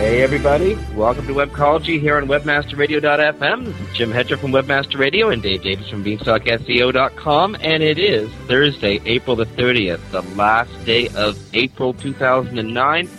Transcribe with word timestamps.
Hey 0.00 0.22
everybody, 0.22 0.78
welcome 0.94 1.26
to 1.26 1.34
Webcology 1.34 2.00
here 2.00 2.16
on 2.16 2.26
WebmasterRadio.fm. 2.26 3.92
Jim 3.92 4.10
Hedger 4.10 4.38
from 4.38 4.50
Webmaster 4.50 4.98
Radio 4.98 5.28
and 5.28 5.42
Dave 5.42 5.62
Davies 5.62 5.90
from 5.90 6.02
BeanstalkSEO.com, 6.02 7.56
and 7.60 7.82
it 7.82 7.98
is 7.98 8.30
Thursday, 8.48 8.98
April 9.04 9.36
the 9.36 9.44
30th, 9.44 10.00
the 10.10 10.22
last 10.36 10.72
day 10.86 11.08
of 11.08 11.38
April 11.54 11.92
2009. 11.92 13.10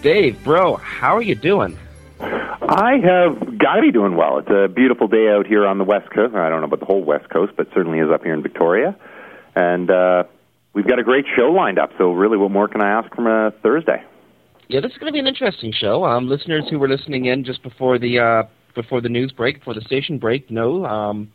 Dave, 0.00 0.44
bro, 0.44 0.76
how 0.76 1.16
are 1.16 1.22
you 1.22 1.34
doing? 1.34 1.76
I 2.20 2.98
have 3.02 3.58
got 3.58 3.74
to 3.74 3.82
be 3.82 3.90
doing 3.90 4.16
well. 4.16 4.38
It's 4.38 4.48
a 4.48 4.68
beautiful 4.72 5.08
day 5.08 5.28
out 5.28 5.48
here 5.48 5.66
on 5.66 5.78
the 5.78 5.84
West 5.84 6.08
Coast. 6.10 6.36
I 6.36 6.48
don't 6.48 6.60
know 6.60 6.66
about 6.66 6.80
the 6.80 6.86
whole 6.86 7.02
West 7.02 7.28
Coast, 7.30 7.54
but 7.56 7.66
certainly 7.74 7.98
is 7.98 8.10
up 8.10 8.22
here 8.22 8.32
in 8.32 8.42
Victoria. 8.42 8.96
And 9.56 9.90
uh, 9.90 10.22
we've 10.72 10.86
got 10.86 11.00
a 11.00 11.04
great 11.04 11.24
show 11.34 11.50
lined 11.50 11.80
up, 11.80 11.90
so 11.98 12.12
really 12.12 12.38
what 12.38 12.52
more 12.52 12.68
can 12.68 12.80
I 12.80 12.90
ask 12.90 13.12
from 13.12 13.26
a 13.26 13.50
Thursday? 13.60 14.04
Yeah, 14.68 14.80
this 14.80 14.90
is 14.90 14.98
going 14.98 15.06
to 15.06 15.12
be 15.12 15.20
an 15.20 15.28
interesting 15.28 15.72
show. 15.72 16.04
Um, 16.04 16.28
listeners 16.28 16.64
who 16.68 16.78
were 16.80 16.88
listening 16.88 17.26
in 17.26 17.44
just 17.44 17.62
before 17.62 17.98
the 17.98 18.18
uh, 18.18 18.42
before 18.74 19.00
the 19.00 19.08
news 19.08 19.30
break, 19.30 19.60
before 19.60 19.74
the 19.74 19.80
station 19.82 20.18
break, 20.18 20.50
know 20.50 20.84
um, 20.84 21.30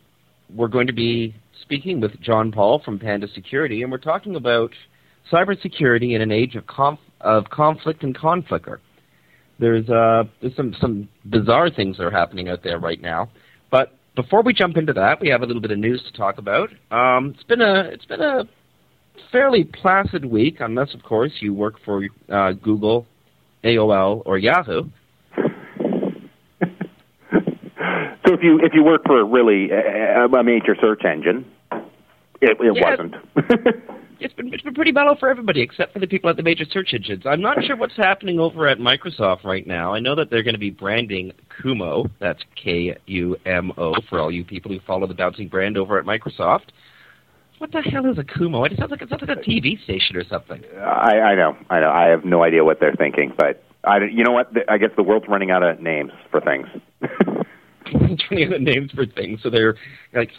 we're 0.54 0.68
going 0.68 0.86
to 0.86 0.92
be 0.92 1.34
speaking 1.62 2.00
with 2.00 2.20
John 2.20 2.52
Paul 2.52 2.82
from 2.84 2.98
Panda 2.98 3.26
Security, 3.34 3.82
and 3.82 3.90
we're 3.90 3.98
talking 3.98 4.36
about 4.36 4.72
cybersecurity 5.32 6.14
in 6.14 6.20
an 6.20 6.30
age 6.30 6.56
of 6.56 6.66
conf- 6.66 6.98
of 7.22 7.48
conflict 7.48 8.02
and 8.02 8.14
Conficker. 8.14 8.78
There's 9.58 9.88
uh, 9.88 10.24
there's 10.42 10.54
some 10.54 10.76
some 10.78 11.08
bizarre 11.24 11.70
things 11.70 11.96
that 11.96 12.04
are 12.04 12.10
happening 12.10 12.50
out 12.50 12.62
there 12.62 12.78
right 12.78 13.00
now, 13.00 13.30
but 13.70 13.94
before 14.14 14.42
we 14.42 14.52
jump 14.52 14.76
into 14.76 14.92
that, 14.92 15.22
we 15.22 15.30
have 15.30 15.40
a 15.40 15.46
little 15.46 15.62
bit 15.62 15.70
of 15.70 15.78
news 15.78 16.02
to 16.02 16.12
talk 16.12 16.36
about. 16.36 16.68
Um, 16.90 17.32
it's 17.34 17.44
been 17.44 17.62
a 17.62 17.84
it's 17.84 18.04
been 18.04 18.20
a 18.20 18.44
fairly 19.30 19.64
placid 19.64 20.26
week, 20.26 20.56
unless 20.60 20.92
of 20.92 21.02
course 21.02 21.32
you 21.40 21.54
work 21.54 21.76
for 21.82 22.06
uh, 22.28 22.52
Google 22.52 23.06
AOL, 23.64 24.22
or 24.24 24.38
Yahoo. 24.38 24.84
so 25.36 25.42
if 28.34 28.42
you 28.42 28.60
if 28.62 28.72
you 28.74 28.82
work 28.84 29.02
for 29.06 29.24
really 29.24 29.70
a, 29.70 30.26
a 30.26 30.42
major 30.44 30.76
search 30.80 31.04
engine, 31.04 31.44
it, 32.40 32.56
it 32.60 32.76
Yeah. 32.76 32.90
wasn't. 32.90 33.14
It's 34.24 34.32
been 34.34 34.54
it's 34.54 34.62
been 34.62 34.74
pretty 34.74 34.92
mellow 34.92 35.16
for 35.18 35.28
everybody 35.28 35.62
except 35.62 35.92
for 35.92 35.98
the 35.98 36.06
people 36.06 36.30
at 36.30 36.36
the 36.36 36.44
major 36.44 36.64
search 36.70 36.90
engines. 36.94 37.24
I'm 37.26 37.40
not 37.40 37.56
sure 37.64 37.74
what's 37.76 37.96
happening 37.96 38.38
over 38.38 38.68
at 38.68 38.78
Microsoft 38.78 39.42
right 39.42 39.66
now. 39.66 39.92
I 39.92 39.98
know 39.98 40.14
that 40.14 40.30
they're 40.30 40.44
going 40.44 40.54
to 40.54 40.60
be 40.60 40.70
branding 40.70 41.32
Kumo. 41.60 42.06
That's 42.20 42.38
K 42.54 42.96
U 43.06 43.36
M 43.44 43.72
O 43.76 43.94
for 44.08 44.20
all 44.20 44.30
you 44.30 44.44
people 44.44 44.70
who 44.70 44.78
follow 44.86 45.08
the 45.08 45.14
bouncing 45.14 45.48
brand 45.48 45.76
over 45.76 45.98
at 45.98 46.04
Microsoft. 46.04 46.66
What 47.62 47.70
the 47.70 47.80
hell 47.80 48.10
is 48.10 48.18
a 48.18 48.24
Kumo? 48.24 48.64
It 48.64 48.72
sounds 48.76 48.90
like 48.90 49.02
it 49.02 49.08
sounds 49.08 49.22
like 49.22 49.38
a 49.38 49.40
TV 49.40 49.80
station 49.84 50.16
or 50.16 50.24
something. 50.24 50.64
I, 50.80 51.20
I 51.20 51.34
know, 51.36 51.56
I 51.70 51.78
know. 51.78 51.90
I 51.92 52.08
have 52.08 52.24
no 52.24 52.42
idea 52.42 52.64
what 52.64 52.80
they're 52.80 52.96
thinking, 52.96 53.32
but 53.38 53.62
I, 53.84 53.98
you 53.98 54.24
know 54.24 54.32
what? 54.32 54.50
I 54.68 54.78
guess 54.78 54.90
the 54.96 55.04
world's 55.04 55.28
running 55.28 55.52
out 55.52 55.62
of 55.62 55.78
names 55.78 56.10
for 56.32 56.40
things. 56.40 56.66
Turning 58.28 58.48
out 58.48 58.54
of 58.54 58.62
names 58.62 58.90
for 58.90 59.06
things, 59.06 59.38
so 59.44 59.48
they're 59.48 59.76
like, 60.12 60.30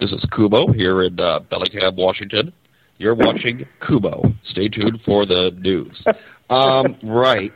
"This 0.00 0.10
is 0.10 0.24
Kumo 0.34 0.72
here 0.72 1.04
in 1.04 1.20
uh, 1.20 1.38
Bellingham, 1.38 1.94
Washington. 1.94 2.52
You're 2.98 3.14
watching 3.14 3.64
Kumo. 3.86 4.34
Stay 4.50 4.66
tuned 4.66 5.02
for 5.04 5.24
the 5.26 5.52
news." 5.56 6.04
Um, 6.50 6.96
right. 7.04 7.52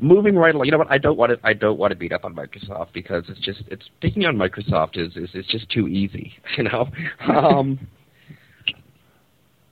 Moving 0.00 0.34
right 0.34 0.56
along. 0.56 0.66
You 0.66 0.72
know 0.72 0.78
what? 0.78 0.90
I 0.90 0.98
don't 0.98 1.16
want 1.16 1.30
to. 1.30 1.38
I 1.46 1.52
don't 1.52 1.78
want 1.78 1.92
to 1.92 1.96
beat 1.96 2.12
up 2.12 2.24
on 2.24 2.34
Microsoft 2.34 2.88
because 2.92 3.22
it's 3.28 3.38
just 3.38 3.62
it's 3.68 3.88
picking 4.00 4.24
on 4.24 4.36
Microsoft 4.36 4.98
is 4.98 5.14
is, 5.14 5.30
is 5.34 5.46
just 5.46 5.70
too 5.70 5.86
easy. 5.86 6.32
You 6.56 6.64
know. 6.64 6.88
Um, 7.32 7.78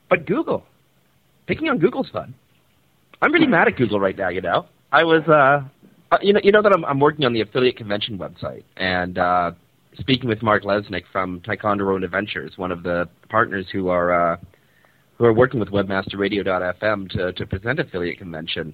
but 0.09 0.25
Google, 0.25 0.63
picking 1.47 1.69
on 1.69 1.79
Google's 1.79 2.09
fun. 2.09 2.33
I'm 3.21 3.31
really 3.31 3.47
mad 3.47 3.67
at 3.67 3.75
Google 3.75 3.99
right 3.99 4.17
now. 4.17 4.29
You 4.29 4.41
know. 4.41 4.65
I 4.91 5.03
was. 5.03 5.23
Uh, 5.27 5.67
uh, 6.09 6.17
you 6.21 6.31
know, 6.31 6.39
you 6.41 6.51
know 6.51 6.61
that 6.61 6.71
I'm, 6.71 6.85
I'm 6.85 6.99
working 6.99 7.25
on 7.25 7.33
the 7.33 7.41
affiliate 7.41 7.75
convention 7.75 8.17
website, 8.17 8.63
and 8.77 9.17
uh, 9.17 9.51
speaking 9.99 10.29
with 10.29 10.41
Mark 10.41 10.63
Lesnick 10.63 11.03
from 11.11 11.41
Taekwondo 11.41 11.85
Road 11.85 12.03
Adventures, 12.03 12.53
one 12.55 12.71
of 12.71 12.83
the 12.83 13.09
partners 13.29 13.65
who 13.71 13.89
are 13.89 14.33
uh, 14.33 14.37
who 15.17 15.25
are 15.25 15.33
working 15.33 15.59
with 15.59 15.69
WebmasterRadio.fm 15.69 17.09
to 17.09 17.33
to 17.33 17.45
present 17.45 17.79
affiliate 17.79 18.17
convention. 18.17 18.73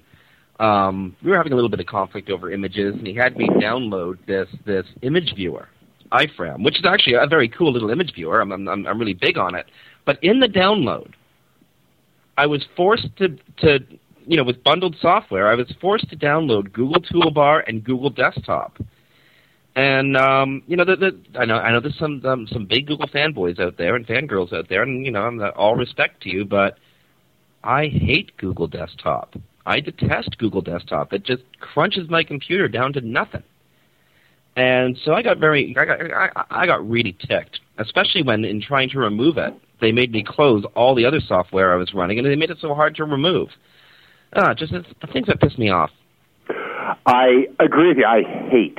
Um, 0.60 1.16
we 1.24 1.30
were 1.30 1.36
having 1.36 1.50
a 1.50 1.56
little 1.56 1.70
bit 1.70 1.80
of 1.80 1.86
conflict 1.86 2.30
over 2.30 2.52
images, 2.52 2.94
and 2.94 3.06
he 3.06 3.14
had 3.14 3.36
me 3.36 3.48
download 3.48 4.18
this 4.26 4.48
this 4.64 4.86
image 5.02 5.34
viewer, 5.34 5.68
iFrame, 6.12 6.62
which 6.64 6.78
is 6.78 6.84
actually 6.86 7.14
a 7.14 7.26
very 7.26 7.48
cool 7.48 7.72
little 7.72 7.90
image 7.90 8.14
viewer. 8.14 8.40
I'm 8.40 8.52
I'm, 8.52 8.68
I'm 8.68 8.98
really 8.98 9.14
big 9.14 9.38
on 9.38 9.56
it. 9.56 9.66
But 10.04 10.22
in 10.22 10.38
the 10.38 10.46
download, 10.46 11.12
I 12.36 12.46
was 12.46 12.64
forced 12.76 13.08
to 13.16 13.36
to 13.58 13.80
you 14.26 14.36
know 14.36 14.44
with 14.44 14.62
bundled 14.64 14.96
software, 15.00 15.48
I 15.48 15.54
was 15.54 15.72
forced 15.80 16.08
to 16.10 16.16
download 16.16 16.72
Google 16.72 17.00
Toolbar 17.02 17.62
and 17.66 17.84
Google 17.84 18.10
Desktop. 18.10 18.78
And 19.76 20.16
um, 20.16 20.62
you 20.68 20.76
know, 20.76 20.84
the, 20.84 20.96
the, 20.96 21.38
I 21.38 21.44
know 21.44 21.56
I 21.56 21.72
know 21.72 21.80
there's 21.80 21.98
some 21.98 22.24
um, 22.24 22.46
some 22.46 22.66
big 22.66 22.86
Google 22.86 23.08
fanboys 23.08 23.58
out 23.58 23.76
there 23.76 23.96
and 23.96 24.06
fangirls 24.06 24.52
out 24.52 24.68
there, 24.68 24.82
and 24.82 25.04
you 25.04 25.10
know, 25.10 25.22
I'm 25.22 25.40
all 25.56 25.74
respect 25.74 26.22
to 26.22 26.28
you, 26.28 26.44
but 26.44 26.78
I 27.64 27.88
hate 27.88 28.36
Google 28.36 28.68
Desktop. 28.68 29.34
I 29.66 29.80
detest 29.80 30.36
Google 30.38 30.60
Desktop. 30.60 31.12
It 31.12 31.24
just 31.24 31.42
crunches 31.58 32.08
my 32.10 32.22
computer 32.22 32.68
down 32.68 32.92
to 32.92 33.00
nothing. 33.00 33.42
And 34.56 34.96
so 35.04 35.14
I 35.14 35.22
got 35.22 35.38
very, 35.38 35.74
I 35.76 35.84
got, 35.84 36.00
I, 36.00 36.44
I 36.50 36.66
got 36.66 36.88
really 36.88 37.16
ticked, 37.26 37.60
especially 37.78 38.22
when 38.22 38.44
in 38.44 38.60
trying 38.60 38.90
to 38.90 38.98
remove 38.98 39.38
it, 39.38 39.54
they 39.80 39.92
made 39.92 40.12
me 40.12 40.24
close 40.26 40.64
all 40.74 40.94
the 40.94 41.04
other 41.04 41.20
software 41.20 41.72
I 41.72 41.76
was 41.76 41.94
running, 41.94 42.18
and 42.18 42.26
they 42.26 42.36
made 42.36 42.50
it 42.50 42.58
so 42.60 42.74
hard 42.74 42.94
to 42.96 43.04
remove. 43.04 43.48
Ah, 44.34 44.54
just 44.54 44.72
it's 44.72 44.88
the 45.00 45.06
things 45.06 45.26
that 45.28 45.40
piss 45.40 45.56
me 45.58 45.70
off. 45.70 45.90
I 47.06 47.46
agree 47.60 47.88
with 47.88 47.98
you. 47.98 48.04
I 48.04 48.22
hate 48.50 48.78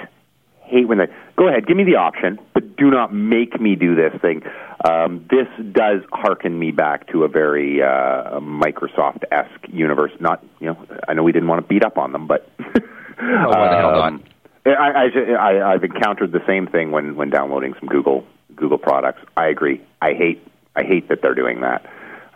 hate 0.66 0.88
when 0.88 0.98
they 0.98 1.08
go 1.36 1.48
ahead, 1.48 1.68
give 1.68 1.78
me 1.78 1.84
the 1.84 1.96
option, 1.96 2.40
but 2.54 2.76
do 2.76 2.90
not 2.90 3.14
make 3.14 3.60
me 3.62 3.76
do 3.76 3.96
this 3.96 4.14
thing. 4.22 4.42
Um, 4.84 5.26
this 5.30 5.48
does 5.72 6.02
hearken 6.12 6.60
me 6.60 6.72
back 6.72 7.08
to 7.12 7.24
a 7.24 7.28
very 7.28 7.82
uh, 7.82 8.40
Microsoft 8.40 9.24
esque 9.32 9.68
universe. 9.70 10.12
Not 10.20 10.44
you 10.60 10.68
know, 10.68 10.86
I 11.08 11.14
know 11.14 11.24
we 11.24 11.32
didn't 11.32 11.48
want 11.48 11.62
to 11.62 11.68
beat 11.68 11.84
up 11.84 11.98
on 11.98 12.12
them, 12.12 12.28
but 12.28 12.50
Oh, 12.60 13.70
the 13.70 13.78
hell 13.78 14.02
um, 14.02 14.24
I, 14.66 14.70
I, 14.70 15.34
I, 15.40 15.74
I've 15.74 15.84
encountered 15.84 16.32
the 16.32 16.44
same 16.46 16.68
thing 16.68 16.92
when 16.92 17.16
when 17.16 17.30
downloading 17.30 17.74
some 17.80 17.88
Google 17.88 18.26
Google 18.56 18.78
products. 18.78 19.22
I 19.38 19.48
agree. 19.48 19.82
I 20.02 20.14
hate 20.14 20.46
I 20.76 20.84
hate 20.84 21.10
that 21.10 21.22
they're 21.22 21.36
doing 21.36 21.62
that, 21.62 21.86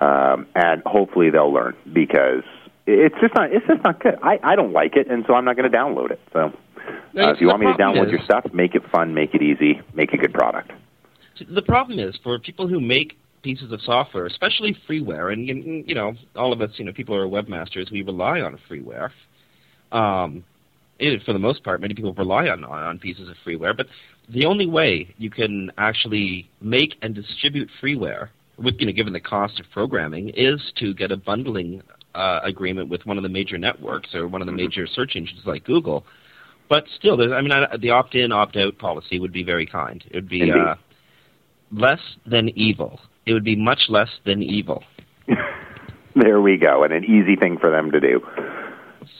um, 0.01 0.47
and 0.55 0.81
hopefully 0.85 1.29
they'll 1.29 1.51
learn 1.51 1.75
because 1.91 2.44
it's 2.85 3.16
just 3.22 3.35
not 3.35 3.52
it's 3.52 3.66
just 3.67 3.84
not 3.84 4.02
good. 4.02 4.17
I, 4.23 4.40
I 4.43 4.55
don't 4.55 4.73
like 4.73 4.96
it, 4.96 5.08
and 5.09 5.23
so 5.28 5.34
I'm 5.34 5.46
not 5.46 5.55
going 5.55 5.69
to 5.69 5.78
download 5.78 6.11
it. 6.11 6.19
So 6.34 6.40
uh, 6.40 7.31
if 7.31 7.41
you 7.41 7.47
want 7.47 7.61
me 7.61 7.67
to 7.67 7.73
download 7.73 8.08
is- 8.08 8.11
your 8.11 8.23
stuff, 8.23 8.46
make 8.53 8.75
it 8.75 8.84
fun, 8.91 9.14
make 9.14 9.34
it 9.34 9.41
easy, 9.41 9.81
make 9.93 10.14
a 10.14 10.17
good 10.17 10.34
product. 10.34 10.72
The 11.49 11.61
problem 11.61 11.99
is 11.99 12.17
for 12.22 12.37
people 12.37 12.67
who 12.67 12.81
make 12.81 13.17
pieces 13.43 13.72
of 13.72 13.81
software, 13.81 14.25
especially 14.25 14.75
freeware, 14.90 15.31
and 15.31 15.47
you 15.87 15.96
know, 15.96 16.14
all 16.35 16.52
of 16.52 16.61
us, 16.61 16.72
you 16.75 16.84
know, 16.84 16.91
people 16.91 17.16
who 17.16 17.22
are 17.22 17.43
webmasters, 17.43 17.90
we 17.91 18.02
rely 18.02 18.41
on 18.41 18.59
freeware. 18.69 19.11
Um, 19.91 20.43
it, 20.99 21.23
for 21.23 21.31
the 21.31 21.40
most 21.40 21.64
part, 21.64 21.79
many 21.79 21.93
people 21.93 22.14
rely 22.14 22.49
on, 22.49 22.64
on 22.64 22.84
on 22.84 22.99
pieces 22.99 23.29
of 23.29 23.35
freeware, 23.46 23.75
but 23.75 23.87
the 24.29 24.46
only 24.46 24.67
way 24.67 25.14
you 25.17 25.29
can 25.29 25.72
actually 25.78 26.49
make 26.61 26.96
and 27.02 27.16
distribute 27.16 27.70
freeware, 27.81 28.29
with 28.58 28.76
you 28.79 28.85
know, 28.85 28.91
given 28.91 29.14
the 29.14 29.20
cost 29.20 29.59
of 29.59 29.66
programming, 29.72 30.29
is 30.29 30.61
to 30.78 30.93
get 30.93 31.11
a 31.11 31.17
bundling 31.17 31.81
uh, 32.16 32.40
agreement 32.43 32.90
with 32.90 33.05
one 33.05 33.17
of 33.17 33.23
the 33.23 33.29
major 33.29 33.58
networks 33.58 34.14
or 34.14 34.28
one 34.28 34.41
of 34.41 34.46
the 34.46 34.53
major 34.53 34.85
search 34.87 35.14
engines 35.16 35.41
like 35.46 35.64
Google. 35.64 36.05
But 36.70 36.84
still, 36.97 37.17
there's, 37.17 37.31
I 37.31 37.41
mean, 37.41 37.52
I, 37.52 37.78
the 37.78 37.90
opt-in, 37.90 38.31
opt-out 38.31 38.78
policy 38.78 39.20
would 39.20 39.34
be 39.34 39.43
very 39.43 39.66
kind. 39.66 40.03
It 40.11 40.16
would 40.16 40.29
be 40.29 40.52
uh, 40.52 40.76
less 41.72 42.02
than 42.26 42.49
evil. 42.49 42.99
It 43.26 43.34
would 43.34 43.43
be 43.43 43.55
much 43.55 43.81
less 43.90 44.09
than 44.26 44.43
evil. 44.43 44.84
there 46.16 46.41
we 46.41 46.58
go, 46.58 46.84
and 46.84 46.93
an 46.93 47.05
easy 47.05 47.35
thing 47.35 47.58
for 47.59 47.72
them 47.72 47.91
to 47.91 47.99
do. 47.99 48.22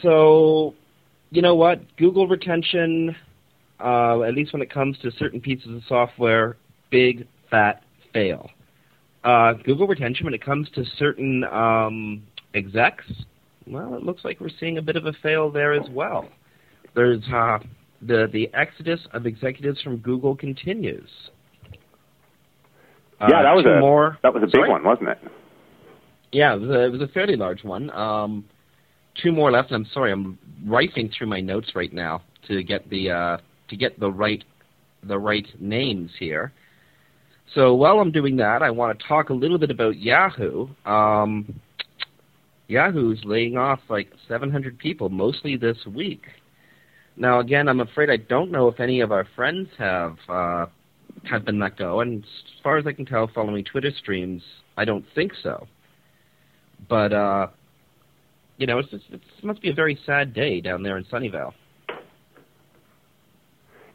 So, 0.04 0.76
you 1.32 1.42
know 1.42 1.56
what? 1.56 1.82
Google 1.98 2.28
retention, 2.28 3.16
uh, 3.80 4.22
at 4.24 4.34
least 4.34 4.54
when 4.54 4.62
it 4.62 4.72
comes 4.72 4.98
to 5.00 5.12
certain 5.12 5.40
pieces 5.42 5.68
of 5.76 5.82
software, 5.88 6.58
big 6.90 7.28
fat 7.50 7.84
fail. 8.14 8.50
Uh, 9.24 9.54
Google 9.54 9.88
retention, 9.88 10.26
when 10.26 10.34
it 10.34 10.44
comes 10.44 10.70
to 10.72 10.84
certain 10.98 11.44
um, 11.46 12.24
execs, 12.54 13.06
well, 13.68 13.96
it 13.96 14.04
looks 14.04 14.24
like 14.24 14.40
we're 14.40 14.50
seeing 14.60 14.78
a 14.78 14.82
bit 14.82 14.96
of 14.96 15.06
a 15.06 15.14
fail 15.22 15.52
there 15.52 15.74
as 15.74 15.88
well. 15.92 16.28
There's 16.96 17.24
uh, 17.34 17.60
the 18.02 18.28
the 18.32 18.50
exodus 18.54 19.00
of 19.14 19.26
executives 19.26 19.82
from 19.82 19.98
Google 19.98 20.36
continues. 20.36 21.10
Uh, 23.22 23.28
yeah, 23.30 23.44
that 23.44 23.54
was 23.54 23.66
a 23.66 23.80
more, 23.80 24.18
that 24.24 24.34
was 24.34 24.44
a 24.44 24.46
big 24.46 24.56
sorry? 24.56 24.70
one, 24.70 24.84
wasn't 24.84 25.10
it? 25.10 25.18
Yeah, 26.32 26.56
it 26.56 26.62
was 26.62 26.70
a, 26.70 26.86
it 26.86 26.92
was 26.92 27.02
a 27.02 27.08
fairly 27.10 27.36
large 27.36 27.64
one. 27.64 27.90
Um, 27.92 28.46
two 29.22 29.32
more 29.32 29.52
left. 29.52 29.72
I'm 29.72 29.86
sorry, 29.94 30.12
I'm 30.12 30.40
rifing 30.66 31.12
through 31.16 31.28
my 31.28 31.42
notes 31.42 31.72
right 31.76 31.92
now 31.92 32.22
to 32.48 32.64
get 32.64 32.90
the 32.90 33.12
uh, 33.12 33.38
to 33.70 33.78
get 33.78 34.00
the 34.00 34.12
right 34.12 34.44
the 35.04 35.18
right 35.18 35.48
names 35.60 36.12
here. 36.20 36.52
So 37.56 37.74
while 37.74 38.00
I'm 38.00 38.12
doing 38.12 38.38
that, 38.38 38.62
I 38.62 38.70
want 38.70 39.00
to 39.00 39.08
talk 39.08 39.30
a 39.30 39.34
little 39.34 39.58
bit 39.58 39.72
about 39.72 39.98
Yahoo. 39.98 40.68
Um, 40.86 41.60
Yahoo's 42.68 43.20
laying 43.24 43.58
off 43.58 43.80
like 43.90 44.12
700 44.28 44.78
people, 44.78 45.10
mostly 45.10 45.58
this 45.58 45.78
week. 45.88 46.26
Now, 47.18 47.40
again, 47.40 47.68
I'm 47.68 47.80
afraid 47.80 48.10
I 48.10 48.18
don't 48.18 48.52
know 48.52 48.68
if 48.68 48.80
any 48.80 49.02
of 49.02 49.12
our 49.12 49.26
friends 49.36 49.68
have 49.78 50.18
uh, 50.30 50.68
have 51.30 51.44
been 51.44 51.60
let 51.60 51.78
go, 51.78 52.02
and 52.02 52.24
as 52.24 52.62
far 52.64 52.78
as 52.78 52.86
I 52.86 52.94
can 52.94 53.06
tell, 53.06 53.30
following 53.34 53.64
Twitter 53.66 53.92
streams, 53.98 54.42
I 54.78 54.86
don't 54.86 55.06
think 55.16 55.34
so. 55.42 55.68
But 56.88 57.12
uh, 57.12 57.48
you 58.58 58.68
know, 58.68 58.78
it's, 58.80 58.90
it's, 58.94 59.04
it 59.12 59.44
must 59.44 59.62
be 59.62 59.70
a 59.70 59.74
very 59.74 59.98
sad 60.06 60.34
day 60.34 60.62
down 60.62 60.84
there 60.84 60.98
in 60.98 61.04
Sunnyvale. 61.06 61.54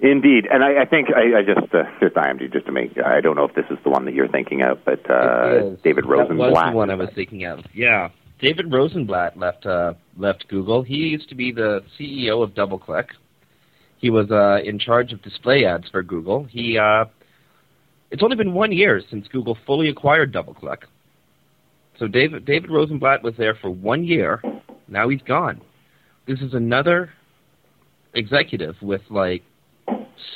Indeed, 0.05 0.47
and 0.53 0.63
I, 0.63 0.83
I 0.83 0.85
think 0.85 1.09
I, 1.17 1.39
I 1.39 1.43
just 1.43 1.75
uh, 1.75 1.85
just 1.99 2.53
just 2.53 2.67
to 2.67 2.73
make. 2.73 2.99
I 2.99 3.23
don't 3.23 3.37
know 3.37 3.45
if 3.45 3.55
this 3.55 3.65
is 3.71 3.79
the 3.85 3.91
one 3.91 4.05
that 4.05 4.13
you're 4.13 4.29
thinking 4.29 4.61
of, 4.61 4.85
but 4.85 5.01
uh, 5.11 5.77
David 5.83 6.05
Rosenblatt. 6.05 6.53
That 6.53 6.61
was 6.61 6.73
the 6.73 6.77
one 6.77 6.91
I 6.91 6.95
was 6.95 7.09
thinking 7.15 7.47
of. 7.47 7.61
Yeah, 7.73 8.11
David 8.39 8.71
Rosenblatt 8.71 9.39
left 9.39 9.65
uh, 9.65 9.95
left 10.19 10.47
Google. 10.49 10.83
He 10.83 10.97
used 10.97 11.31
to 11.31 11.35
be 11.35 11.53
the 11.53 11.81
CEO 11.99 12.43
of 12.43 12.51
DoubleClick. 12.51 13.07
He 13.97 14.11
was 14.11 14.31
uh, 14.31 14.59
in 14.63 14.79
charge 14.79 15.15
of 15.15 15.23
display 15.23 15.65
ads 15.65 15.89
for 15.89 16.03
Google. 16.03 16.45
He 16.45 16.77
uh, 16.77 17.07
it's 18.11 18.23
only 18.23 18.37
been 18.37 18.53
one 18.53 18.73
year 18.73 19.01
since 19.09 19.27
Google 19.29 19.57
fully 19.65 19.89
acquired 19.89 20.35
DoubleClick. 20.35 20.83
So 21.99 22.09
David 22.09 22.45
David 22.45 22.71
Rosenblatt 22.71 23.23
was 23.23 23.33
there 23.39 23.55
for 23.55 23.71
one 23.71 24.05
year. 24.05 24.43
Now 24.87 25.09
he's 25.09 25.23
gone. 25.23 25.63
This 26.27 26.41
is 26.41 26.53
another 26.53 27.09
executive 28.13 28.75
with 28.83 29.01
like 29.09 29.43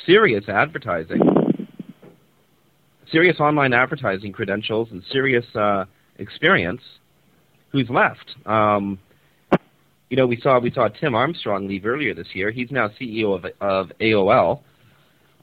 serious 0.05 0.47
advertising, 0.47 1.21
serious 3.11 3.39
online 3.39 3.73
advertising 3.73 4.31
credentials, 4.31 4.89
and 4.91 5.03
serious 5.11 5.45
uh, 5.55 5.85
experience 6.17 6.81
who's 7.71 7.89
left. 7.89 8.35
Um, 8.45 8.99
you 10.09 10.17
know, 10.17 10.25
we 10.25 10.39
saw 10.41 10.59
we 10.59 10.71
saw 10.71 10.87
Tim 10.87 11.15
Armstrong 11.15 11.67
leave 11.67 11.85
earlier 11.85 12.13
this 12.13 12.27
year. 12.33 12.51
He's 12.51 12.71
now 12.71 12.89
CEO 12.99 13.35
of 13.35 13.45
of 13.61 13.91
AOL. 13.99 14.61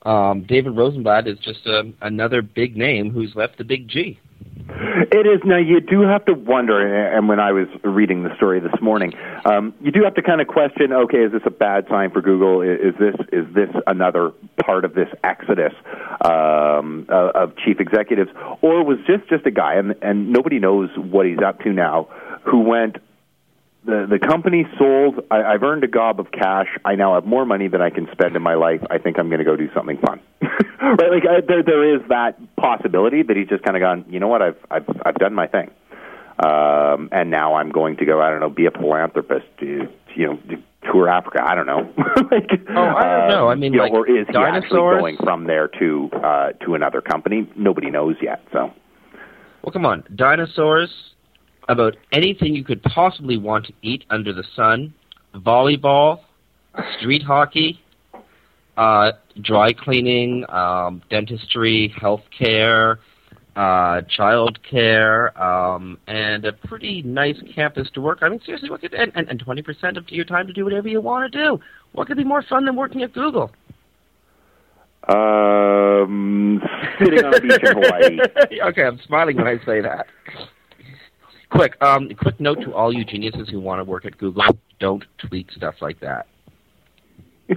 Um, 0.02 0.44
David 0.48 0.76
Rosenblatt 0.76 1.26
is 1.26 1.38
just 1.38 1.66
a, 1.66 1.92
another 2.02 2.40
big 2.40 2.76
name 2.76 3.10
who's 3.10 3.34
left 3.34 3.58
the 3.58 3.64
big 3.64 3.88
G. 3.88 4.20
It 4.58 5.26
is 5.26 5.40
now. 5.44 5.58
You 5.58 5.80
do 5.80 6.00
have 6.02 6.24
to 6.26 6.32
wonder, 6.34 7.14
and 7.14 7.28
when 7.28 7.38
I 7.38 7.52
was 7.52 7.68
reading 7.84 8.22
the 8.22 8.34
story 8.36 8.58
this 8.60 8.80
morning, 8.80 9.12
um, 9.44 9.74
you 9.80 9.92
do 9.92 10.02
have 10.04 10.14
to 10.14 10.22
kind 10.22 10.40
of 10.40 10.48
question: 10.48 10.92
Okay, 10.92 11.24
is 11.24 11.32
this 11.32 11.42
a 11.44 11.50
bad 11.50 11.86
sign 11.88 12.10
for 12.10 12.22
Google? 12.22 12.62
Is 12.62 12.94
this 12.98 13.14
is 13.32 13.46
this 13.54 13.68
another 13.86 14.32
part 14.64 14.84
of 14.84 14.94
this 14.94 15.08
exodus 15.22 15.74
um, 16.24 17.06
of 17.08 17.54
chief 17.64 17.80
executives, 17.80 18.30
or 18.62 18.82
was 18.82 18.98
just 19.06 19.28
just 19.28 19.46
a 19.46 19.50
guy, 19.50 19.74
and 19.74 19.94
and 20.00 20.32
nobody 20.32 20.58
knows 20.58 20.88
what 20.96 21.26
he's 21.26 21.42
up 21.44 21.60
to 21.60 21.72
now, 21.72 22.08
who 22.44 22.60
went 22.60 22.96
the 23.84 24.06
the 24.08 24.18
company 24.18 24.66
sold. 24.78 25.24
I, 25.30 25.42
I've 25.42 25.62
earned 25.62 25.84
a 25.84 25.88
gob 25.88 26.18
of 26.18 26.30
cash. 26.32 26.68
I 26.84 26.96
now 26.96 27.14
have 27.14 27.24
more 27.24 27.46
money 27.46 27.68
than 27.68 27.80
I 27.80 27.90
can 27.90 28.08
spend 28.12 28.36
in 28.36 28.42
my 28.42 28.54
life. 28.54 28.82
I 28.90 28.98
think 28.98 29.18
I'm 29.18 29.28
going 29.28 29.38
to 29.38 29.44
go 29.44 29.56
do 29.56 29.70
something 29.74 29.98
fun. 29.98 30.20
right? 30.82 31.10
Like 31.10 31.22
I, 31.28 31.40
there 31.46 31.62
there 31.62 31.94
is 31.94 32.00
that 32.08 32.38
possibility 32.56 33.22
that 33.22 33.36
he's 33.36 33.48
just 33.48 33.62
kind 33.64 33.76
of 33.76 33.80
gone. 33.80 34.04
You 34.08 34.20
know 34.20 34.28
what? 34.28 34.42
I've 34.42 34.58
I've 34.70 34.88
I've 35.04 35.14
done 35.16 35.34
my 35.34 35.46
thing, 35.46 35.70
um, 36.44 37.08
and 37.12 37.30
now 37.30 37.54
I'm 37.54 37.70
going 37.70 37.96
to 37.98 38.04
go. 38.04 38.20
I 38.20 38.30
don't 38.30 38.40
know. 38.40 38.50
Be 38.50 38.66
a 38.66 38.70
philanthropist. 38.70 39.46
To, 39.60 39.88
you 40.14 40.26
know. 40.26 40.36
To, 40.48 40.62
tour 40.92 41.08
Africa. 41.08 41.40
I 41.44 41.56
don't 41.56 41.66
know. 41.66 41.92
like, 42.30 42.48
oh, 42.68 42.80
I 42.80 43.02
don't 43.02 43.28
know. 43.28 43.48
I 43.48 43.56
mean, 43.56 43.72
you 43.72 43.80
like 43.80 43.92
know, 43.92 43.98
or 43.98 44.08
is 44.08 44.24
he 44.28 44.32
dinosaurs? 44.32 44.64
actually 44.64 45.00
going 45.00 45.16
from 45.16 45.46
there 45.48 45.66
to 45.80 46.08
uh, 46.12 46.52
to 46.64 46.76
another 46.76 47.00
company? 47.00 47.50
Nobody 47.56 47.90
knows 47.90 48.14
yet. 48.22 48.40
So, 48.52 48.72
well, 49.62 49.72
come 49.72 49.84
on, 49.84 50.04
dinosaurs, 50.14 50.90
about 51.68 51.96
anything 52.12 52.54
you 52.54 52.62
could 52.62 52.84
possibly 52.84 53.36
want 53.36 53.66
to 53.66 53.72
eat 53.82 54.04
under 54.10 54.32
the 54.32 54.44
sun 54.54 54.94
volleyball, 55.34 56.20
street 56.98 57.22
hockey, 57.22 57.80
uh, 58.76 59.12
dry 59.42 59.72
cleaning, 59.72 60.44
um, 60.48 61.02
dentistry, 61.10 61.94
health 62.00 62.22
care, 62.36 62.98
uh, 63.56 64.02
child 64.02 64.58
care, 64.68 65.36
um, 65.42 65.98
and 66.06 66.44
a 66.44 66.52
pretty 66.52 67.02
nice 67.02 67.36
campus 67.54 67.88
to 67.94 68.00
work. 68.00 68.18
I 68.22 68.28
mean, 68.28 68.40
seriously, 68.44 68.70
what 68.70 68.80
could, 68.82 68.94
and, 68.94 69.12
and, 69.14 69.28
and 69.28 69.44
20% 69.44 69.96
of 69.96 70.08
your 70.10 70.24
time 70.24 70.46
to 70.46 70.52
do 70.52 70.64
whatever 70.64 70.88
you 70.88 71.00
want 71.00 71.32
to 71.32 71.38
do. 71.38 71.60
What 71.92 72.06
could 72.06 72.16
be 72.16 72.24
more 72.24 72.42
fun 72.42 72.66
than 72.66 72.76
working 72.76 73.02
at 73.02 73.12
Google? 73.12 73.50
um, 75.08 76.60
sitting 76.98 77.24
on 77.24 77.34
a 77.34 77.40
beach 77.40 77.58
in 77.62 77.82
Hawaii. 77.82 78.18
okay, 78.70 78.82
I'm 78.82 79.00
smiling 79.06 79.36
when 79.36 79.46
I 79.46 79.58
say 79.64 79.80
that. 79.80 80.06
Quick, 81.50 81.80
um, 81.80 82.10
quick 82.18 82.40
note 82.40 82.60
to 82.62 82.74
all 82.74 82.92
you 82.92 83.04
geniuses 83.04 83.48
who 83.48 83.60
want 83.60 83.78
to 83.80 83.84
work 83.84 84.04
at 84.04 84.18
Google: 84.18 84.42
don't 84.80 85.04
tweet 85.18 85.50
stuff 85.52 85.76
like 85.80 86.00
that. 86.00 86.26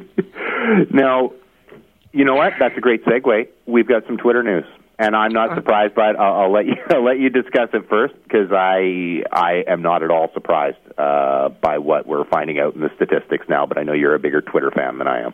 now, 0.92 1.32
you 2.12 2.26
know 2.26 2.36
what? 2.36 2.54
That's 2.60 2.78
a 2.78 2.82
great 2.82 3.04
segue. 3.06 3.48
We've 3.66 3.88
got 3.88 4.06
some 4.06 4.18
Twitter 4.18 4.44
news, 4.44 4.66
and 4.98 5.16
I'm 5.16 5.32
not 5.32 5.56
surprised 5.56 5.96
by 5.96 6.12
it. 6.12 6.16
I'll, 6.18 6.42
I'll 6.42 6.52
let 6.52 6.66
you 6.66 6.76
I'll 6.90 7.04
let 7.04 7.20
you 7.20 7.30
discuss 7.30 7.70
it 7.74 7.88
first 7.90 8.16
because 8.24 8.52
I 8.52 9.24
I 9.32 9.64
am 9.68 9.82
not 9.82 10.04
at 10.04 10.12
all 10.12 10.30
surprised 10.34 10.78
uh, 10.98 11.50
by 11.50 11.78
what 11.78 12.08
we're 12.08 12.26
finding 12.26 12.60
out 12.60 12.76
in 12.76 12.82
the 12.82 12.90
statistics 12.96 13.46
now. 13.48 13.66
But 13.66 13.78
I 13.78 13.84
know 13.84 13.94
you're 13.94 14.16
a 14.16 14.20
bigger 14.20 14.42
Twitter 14.42 14.72
fan 14.72 14.98
than 14.98 15.08
I 15.08 15.22
am. 15.22 15.34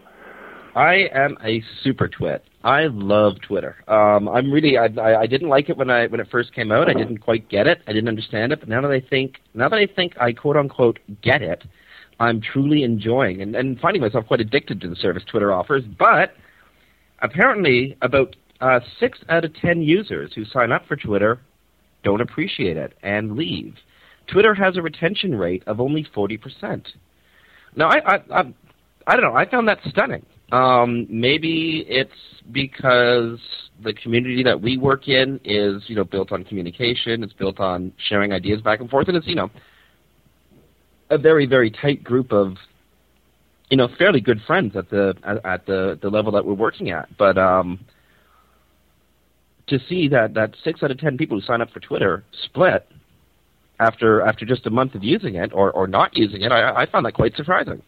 I 0.76 1.08
am 1.14 1.38
a 1.42 1.64
super 1.84 2.10
twit. 2.10 2.44
I 2.66 2.88
love 2.88 3.36
Twitter. 3.42 3.78
Um, 3.88 4.28
I'm 4.28 4.52
really. 4.52 4.78
I, 4.78 4.88
I, 4.98 5.22
I 5.22 5.28
didn't 5.28 5.50
like 5.50 5.70
it 5.70 5.78
when 5.78 5.90
I 5.90 6.08
when 6.08 6.20
it 6.20 6.28
first 6.30 6.54
came 6.54 6.72
out. 6.72 6.90
I 6.90 6.94
didn't 6.94 7.20
quite 7.20 7.48
get 7.48 7.68
it. 7.68 7.82
I 7.88 7.94
didn't 7.94 8.10
understand 8.10 8.52
it. 8.52 8.60
But 8.60 8.68
now 8.68 8.82
that 8.82 8.92
I 8.92 9.00
think, 9.00 9.36
now 9.54 9.70
that 9.70 9.78
I 9.78 9.86
think 9.86 10.18
I 10.20 10.34
quote 10.34 10.58
unquote 10.58 11.00
get 11.22 11.42
it, 11.42 11.64
I'm 12.20 12.42
truly 12.42 12.84
enjoying 12.84 13.42
and, 13.42 13.56
and 13.56 13.80
finding 13.80 14.02
myself 14.02 14.26
quite 14.28 14.42
addicted 14.42 14.80
to 14.82 14.90
the 14.90 14.96
service 14.96 15.24
Twitter 15.30 15.52
offers. 15.52 15.84
But 16.00 16.34
apparently, 17.22 17.98
about 18.02 18.36
uh, 18.62 18.80
six 19.00 19.20
out 19.30 19.44
of 19.46 19.54
ten 19.56 19.82
users 19.82 20.32
who 20.34 20.46
sign 20.46 20.72
up 20.72 20.86
for 20.88 20.96
Twitter 20.96 21.40
don't 22.04 22.22
appreciate 22.22 22.78
it 22.78 22.94
and 23.04 23.36
leave. 23.36 23.76
Twitter 24.28 24.56
has 24.56 24.78
a 24.78 24.82
retention 24.82 25.36
rate 25.36 25.64
of 25.68 25.80
only 25.80 26.08
forty 26.14 26.38
percent. 26.38 26.88
Now, 27.76 27.90
I, 27.90 28.16
I, 28.16 28.16
I, 28.32 28.54
I 29.08 29.16
don't 29.16 29.26
know. 29.26 29.36
I 29.36 29.50
found 29.50 29.68
that 29.68 29.80
stunning. 29.90 30.26
Um, 30.52 31.08
maybe 31.10 31.86
it's 31.90 32.12
because 32.52 33.40
the 33.84 33.94
community 33.94 34.44
that 34.44 34.62
we 34.62 34.78
work 34.78 35.08
in 35.08 35.40
is, 35.44 35.84
you 35.88 35.96
know, 35.96 36.06
built 36.06 36.32
on 36.32 36.44
communication. 36.44 37.24
It's 37.24 37.34
built 37.34 37.60
on 37.60 37.92
sharing 38.08 38.32
ideas 38.32 38.62
back 38.62 38.80
and 38.80 38.90
forth, 38.90 39.08
and 39.10 39.18
it's, 39.18 39.28
you 39.28 39.36
know, 39.36 39.50
a 41.10 41.18
very, 41.18 41.46
very 41.46 41.70
tight 41.70 42.04
group 42.04 42.32
of, 42.32 42.58
you 43.70 43.78
know, 43.78 43.88
fairly 43.98 44.22
good 44.22 44.42
friends 44.46 44.76
at 44.76 44.90
the 44.90 45.16
at, 45.44 45.66
the 45.66 45.98
the 46.02 46.10
level 46.10 46.32
that 46.34 46.46
we're 46.46 46.54
working 46.54 46.92
at. 46.92 47.16
But 47.18 47.38
um, 47.38 47.80
to 49.68 49.80
see 49.88 50.08
that 50.10 50.34
that 50.36 50.56
six 50.64 50.84
out 50.84 50.92
of 50.92 51.00
ten 51.00 51.18
people 51.18 51.40
who 51.40 51.46
sign 51.46 51.62
up 51.62 51.72
for 51.72 51.80
Twitter 51.80 52.24
split 52.44 52.88
after 53.80 54.22
after 54.22 54.46
just 54.46 54.66
a 54.66 54.70
month 54.70 54.96
of 54.96 55.04
using 55.04 55.36
it 55.36 55.52
or 55.54 55.72
or 55.72 55.88
not 55.88 56.16
using 56.16 56.42
it, 56.42 56.52
I, 56.52 56.84
I 56.84 56.86
found 56.86 57.06
that 57.06 57.14
quite 57.14 57.36
surprising. 57.36 57.82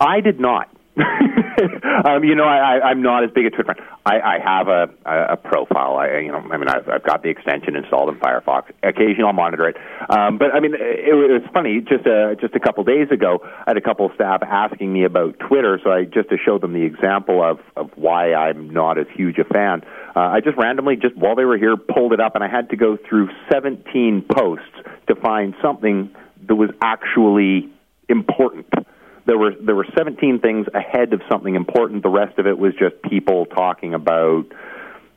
I 0.00 0.20
did 0.20 0.38
not. 0.38 0.68
um, 2.06 2.24
you 2.24 2.34
know, 2.34 2.44
I, 2.44 2.78
I, 2.78 2.88
I'm 2.88 3.02
not 3.02 3.22
as 3.22 3.30
big 3.30 3.44
a 3.44 3.50
Twitter 3.50 3.74
fan. 3.74 3.86
I, 4.06 4.20
I 4.20 4.38
have 4.42 4.68
a, 4.68 4.88
a, 5.04 5.36
profile. 5.36 5.96
I, 5.96 6.20
you 6.20 6.32
know, 6.32 6.38
I 6.38 6.56
mean, 6.56 6.68
I've, 6.68 6.88
I've 6.88 7.04
got 7.04 7.22
the 7.22 7.28
extension 7.28 7.76
installed 7.76 8.08
in 8.08 8.14
Firefox. 8.18 8.70
Occasionally, 8.82 9.24
I'll 9.26 9.34
monitor 9.34 9.68
it. 9.68 9.76
Um, 10.08 10.38
but 10.38 10.54
I 10.54 10.60
mean, 10.60 10.72
it, 10.74 11.08
it 11.08 11.14
was 11.14 11.42
funny. 11.52 11.80
Just 11.80 12.06
a 12.06 12.34
just 12.40 12.54
a 12.54 12.60
couple 12.60 12.82
days 12.84 13.10
ago, 13.10 13.40
I 13.42 13.64
had 13.66 13.76
a 13.76 13.82
couple 13.82 14.06
of 14.06 14.12
staff 14.14 14.42
asking 14.42 14.90
me 14.90 15.04
about 15.04 15.38
Twitter. 15.38 15.78
So 15.84 15.90
I 15.90 16.04
just 16.04 16.30
to 16.30 16.38
show 16.42 16.58
them 16.58 16.72
the 16.72 16.84
example 16.84 17.42
of 17.42 17.58
of 17.76 17.90
why 17.96 18.32
I'm 18.32 18.70
not 18.70 18.96
as 18.96 19.06
huge 19.14 19.36
a 19.38 19.44
fan. 19.44 19.82
Uh, 20.16 20.20
I 20.20 20.40
just 20.40 20.56
randomly, 20.56 20.96
just 20.96 21.14
while 21.14 21.36
they 21.36 21.44
were 21.44 21.58
here, 21.58 21.76
pulled 21.76 22.14
it 22.14 22.20
up, 22.20 22.36
and 22.36 22.42
I 22.42 22.48
had 22.48 22.70
to 22.70 22.76
go 22.76 22.96
through 22.96 23.28
17 23.52 24.24
posts 24.34 24.64
to 25.08 25.14
find 25.14 25.54
something 25.60 26.10
that 26.46 26.54
was 26.54 26.70
actually 26.80 27.68
important 28.08 28.66
there 29.26 29.38
were 29.38 29.52
there 29.60 29.74
were 29.74 29.86
17 29.96 30.40
things 30.40 30.66
ahead 30.72 31.12
of 31.12 31.20
something 31.30 31.54
important. 31.54 32.02
The 32.02 32.08
rest 32.08 32.38
of 32.38 32.46
it 32.46 32.58
was 32.58 32.72
just 32.78 33.00
people 33.02 33.46
talking 33.46 33.94
about 33.94 34.46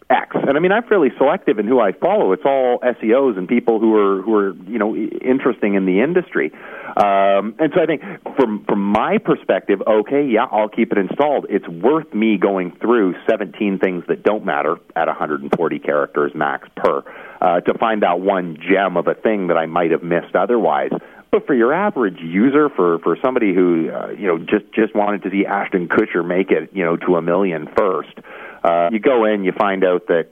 X. 0.10 0.36
And 0.36 0.58
I 0.58 0.60
mean, 0.60 0.72
I'm 0.72 0.84
fairly 0.84 1.10
selective 1.18 1.60
in 1.60 1.68
who 1.68 1.80
I 1.80 1.92
follow. 1.92 2.32
It's 2.34 2.44
all 2.44 2.80
SEOs 2.80 3.38
and 3.38 3.48
people 3.48 3.80
who 3.80 3.96
are 3.96 4.22
who 4.24 4.34
are 4.36 4.54
you 4.68 4.80
know 4.80 4.96
interesting 4.96 5.76
in 5.76 5.86
the 5.86 6.02
industry. 6.02 6.52
Um, 6.98 7.54
and 7.60 7.72
so 7.76 7.82
I 7.82 7.86
think 7.86 8.02
from 8.36 8.66
from 8.66 8.82
my 8.82 9.20
perspective, 9.20 9.82
okay, 9.86 10.26
yeah, 10.26 10.46
I'll 10.52 10.70
keep 10.70 10.92
it 10.92 10.98
installed. 10.98 11.46
It's 11.50 11.68
worth 11.68 12.12
me 12.12 12.38
going 12.38 12.76
through 12.82 13.14
17 13.30 13.78
things 13.78 14.04
that 14.08 14.24
don't 14.24 14.46
matter 14.46 14.78
at 14.96 15.08
140 15.08 15.80
characters 15.80 16.32
max 16.34 16.68
per 16.76 17.04
uh, 17.40 17.62
to 17.62 17.78
find 17.78 18.04
out 18.04 18.22
one 18.22 18.58
gem 18.58 18.98
of 18.98 19.08
a 19.08 19.14
thing 19.14 19.48
that 19.48 19.58
I 19.58 19.68
might 19.68 19.92
have 19.92 20.02
missed 20.02 20.36
otherwise. 20.36 20.92
But 21.32 21.46
for 21.46 21.54
your 21.54 21.74
average 21.74 22.20
user, 22.20 22.70
for 22.70 23.00
for 23.00 23.18
somebody 23.22 23.54
who 23.54 23.90
uh, 23.92 24.10
you 24.10 24.28
know 24.28 24.40
just 24.40 24.72
just 24.74 24.96
wanted 24.96 25.24
to 25.24 25.30
see 25.30 25.46
Ashton 25.46 25.88
Kutcher 25.88 26.26
make 26.26 26.50
it 26.52 26.72
you 26.74 26.84
know 26.84 26.98
to 26.98 27.16
a 27.18 27.22
million 27.22 27.68
first, 27.78 28.18
uh, 28.64 28.90
you 28.92 29.00
go 29.00 29.26
in, 29.26 29.44
you 29.44 29.52
find 29.52 29.84
out 29.84 30.08
that 30.08 30.30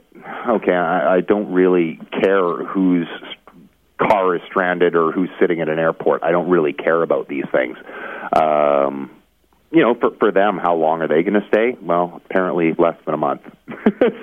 okay, 0.50 0.74
I, 0.74 1.18
I 1.18 1.22
don't 1.22 1.52
really 1.52 2.00
care 2.22 2.64
whose 2.66 3.08
car 3.98 4.36
is 4.36 4.42
stranded 4.48 4.96
or 4.96 5.12
who's 5.12 5.30
sitting 5.40 5.62
at 5.62 5.70
an 5.70 5.80
airport. 5.80 6.24
I 6.24 6.32
don't 6.32 6.50
really 6.50 6.74
care 6.74 7.02
about 7.02 7.28
these 7.28 7.46
things. 7.52 7.78
Um, 8.36 9.12
you 9.72 9.82
know, 9.82 9.96
for 9.96 10.12
for 10.18 10.32
them, 10.32 10.58
how 10.58 10.76
long 10.76 11.02
are 11.02 11.08
they 11.08 11.24
going 11.24 11.40
to 11.40 11.48
stay? 11.48 11.76
Well, 11.82 12.22
apparently 12.26 12.74
less 12.78 12.96
than 13.06 13.14
a 13.14 13.18
month. 13.18 13.42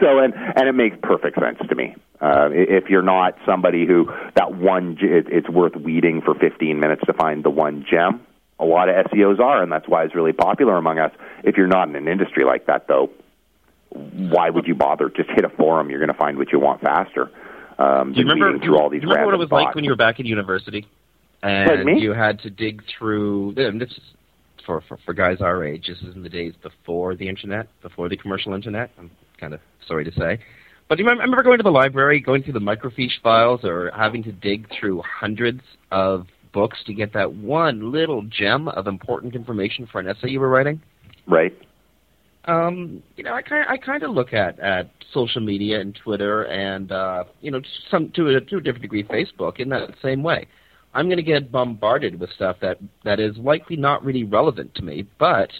so, 0.00 0.18
and 0.18 0.34
and 0.34 0.68
it 0.68 0.74
makes 0.74 0.96
perfect 1.02 1.38
sense 1.38 1.58
to 1.68 1.74
me. 1.74 1.94
Uh, 2.20 2.48
if 2.50 2.88
you're 2.88 3.02
not 3.02 3.36
somebody 3.44 3.86
who 3.86 4.10
that 4.36 4.54
one, 4.54 4.96
it, 5.00 5.26
it's 5.28 5.48
worth 5.48 5.76
weeding 5.76 6.22
for 6.22 6.34
15 6.34 6.80
minutes 6.80 7.02
to 7.06 7.12
find 7.12 7.44
the 7.44 7.50
one 7.50 7.84
gem. 7.88 8.26
A 8.58 8.64
lot 8.64 8.88
of 8.88 9.06
SEOs 9.06 9.40
are, 9.40 9.62
and 9.62 9.70
that's 9.70 9.88
why 9.88 10.04
it's 10.04 10.14
really 10.14 10.32
popular 10.32 10.76
among 10.76 10.98
us. 10.98 11.12
If 11.42 11.56
you're 11.56 11.66
not 11.66 11.88
in 11.88 11.96
an 11.96 12.08
industry 12.08 12.44
like 12.44 12.66
that, 12.66 12.86
though, 12.88 13.10
why 13.90 14.48
would 14.48 14.66
you 14.66 14.74
bother? 14.74 15.10
Just 15.10 15.28
hit 15.30 15.44
a 15.44 15.50
forum; 15.50 15.90
you're 15.90 15.98
going 15.98 16.12
to 16.12 16.18
find 16.18 16.38
what 16.38 16.52
you 16.52 16.60
want 16.60 16.80
faster. 16.80 17.30
Um, 17.76 18.12
do 18.12 18.20
you 18.20 18.26
remember, 18.26 18.64
through 18.64 18.78
all 18.78 18.88
these 18.88 19.00
do 19.00 19.08
you 19.08 19.12
remember 19.12 19.26
what 19.26 19.34
it 19.34 19.38
was 19.38 19.48
thoughts. 19.48 19.64
like 19.66 19.74
when 19.74 19.84
you 19.84 19.90
were 19.90 19.96
back 19.96 20.20
in 20.20 20.26
university, 20.26 20.86
and 21.42 22.00
you 22.00 22.12
had 22.12 22.38
to 22.40 22.50
dig 22.50 22.82
through? 22.86 23.54
This 23.56 23.90
is 23.90 24.00
for, 24.66 24.82
for 24.88 24.98
for 25.04 25.14
guys 25.14 25.38
our 25.40 25.64
age. 25.64 25.86
This 25.88 25.98
is 26.08 26.14
in 26.14 26.22
the 26.22 26.28
days 26.28 26.54
before 26.62 27.14
the 27.14 27.28
internet, 27.28 27.68
before 27.82 28.08
the 28.08 28.16
commercial 28.16 28.54
internet. 28.54 28.90
I'm 28.98 29.10
kind 29.38 29.54
of 29.54 29.60
sorry 29.86 30.04
to 30.04 30.12
say, 30.12 30.38
but 30.88 30.96
do 30.96 31.02
you 31.02 31.08
remember, 31.08 31.22
I 31.22 31.24
remember 31.24 31.42
going 31.42 31.58
to 31.58 31.64
the 31.64 31.70
library, 31.70 32.20
going 32.20 32.42
through 32.42 32.52
the 32.54 32.60
microfiche 32.60 33.20
files, 33.22 33.60
or 33.64 33.90
having 33.96 34.22
to 34.24 34.32
dig 34.32 34.68
through 34.78 35.02
hundreds 35.02 35.60
of 35.90 36.26
books 36.52 36.78
to 36.86 36.94
get 36.94 37.12
that 37.14 37.34
one 37.34 37.90
little 37.90 38.22
gem 38.22 38.68
of 38.68 38.86
important 38.86 39.34
information 39.34 39.88
for 39.90 40.00
an 40.00 40.08
essay 40.08 40.28
you 40.28 40.40
were 40.40 40.48
writing? 40.48 40.80
Right. 41.26 41.52
Um, 42.46 43.02
you 43.16 43.24
know, 43.24 43.32
I 43.32 43.42
kind 43.42 43.64
I 43.68 43.78
kind 43.78 44.02
of 44.02 44.10
look 44.10 44.34
at 44.34 44.60
at 44.60 44.90
social 45.12 45.40
media 45.40 45.80
and 45.80 45.94
Twitter 45.94 46.42
and 46.44 46.92
uh, 46.92 47.24
you 47.40 47.50
know 47.50 47.60
some 47.90 48.10
to 48.16 48.28
a 48.28 48.40
to 48.40 48.56
a 48.56 48.60
different 48.60 48.82
degree 48.82 49.04
Facebook 49.04 49.58
in 49.58 49.70
that 49.70 49.94
same 50.02 50.22
way. 50.22 50.46
I'm 50.94 51.06
going 51.06 51.16
to 51.16 51.22
get 51.22 51.50
bombarded 51.50 52.20
with 52.20 52.30
stuff 52.30 52.56
that 52.60 52.78
that 53.04 53.20
is 53.20 53.36
likely 53.36 53.76
not 53.76 54.04
really 54.04 54.24
relevant 54.24 54.74
to 54.76 54.82
me, 54.82 55.06
but 55.18 55.50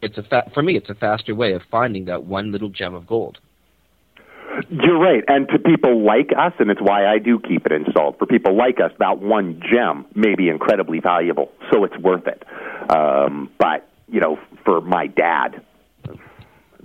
it's 0.00 0.18
a 0.18 0.22
fa- 0.22 0.50
for 0.54 0.62
me 0.62 0.76
it's 0.76 0.88
a 0.88 0.94
faster 0.94 1.34
way 1.34 1.52
of 1.52 1.62
finding 1.70 2.06
that 2.06 2.24
one 2.24 2.50
little 2.50 2.70
gem 2.70 2.94
of 2.94 3.06
gold. 3.06 3.38
You're 4.70 4.98
right. 4.98 5.24
And 5.26 5.48
to 5.48 5.58
people 5.58 6.04
like 6.04 6.30
us, 6.38 6.52
and 6.58 6.70
it's 6.70 6.80
why 6.80 7.06
I 7.06 7.18
do 7.18 7.40
keep 7.40 7.66
it 7.66 7.72
installed, 7.72 8.18
for 8.18 8.26
people 8.26 8.56
like 8.56 8.78
us, 8.80 8.92
that 9.00 9.18
one 9.18 9.60
gem 9.60 10.06
may 10.14 10.34
be 10.36 10.48
incredibly 10.48 11.00
valuable, 11.00 11.50
so 11.72 11.84
it's 11.84 11.96
worth 11.98 12.26
it. 12.26 12.44
Um, 12.88 13.50
but, 13.58 13.88
you 14.08 14.20
know, 14.20 14.38
for 14.64 14.80
my 14.80 15.08
dad, 15.08 15.60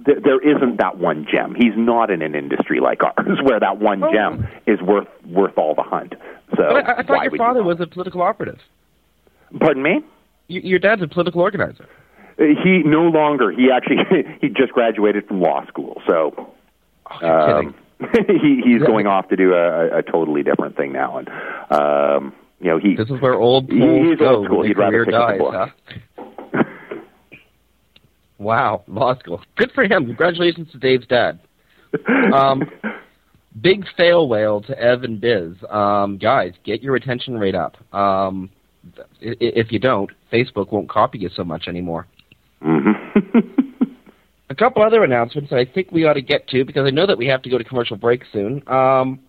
th- 0.06 0.20
there 0.24 0.40
isn't 0.40 0.78
that 0.78 0.98
one 0.98 1.26
gem. 1.32 1.56
He's 1.56 1.74
not 1.76 2.10
in 2.10 2.22
an 2.22 2.36
industry 2.36 2.80
like 2.80 3.02
ours 3.04 3.40
where 3.44 3.60
that 3.60 3.80
one 3.80 4.04
Oh. 4.04 4.12
gem 4.12 4.48
is 4.68 4.82
worth 4.82 5.08
worth 5.26 5.58
all 5.58 5.76
the 5.76 5.84
hunt. 5.84 6.14
So 6.56 6.64
But 6.70 6.88
I, 6.90 6.94
I 7.00 7.04
thought 7.04 7.24
your 7.24 7.38
father 7.38 7.60
you 7.62 7.66
was 7.66 7.80
a 7.80 7.88
political 7.88 8.22
operative. 8.22 8.60
Pardon 9.60 9.84
me? 9.84 10.02
Y- 10.50 10.62
your 10.64 10.80
dad's 10.80 11.02
a 11.02 11.08
political 11.08 11.42
organizer. 11.42 11.88
Uh, 12.40 12.44
He 12.64 12.82
no 12.86 13.04
longer. 13.04 13.52
He 13.52 13.70
actually 13.72 13.98
he 14.42 14.50
just 14.50 14.72
graduated 14.74 15.28
from 15.28 15.42
law 15.42 15.66
school, 15.68 16.02
so 16.08 16.54
Oh, 17.22 17.28
um, 17.28 17.76
kidding. 18.00 18.38
he 18.42 18.62
he's 18.64 18.82
going 18.84 19.08
off 19.08 19.28
to 19.30 19.36
do 19.36 19.54
a, 19.54 19.98
a 20.00 20.04
totally 20.04 20.44
different 20.44 20.78
thing 20.78 20.92
now, 20.94 21.18
and 21.18 21.30
um, 21.72 22.34
you 22.62 22.68
know 22.70 22.78
he 22.80 22.96
This 22.96 23.10
is 23.10 23.20
where 23.20 23.34
old 23.34 23.70
He- 23.70 23.78
he's 23.80 24.22
old 24.22 24.46
school. 24.46 24.64
He'd 24.64 24.78
rather 24.78 25.04
career 25.04 25.06
pick 25.06 25.14
up 25.16 25.30
a 25.30 25.32
dies, 25.34 25.40
book. 25.40 25.54
huh? 25.54 25.68
Wow, 28.40 28.84
law 28.88 29.18
school. 29.20 29.42
Good 29.58 29.72
for 29.76 29.84
him. 29.84 30.06
Congratulations 30.06 30.72
to 30.72 30.78
Dave's 30.78 31.06
dad. 31.08 31.40
Um, 32.34 32.64
big 33.62 33.86
fail 33.98 34.28
whale 34.28 34.62
to 34.62 34.80
Ev 34.80 35.04
and 35.04 35.20
Biz. 35.20 35.54
Um, 35.70 36.18
guys, 36.18 36.54
get 36.64 36.82
your 36.82 36.94
retention 36.94 37.38
rate 37.38 37.56
up. 37.56 37.76
Um, 37.94 38.50
if 39.20 39.72
you 39.72 39.80
don't, 39.80 40.10
Facebook 40.32 40.72
won't 40.72 40.90
copy 40.90 41.20
you 41.20 41.30
so 41.36 41.44
much 41.44 41.68
anymore. 41.68 42.08
hmm 42.62 42.92
A 44.50 44.56
couple 44.56 44.82
other 44.82 45.04
announcements 45.04 45.52
I 45.52 45.64
think 45.64 45.92
we 45.92 46.06
ought 46.06 46.14
to 46.14 46.24
get 46.24 46.48
to 46.48 46.66
because 46.66 46.88
I 46.88 46.90
know 46.90 47.06
that 47.06 47.18
we 47.18 47.28
have 47.28 47.44
to 47.44 47.50
go 47.52 47.60
to 47.60 47.64
commercial 47.64 47.98
break 47.98 48.24
soon. 48.34 48.68
Um, 48.68 49.20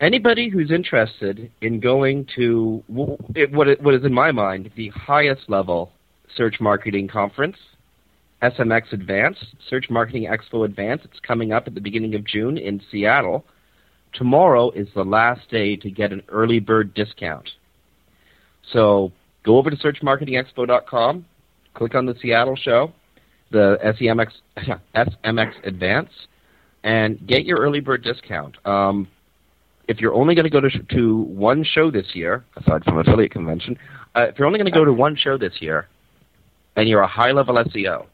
anybody 0.00 0.50
who's 0.50 0.70
interested 0.70 1.50
in 1.62 1.80
going 1.80 2.26
to 2.36 2.82
what 2.88 3.18
what 3.80 3.94
is 3.94 4.04
in 4.04 4.12
my 4.12 4.32
mind 4.32 4.70
the 4.76 4.88
highest 4.88 5.42
level 5.48 5.92
search 6.36 6.60
marketing 6.60 7.08
conference, 7.08 7.56
SMX 8.42 8.92
Advance, 8.92 9.36
Search 9.68 9.90
Marketing 9.90 10.24
Expo 10.24 10.64
Advance. 10.64 11.02
It's 11.04 11.20
coming 11.20 11.52
up 11.52 11.66
at 11.66 11.74
the 11.74 11.80
beginning 11.80 12.14
of 12.14 12.24
June 12.24 12.56
in 12.56 12.80
Seattle. 12.90 13.44
Tomorrow 14.14 14.70
is 14.70 14.88
the 14.94 15.04
last 15.04 15.48
day 15.50 15.76
to 15.76 15.90
get 15.90 16.12
an 16.12 16.22
early 16.28 16.58
bird 16.58 16.94
discount. 16.94 17.48
So 18.72 19.12
go 19.44 19.58
over 19.58 19.70
to 19.70 19.76
searchmarketingexpo.com, 19.76 21.24
click 21.74 21.94
on 21.94 22.06
the 22.06 22.14
Seattle 22.20 22.56
show, 22.56 22.92
the 23.50 23.78
SEMX 23.84 24.32
SMX 24.94 25.52
Advance, 25.66 26.10
and 26.82 27.24
get 27.26 27.44
your 27.44 27.58
early 27.58 27.80
bird 27.80 28.02
discount. 28.02 28.56
Um, 28.66 29.08
if 29.88 30.00
you're 30.00 30.14
only 30.14 30.34
going 30.34 30.44
to 30.44 30.50
go 30.50 30.60
to, 30.60 30.70
to 30.70 31.16
one 31.22 31.64
show 31.64 31.90
this 31.90 32.06
year, 32.14 32.44
aside 32.56 32.84
from 32.84 32.98
affiliate 32.98 33.32
convention, 33.32 33.76
uh, 34.14 34.22
if 34.22 34.38
you're 34.38 34.46
only 34.46 34.58
going 34.58 34.72
to 34.72 34.76
go 34.78 34.84
to 34.84 34.92
one 34.92 35.16
show 35.16 35.36
this 35.36 35.54
year, 35.60 35.88
and 36.76 36.88
you're 36.88 37.02
a 37.02 37.08
high-level 37.08 37.56
SEO, 37.56 38.06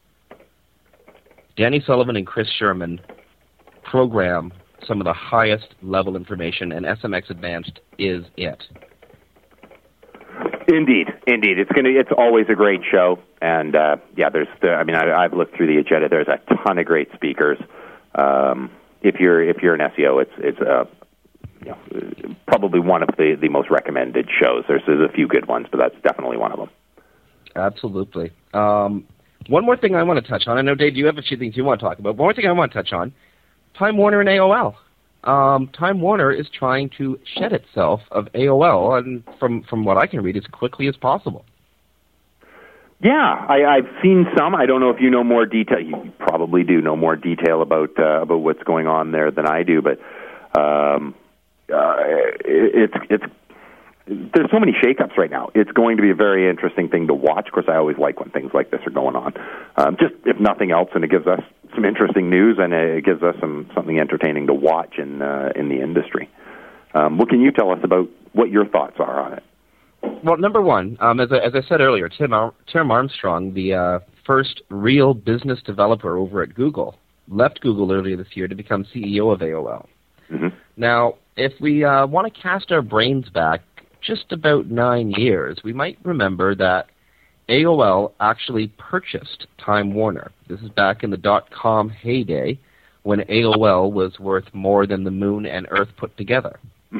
Danny 1.57 1.81
Sullivan 1.85 2.15
and 2.15 2.25
Chris 2.25 2.47
Sherman 2.57 3.01
program 3.83 4.53
some 4.87 5.01
of 5.01 5.05
the 5.05 5.13
highest 5.13 5.73
level 5.81 6.15
information, 6.15 6.71
and 6.71 6.85
SMX 6.85 7.29
Advanced 7.29 7.79
is 7.97 8.25
it. 8.37 8.63
Indeed, 10.67 11.07
indeed, 11.25 11.57
it's 11.57 11.71
gonna. 11.71 11.89
It's 11.89 12.11
always 12.15 12.45
a 12.49 12.53
great 12.53 12.81
show, 12.89 13.19
and 13.41 13.75
uh, 13.75 13.97
yeah, 14.15 14.29
there's. 14.29 14.47
The, 14.61 14.69
I 14.69 14.83
mean, 14.83 14.95
I, 14.95 15.23
I've 15.23 15.33
looked 15.33 15.55
through 15.55 15.67
the 15.67 15.79
agenda. 15.79 16.09
There's 16.09 16.27
a 16.27 16.39
ton 16.55 16.77
of 16.77 16.85
great 16.85 17.09
speakers. 17.13 17.57
Um, 18.15 18.69
if 19.01 19.15
you're 19.19 19.41
if 19.41 19.57
you're 19.63 19.73
an 19.73 19.79
SEO, 19.79 20.21
it's 20.21 20.31
it's 20.37 20.59
uh, 20.59 20.85
you 21.61 21.71
know, 21.71 22.35
probably 22.47 22.81
one 22.81 23.01
of 23.01 23.09
the 23.17 23.35
the 23.39 23.49
most 23.49 23.69
recommended 23.69 24.29
shows. 24.29 24.65
There's 24.67 24.81
there's 24.85 25.09
a 25.09 25.11
few 25.11 25.27
good 25.27 25.47
ones, 25.47 25.67
but 25.71 25.79
that's 25.79 25.95
definitely 26.03 26.37
one 26.37 26.51
of 26.51 26.59
them. 26.59 26.69
Absolutely. 27.55 28.31
Um, 28.53 29.05
one 29.47 29.65
more 29.65 29.77
thing 29.77 29.95
I 29.95 30.03
want 30.03 30.23
to 30.23 30.29
touch 30.29 30.47
on. 30.47 30.57
I 30.57 30.61
know, 30.61 30.75
Dave, 30.75 30.95
you 30.95 31.05
have 31.05 31.17
a 31.17 31.21
few 31.21 31.37
things 31.37 31.55
you 31.55 31.63
want 31.63 31.79
to 31.79 31.85
talk 31.85 31.99
about. 31.99 32.15
One 32.15 32.25
more 32.25 32.33
thing 32.33 32.45
I 32.45 32.51
want 32.51 32.71
to 32.71 32.83
touch 32.83 32.93
on: 32.93 33.13
Time 33.77 33.97
Warner 33.97 34.19
and 34.19 34.29
AOL. 34.29 34.75
Um, 35.23 35.67
Time 35.69 35.99
Warner 35.99 36.31
is 36.31 36.47
trying 36.49 36.89
to 36.97 37.19
shed 37.37 37.53
itself 37.53 38.01
of 38.11 38.25
AOL, 38.33 38.97
and 38.97 39.23
from 39.39 39.63
from 39.63 39.83
what 39.83 39.97
I 39.97 40.07
can 40.07 40.21
read, 40.21 40.37
as 40.37 40.45
quickly 40.47 40.87
as 40.87 40.95
possible. 40.95 41.45
Yeah, 42.99 43.45
I, 43.47 43.63
I've 43.63 44.01
seen 44.01 44.25
some. 44.35 44.55
I 44.55 44.65
don't 44.65 44.81
know 44.81 44.89
if 44.89 44.99
you 44.99 45.11
know 45.11 45.23
more 45.23 45.45
detail. 45.45 45.79
You 45.79 46.11
probably 46.17 46.63
do 46.63 46.81
know 46.81 46.95
more 46.95 47.15
detail 47.15 47.61
about 47.61 47.91
uh, 47.99 48.21
about 48.21 48.39
what's 48.39 48.63
going 48.63 48.87
on 48.87 49.11
there 49.11 49.29
than 49.29 49.45
I 49.45 49.61
do. 49.63 49.83
But 49.83 49.99
um, 50.59 51.13
uh, 51.71 51.95
it, 52.43 52.91
it's 52.91 53.05
it's 53.09 53.33
there's 54.07 54.49
so 54.51 54.59
many 54.59 54.71
shakeups 54.71 55.17
right 55.17 55.29
now. 55.29 55.49
It's 55.53 55.71
going 55.71 55.97
to 55.97 56.03
be 56.03 56.09
a 56.09 56.15
very 56.15 56.49
interesting 56.49 56.87
thing 56.87 57.07
to 57.07 57.13
watch. 57.13 57.47
Of 57.47 57.53
course, 57.53 57.65
I 57.67 57.75
always 57.75 57.97
like 57.97 58.19
when 58.19 58.29
things 58.29 58.51
like 58.53 58.71
this 58.71 58.79
are 58.85 58.91
going 58.91 59.15
on. 59.15 59.33
Um, 59.75 59.97
just 59.99 60.13
if 60.25 60.39
nothing 60.39 60.71
else, 60.71 60.89
and 60.95 61.03
it 61.03 61.11
gives 61.11 61.27
us 61.27 61.41
some 61.75 61.83
interesting 61.83 62.29
news, 62.29 62.57
and 62.59 62.73
it 62.73 63.03
gives 63.03 63.21
us 63.21 63.35
some 63.39 63.69
something 63.75 63.99
entertaining 63.99 64.47
to 64.47 64.53
watch 64.53 64.95
in 64.97 65.21
uh, 65.21 65.49
in 65.55 65.69
the 65.69 65.81
industry. 65.81 66.29
Um, 66.93 67.17
what 67.17 67.29
can 67.29 67.41
you 67.41 67.51
tell 67.51 67.71
us 67.71 67.79
about 67.83 68.09
what 68.33 68.49
your 68.49 68.65
thoughts 68.65 68.95
are 68.99 69.19
on 69.19 69.33
it? 69.33 69.43
Well, 70.23 70.37
number 70.37 70.61
one, 70.61 70.97
um, 70.99 71.19
as, 71.19 71.31
I, 71.31 71.37
as 71.37 71.53
I 71.53 71.67
said 71.67 71.81
earlier, 71.81 72.07
Tim, 72.07 72.31
Ar- 72.31 72.53
Tim 72.71 72.91
Armstrong, 72.91 73.53
the 73.53 73.73
uh, 73.73 73.99
first 74.25 74.61
real 74.69 75.13
business 75.13 75.59
developer 75.65 76.17
over 76.17 76.41
at 76.41 76.53
Google, 76.53 76.95
left 77.27 77.61
Google 77.61 77.91
earlier 77.91 78.15
this 78.15 78.27
year 78.35 78.47
to 78.47 78.55
become 78.55 78.85
CEO 78.95 79.33
of 79.33 79.39
AOL. 79.39 79.87
Mm-hmm. 80.31 80.47
Now, 80.77 81.15
if 81.35 81.53
we 81.59 81.83
uh, 81.83 82.07
want 82.07 82.33
to 82.33 82.41
cast 82.41 82.71
our 82.71 82.81
brains 82.81 83.29
back 83.29 83.61
just 84.01 84.31
about 84.31 84.67
nine 84.67 85.11
years, 85.11 85.59
we 85.63 85.73
might 85.73 85.97
remember 86.03 86.55
that 86.55 86.87
AOL 87.49 88.13
actually 88.19 88.67
purchased 88.77 89.47
Time 89.57 89.93
Warner. 89.93 90.31
This 90.47 90.59
is 90.61 90.69
back 90.69 91.03
in 91.03 91.09
the 91.09 91.17
dot 91.17 91.49
com 91.51 91.89
heyday 91.89 92.59
when 93.03 93.19
AOL 93.21 93.91
was 93.91 94.19
worth 94.19 94.45
more 94.53 94.85
than 94.85 95.03
the 95.03 95.11
moon 95.11 95.45
and 95.45 95.67
Earth 95.69 95.89
put 95.97 96.15
together. 96.17 96.59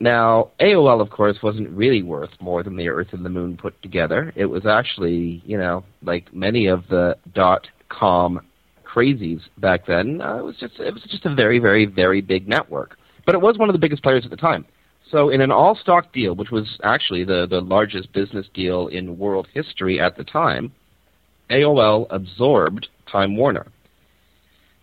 Now, 0.00 0.50
AOL, 0.60 1.00
of 1.00 1.10
course, 1.10 1.38
wasn't 1.42 1.70
really 1.70 2.02
worth 2.02 2.30
more 2.40 2.62
than 2.62 2.76
the 2.76 2.88
Earth 2.88 3.08
and 3.12 3.24
the 3.24 3.30
Moon 3.30 3.56
put 3.56 3.80
together. 3.82 4.32
It 4.36 4.46
was 4.46 4.64
actually, 4.64 5.42
you 5.44 5.58
know, 5.58 5.84
like 6.02 6.32
many 6.32 6.66
of 6.66 6.84
the 6.88 7.16
dot 7.34 7.66
com 7.88 8.40
crazies 8.86 9.40
back 9.58 9.86
then. 9.86 10.20
Uh, 10.20 10.36
it 10.36 10.44
was 10.44 10.56
just 10.56 10.78
it 10.78 10.94
was 10.94 11.02
just 11.10 11.26
a 11.26 11.34
very, 11.34 11.58
very, 11.58 11.84
very 11.84 12.20
big 12.20 12.46
network. 12.48 12.96
But 13.26 13.34
it 13.34 13.40
was 13.40 13.58
one 13.58 13.68
of 13.68 13.72
the 13.72 13.80
biggest 13.80 14.02
players 14.02 14.24
at 14.24 14.30
the 14.30 14.36
time. 14.36 14.64
So, 15.10 15.30
in 15.30 15.40
an 15.40 15.50
all-stock 15.50 16.12
deal, 16.12 16.34
which 16.34 16.50
was 16.50 16.78
actually 16.84 17.24
the 17.24 17.46
the 17.46 17.60
largest 17.60 18.12
business 18.12 18.46
deal 18.52 18.88
in 18.88 19.18
world 19.18 19.48
history 19.54 19.98
at 20.00 20.16
the 20.16 20.24
time, 20.24 20.72
AOL 21.50 22.06
absorbed 22.10 22.88
Time 23.10 23.36
Warner. 23.36 23.66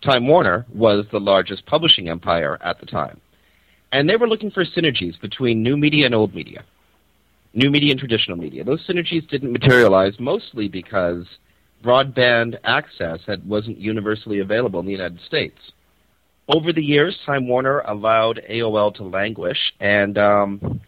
Time 0.02 0.26
Warner 0.26 0.66
was 0.74 1.06
the 1.10 1.20
largest 1.20 1.64
publishing 1.66 2.08
empire 2.08 2.58
at 2.62 2.80
the 2.80 2.86
time. 2.86 3.20
And 3.92 4.08
they 4.08 4.16
were 4.16 4.28
looking 4.28 4.50
for 4.50 4.64
synergies 4.64 5.18
between 5.20 5.62
new 5.62 5.76
media 5.76 6.06
and 6.06 6.14
old 6.14 6.34
media, 6.34 6.64
new 7.54 7.70
media 7.70 7.92
and 7.92 8.00
traditional 8.00 8.36
media. 8.36 8.64
Those 8.64 8.86
synergies 8.86 9.28
didn't 9.28 9.52
materialize 9.52 10.18
mostly 10.18 10.68
because 10.68 11.24
broadband 11.84 12.56
access 12.64 13.20
had, 13.26 13.48
wasn't 13.48 13.78
universally 13.78 14.40
available 14.40 14.80
in 14.80 14.86
the 14.86 14.92
United 14.92 15.20
States. 15.26 15.58
Over 16.48 16.72
the 16.72 16.82
years, 16.82 17.16
Time 17.26 17.48
Warner 17.48 17.80
allowed 17.80 18.40
AOL 18.48 18.94
to 18.96 19.04
languish, 19.04 19.58
and 19.80 20.16
um, 20.16 20.80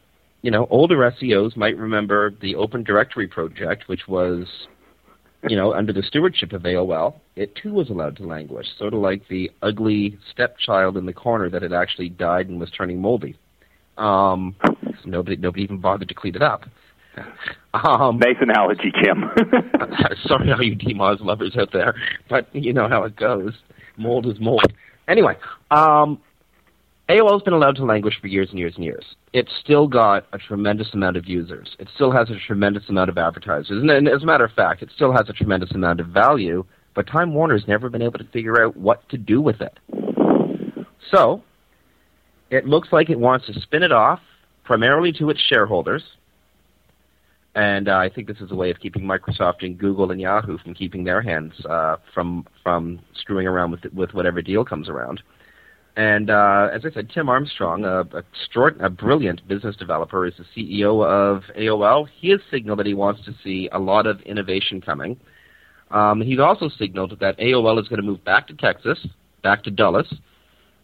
you 0.42 0.50
know, 0.50 0.66
older 0.70 0.96
SEOs 0.96 1.56
might 1.56 1.76
remember 1.76 2.32
the 2.40 2.54
Open 2.54 2.84
Directory 2.84 3.26
project, 3.26 3.88
which 3.88 4.06
was 4.06 4.46
you 5.46 5.56
know, 5.56 5.72
under 5.72 5.92
the 5.92 6.02
stewardship 6.02 6.52
of 6.52 6.62
AOL, 6.62 7.14
it 7.36 7.54
too 7.54 7.72
was 7.72 7.90
allowed 7.90 8.16
to 8.16 8.26
languish, 8.26 8.66
sort 8.76 8.92
of 8.92 9.00
like 9.00 9.26
the 9.28 9.50
ugly 9.62 10.18
stepchild 10.32 10.96
in 10.96 11.06
the 11.06 11.12
corner 11.12 11.48
that 11.48 11.62
had 11.62 11.72
actually 11.72 12.08
died 12.08 12.48
and 12.48 12.58
was 12.58 12.70
turning 12.70 13.00
moldy. 13.00 13.36
Um, 13.96 14.56
nobody, 15.04 15.36
nobody 15.36 15.62
even 15.62 15.78
bothered 15.78 16.08
to 16.08 16.14
clean 16.14 16.34
it 16.34 16.42
up. 16.42 16.64
Um, 17.74 18.18
nice 18.18 18.36
analogy, 18.40 18.92
Jim. 19.02 19.30
sorry, 20.26 20.52
all 20.52 20.62
you 20.62 20.76
DMOZ 20.76 21.20
lovers 21.20 21.56
out 21.58 21.72
there, 21.72 21.94
but 22.28 22.52
you 22.54 22.72
know 22.72 22.88
how 22.88 23.04
it 23.04 23.16
goes. 23.16 23.52
Mold 23.96 24.26
is 24.26 24.40
mold. 24.40 24.72
Anyway, 25.08 25.36
um, 25.70 26.20
AOL's 27.08 27.42
been 27.42 27.54
allowed 27.54 27.76
to 27.76 27.84
languish 27.84 28.20
for 28.20 28.26
years 28.26 28.50
and 28.50 28.58
years 28.58 28.74
and 28.76 28.84
years. 28.84 29.04
It's 29.32 29.50
still 29.64 29.88
got 29.88 30.26
a 30.32 30.38
tremendous 30.38 30.92
amount 30.92 31.16
of 31.16 31.26
users. 31.26 31.74
It 31.78 31.88
still 31.94 32.12
has 32.12 32.28
a 32.28 32.36
tremendous 32.46 32.88
amount 32.90 33.08
of 33.08 33.16
advertisers. 33.16 33.82
And 33.82 34.08
as 34.08 34.22
a 34.22 34.26
matter 34.26 34.44
of 34.44 34.52
fact, 34.52 34.82
it 34.82 34.90
still 34.94 35.12
has 35.12 35.28
a 35.30 35.32
tremendous 35.32 35.72
amount 35.72 36.00
of 36.00 36.08
value, 36.08 36.64
but 36.94 37.06
Time 37.06 37.32
Warner's 37.32 37.66
never 37.66 37.88
been 37.88 38.02
able 38.02 38.18
to 38.18 38.26
figure 38.26 38.62
out 38.62 38.76
what 38.76 39.08
to 39.08 39.16
do 39.16 39.40
with 39.40 39.62
it. 39.62 39.78
So, 41.10 41.42
it 42.50 42.66
looks 42.66 42.88
like 42.92 43.08
it 43.08 43.18
wants 43.18 43.46
to 43.46 43.58
spin 43.60 43.82
it 43.82 43.92
off 43.92 44.20
primarily 44.64 45.12
to 45.12 45.30
its 45.30 45.40
shareholders. 45.40 46.02
And 47.58 47.88
uh, 47.88 47.96
I 47.96 48.08
think 48.08 48.28
this 48.28 48.36
is 48.40 48.52
a 48.52 48.54
way 48.54 48.70
of 48.70 48.78
keeping 48.78 49.02
Microsoft 49.02 49.62
and 49.64 49.76
Google 49.76 50.12
and 50.12 50.20
Yahoo 50.20 50.58
from 50.58 50.74
keeping 50.74 51.02
their 51.02 51.20
hands 51.20 51.52
uh, 51.68 51.96
from 52.14 52.46
from 52.62 53.00
screwing 53.16 53.48
around 53.48 53.72
with 53.72 53.84
with 53.92 54.14
whatever 54.14 54.40
deal 54.40 54.64
comes 54.64 54.88
around. 54.88 55.20
And 55.96 56.30
uh, 56.30 56.68
as 56.72 56.82
I 56.84 56.92
said, 56.94 57.10
Tim 57.12 57.28
Armstrong, 57.28 57.84
a, 57.84 58.02
a, 58.16 58.84
a, 58.86 58.88
brilliant 58.88 59.48
business 59.48 59.74
developer, 59.74 60.24
is 60.24 60.34
the 60.38 60.44
CEO 60.56 61.04
of 61.04 61.42
AOL. 61.58 62.06
He 62.20 62.30
has 62.30 62.38
signaled 62.48 62.78
that 62.78 62.86
he 62.86 62.94
wants 62.94 63.24
to 63.24 63.34
see 63.42 63.68
a 63.72 63.78
lot 63.80 64.06
of 64.06 64.20
innovation 64.20 64.80
coming. 64.80 65.18
Um, 65.90 66.20
he's 66.20 66.38
also 66.38 66.68
signaled 66.78 67.18
that 67.18 67.36
AOL 67.40 67.82
is 67.82 67.88
going 67.88 68.00
to 68.00 68.06
move 68.06 68.24
back 68.24 68.46
to 68.46 68.54
Texas, 68.54 69.04
back 69.42 69.64
to 69.64 69.72
Dulles, 69.72 70.14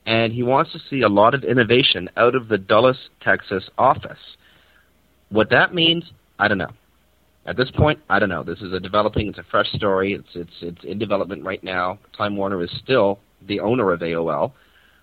and 0.07 0.33
he 0.33 0.43
wants 0.43 0.73
to 0.73 0.81
see 0.91 1.03
a 1.03 1.09
lot 1.09 1.35
of 1.35 1.45
innovation 1.45 2.11
out 2.17 2.35
of 2.35 2.49
the 2.49 2.59
Dulles, 2.59 2.99
Texas 3.23 3.63
office. 3.79 4.19
What 5.29 5.51
that 5.51 5.73
means, 5.73 6.03
I 6.39 6.49
don't 6.49 6.59
know. 6.59 6.71
At 7.47 7.57
this 7.57 7.71
point, 7.71 8.01
I 8.09 8.19
don't 8.19 8.31
know. 8.31 8.43
This 8.43 8.61
is 8.61 8.73
a 8.73 8.81
developing, 8.81 9.29
it's 9.29 9.39
a 9.39 9.45
fresh 9.51 9.71
story. 9.73 10.15
It's 10.15 10.29
it's 10.35 10.63
it's 10.63 10.85
in 10.85 10.99
development 10.99 11.45
right 11.45 11.63
now. 11.63 11.99
Time 12.17 12.37
Warner 12.37 12.63
is 12.63 12.71
still 12.83 13.19
the 13.47 13.61
owner 13.61 13.93
of 13.93 14.01
AOL. 14.01 14.53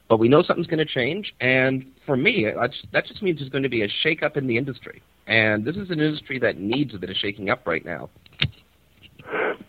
But 0.09 0.17
we 0.17 0.27
know 0.27 0.43
something's 0.43 0.67
going 0.67 0.85
to 0.85 0.93
change, 0.93 1.33
and 1.39 1.85
for 2.05 2.17
me, 2.17 2.45
that 2.91 3.05
just 3.05 3.21
means 3.21 3.39
there's 3.39 3.49
going 3.49 3.63
to 3.63 3.69
be 3.69 3.81
a 3.81 3.87
shake-up 3.87 4.35
in 4.35 4.45
the 4.45 4.57
industry. 4.57 5.01
And 5.25 5.63
this 5.63 5.77
is 5.77 5.89
an 5.89 6.01
industry 6.01 6.37
that 6.39 6.57
needs 6.57 6.93
a 6.93 6.97
bit 6.97 7.09
of 7.09 7.15
shaking 7.15 7.49
up 7.49 7.65
right 7.65 7.85
now. 7.85 8.09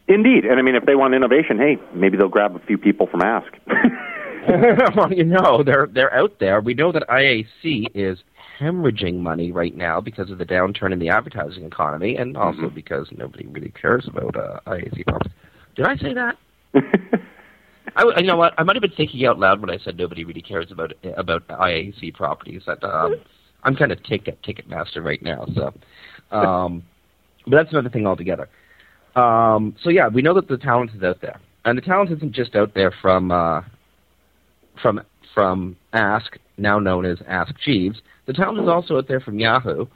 Indeed, 0.09 0.44
and 0.44 0.59
I 0.59 0.62
mean, 0.62 0.75
if 0.75 0.85
they 0.85 0.96
want 0.96 1.14
innovation, 1.14 1.59
hey, 1.59 1.79
maybe 1.94 2.16
they'll 2.16 2.29
grab 2.29 2.57
a 2.57 2.59
few 2.59 2.77
people 2.77 3.07
from 3.07 3.22
Ask. 3.22 3.53
well, 4.96 5.12
you 5.12 5.24
know, 5.24 5.62
they're 5.64 5.88
they're 5.92 6.14
out 6.14 6.38
there. 6.40 6.61
We 6.61 6.74
know 6.74 6.92
that 6.92 7.07
IAC 7.09 7.87
is 7.94 8.18
hemorrhaging 8.61 9.16
money 9.16 9.52
right 9.52 9.76
now 9.76 10.00
because 10.00 10.31
of 10.31 10.38
the 10.38 10.44
downturn 10.44 10.92
in 10.92 10.98
the 10.98 11.09
advertising 11.09 11.64
economy, 11.64 12.16
and 12.16 12.37
also 12.37 12.62
mm-hmm. 12.62 12.74
because 12.74 13.09
nobody 13.12 13.46
really 13.46 13.70
cares 13.70 14.09
about 14.09 14.37
uh, 14.37 14.61
IAC. 14.66 15.05
Properties. 15.07 15.33
Did 15.76 15.87
I 15.87 15.96
say 15.96 16.14
that? 16.14 16.38
I, 17.96 18.05
you 18.18 18.26
know 18.26 18.37
what? 18.37 18.55
I 18.59 18.62
might 18.62 18.76
have 18.76 18.83
been 18.83 18.92
thinking 18.96 19.24
out 19.26 19.38
loud 19.38 19.61
when 19.61 19.70
I 19.70 19.78
said 19.78 19.96
nobody 19.96 20.24
really 20.24 20.42
cares 20.42 20.70
about 20.70 20.92
about 21.16 21.46
IAC 21.48 22.14
properties. 22.14 22.62
That 22.66 22.83
um, 22.83 23.16
I'm 23.64 23.76
kind 23.76 23.92
of 23.92 24.02
ticket 24.02 24.42
ticket 24.42 24.68
master 24.68 25.02
right 25.02 25.22
now. 25.22 25.46
So, 25.55 25.72
um, 26.37 26.83
but 27.46 27.57
that's 27.57 27.72
another 27.72 27.90
thing 27.90 28.07
altogether. 28.07 28.48
Um, 29.14 29.76
so 29.83 29.90
yeah, 29.90 30.09
we 30.09 30.22
know 30.22 30.35
that 30.35 30.48
the 30.48 30.57
talent 30.57 30.92
is 30.96 31.02
out 31.02 31.20
there, 31.20 31.38
and 31.64 31.76
the 31.76 31.83
talent 31.83 32.11
isn't 32.12 32.33
just 32.33 32.55
out 32.55 32.74
there 32.74 32.92
from 33.02 33.31
uh, 33.31 33.62
from 34.83 35.01
from 35.35 35.77
Ask, 35.95 36.37
now 36.59 36.79
known 36.79 37.07
as 37.07 37.18
Ask 37.27 37.55
Jeeves. 37.64 38.03
The 38.27 38.35
talent 38.35 38.61
is 38.61 38.68
also 38.68 38.99
out 38.99 39.09
there 39.09 39.21
from 39.21 39.38
Yahoo, 39.38 39.87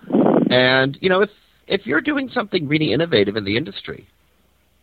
and 0.51 0.97
you 1.01 1.09
know 1.09 1.21
if 1.21 1.31
if 1.67 1.85
you're 1.85 2.01
doing 2.01 2.31
something 2.33 2.67
really 2.69 2.93
innovative 2.93 3.37
in 3.37 3.45
the 3.45 3.57
industry, 3.57 4.07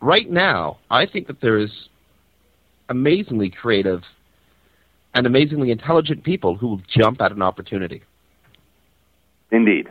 right 0.00 0.30
now, 0.30 0.78
I 0.90 1.06
think 1.06 1.26
that 1.26 1.40
there 1.40 1.58
is 1.58 1.70
amazingly 2.88 3.50
creative 3.50 4.02
and 5.14 5.26
amazingly 5.26 5.70
intelligent 5.70 6.24
people 6.24 6.56
who 6.56 6.68
will 6.68 6.82
jump 6.94 7.20
at 7.20 7.32
an 7.32 7.40
opportunity. 7.42 8.02
Indeed. 9.50 9.88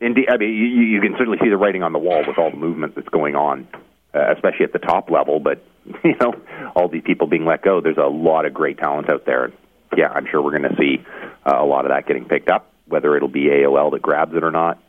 Indeed. 0.00 0.26
I 0.30 0.36
mean, 0.36 0.50
you, 0.50 0.66
you 0.66 1.00
can 1.00 1.14
certainly 1.16 1.38
see 1.42 1.48
the 1.48 1.56
writing 1.56 1.82
on 1.82 1.92
the 1.92 1.98
wall 1.98 2.22
with 2.26 2.38
all 2.38 2.50
the 2.50 2.56
movement 2.56 2.94
that's 2.94 3.08
going 3.08 3.34
on, 3.34 3.66
uh, 4.14 4.32
especially 4.34 4.64
at 4.64 4.72
the 4.72 4.78
top 4.78 5.10
level. 5.10 5.40
But, 5.40 5.64
you 6.04 6.14
know, 6.20 6.34
all 6.74 6.88
these 6.88 7.02
people 7.04 7.26
being 7.26 7.44
let 7.44 7.62
go, 7.62 7.80
there's 7.80 7.96
a 7.96 8.08
lot 8.08 8.46
of 8.46 8.54
great 8.54 8.78
talent 8.78 9.10
out 9.10 9.26
there. 9.26 9.52
Yeah, 9.96 10.08
I'm 10.08 10.26
sure 10.30 10.42
we're 10.42 10.58
going 10.58 10.70
to 10.70 10.76
see 10.78 11.04
uh, 11.46 11.62
a 11.62 11.64
lot 11.64 11.84
of 11.84 11.90
that 11.90 12.06
getting 12.06 12.24
picked 12.24 12.50
up. 12.50 12.72
Whether 12.88 13.16
it'll 13.16 13.28
be 13.28 13.46
AOL 13.46 13.90
that 13.92 14.02
grabs 14.02 14.34
it 14.36 14.44
or 14.44 14.52
not, 14.52 14.80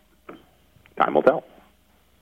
time 0.99 1.15
will 1.15 1.23
tell. 1.23 1.43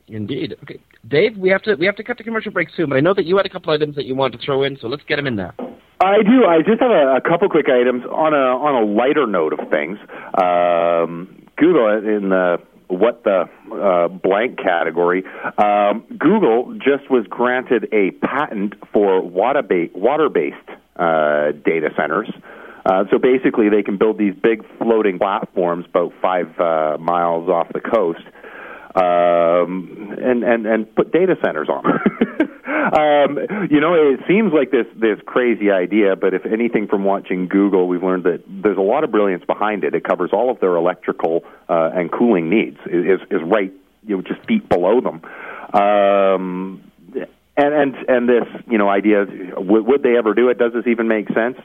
Indeed. 0.07 0.55
Okay, 0.63 0.79
Dave, 1.07 1.37
we 1.37 1.49
have 1.49 1.63
to 1.63 1.75
we 1.75 1.85
have 1.85 1.95
to 1.95 2.03
cut 2.03 2.17
the 2.17 2.23
commercial 2.23 2.51
break 2.51 2.69
soon, 2.75 2.89
but 2.89 2.95
I 2.95 3.01
know 3.01 3.13
that 3.13 3.25
you 3.25 3.37
had 3.37 3.45
a 3.45 3.49
couple 3.49 3.73
items 3.73 3.95
that 3.95 4.05
you 4.05 4.15
wanted 4.15 4.39
to 4.39 4.45
throw 4.45 4.63
in, 4.63 4.77
so 4.79 4.87
let's 4.87 5.03
get 5.03 5.15
them 5.17 5.27
in 5.27 5.35
there. 5.35 5.53
I 5.99 6.21
do. 6.21 6.45
I 6.45 6.59
just 6.59 6.79
have 6.79 6.91
a, 6.91 7.15
a 7.15 7.21
couple 7.21 7.49
quick 7.49 7.67
items 7.69 8.03
on 8.05 8.33
a 8.33 8.37
on 8.37 8.83
a 8.83 8.85
lighter 8.85 9.25
note 9.25 9.53
of 9.53 9.67
things. 9.69 9.97
Um, 10.37 11.47
Google 11.57 11.89
in 11.97 12.29
the 12.29 12.57
what 12.87 13.23
the 13.23 13.49
uh, 13.71 14.07
blank 14.07 14.57
category. 14.57 15.23
Um, 15.57 16.03
Google 16.17 16.73
just 16.75 17.09
was 17.09 17.25
granted 17.29 17.87
a 17.91 18.11
patent 18.11 18.75
for 18.93 19.21
water 19.21 20.29
based 20.29 20.55
uh, 20.95 21.51
data 21.65 21.89
centers. 21.97 22.29
Uh, 22.85 23.05
so 23.09 23.17
basically, 23.17 23.69
they 23.69 23.81
can 23.81 23.97
build 23.97 24.17
these 24.17 24.35
big 24.35 24.63
floating 24.77 25.17
platforms 25.17 25.85
about 25.89 26.13
five 26.21 26.47
uh, 26.59 26.97
miles 26.99 27.49
off 27.49 27.67
the 27.73 27.79
coast 27.79 28.21
um, 28.95 30.15
and 30.21 30.43
and 30.43 30.65
and 30.65 30.95
put 30.95 31.11
data 31.11 31.35
centers 31.43 31.67
on. 31.69 31.85
um, 32.65 33.37
you 33.69 33.81
know, 33.81 33.93
it 33.93 34.21
seems 34.27 34.53
like 34.53 34.71
this 34.71 34.87
this 34.95 35.19
crazy 35.25 35.69
idea, 35.69 36.15
but 36.15 36.33
if 36.33 36.45
anything 36.45 36.87
from 36.87 37.03
watching 37.03 37.47
Google, 37.47 37.87
we've 37.87 38.03
learned 38.03 38.23
that 38.23 38.43
there's 38.47 38.77
a 38.77 38.81
lot 38.81 39.03
of 39.03 39.11
brilliance 39.11 39.43
behind 39.45 39.83
it. 39.83 39.93
It 39.93 40.03
covers 40.03 40.31
all 40.31 40.49
of 40.49 40.59
their 40.59 40.75
electrical 40.75 41.43
uh, 41.67 41.91
and 41.93 42.11
cooling 42.11 42.49
needs. 42.49 42.77
Is 42.85 43.19
is 43.29 43.41
right, 43.43 43.73
you 44.05 44.15
know, 44.15 44.21
just 44.21 44.45
feet 44.47 44.67
below 44.69 45.01
them. 45.01 45.21
Um, 45.73 46.81
and 47.57 47.73
and 47.73 47.95
and 48.07 48.29
this 48.29 48.47
you 48.67 48.77
know 48.77 48.89
idea 48.89 49.25
would, 49.57 49.85
would 49.85 50.03
they 50.03 50.17
ever 50.17 50.33
do 50.33 50.49
it? 50.49 50.57
Does 50.57 50.73
this 50.73 50.87
even 50.87 51.07
make 51.07 51.27
sense? 51.29 51.57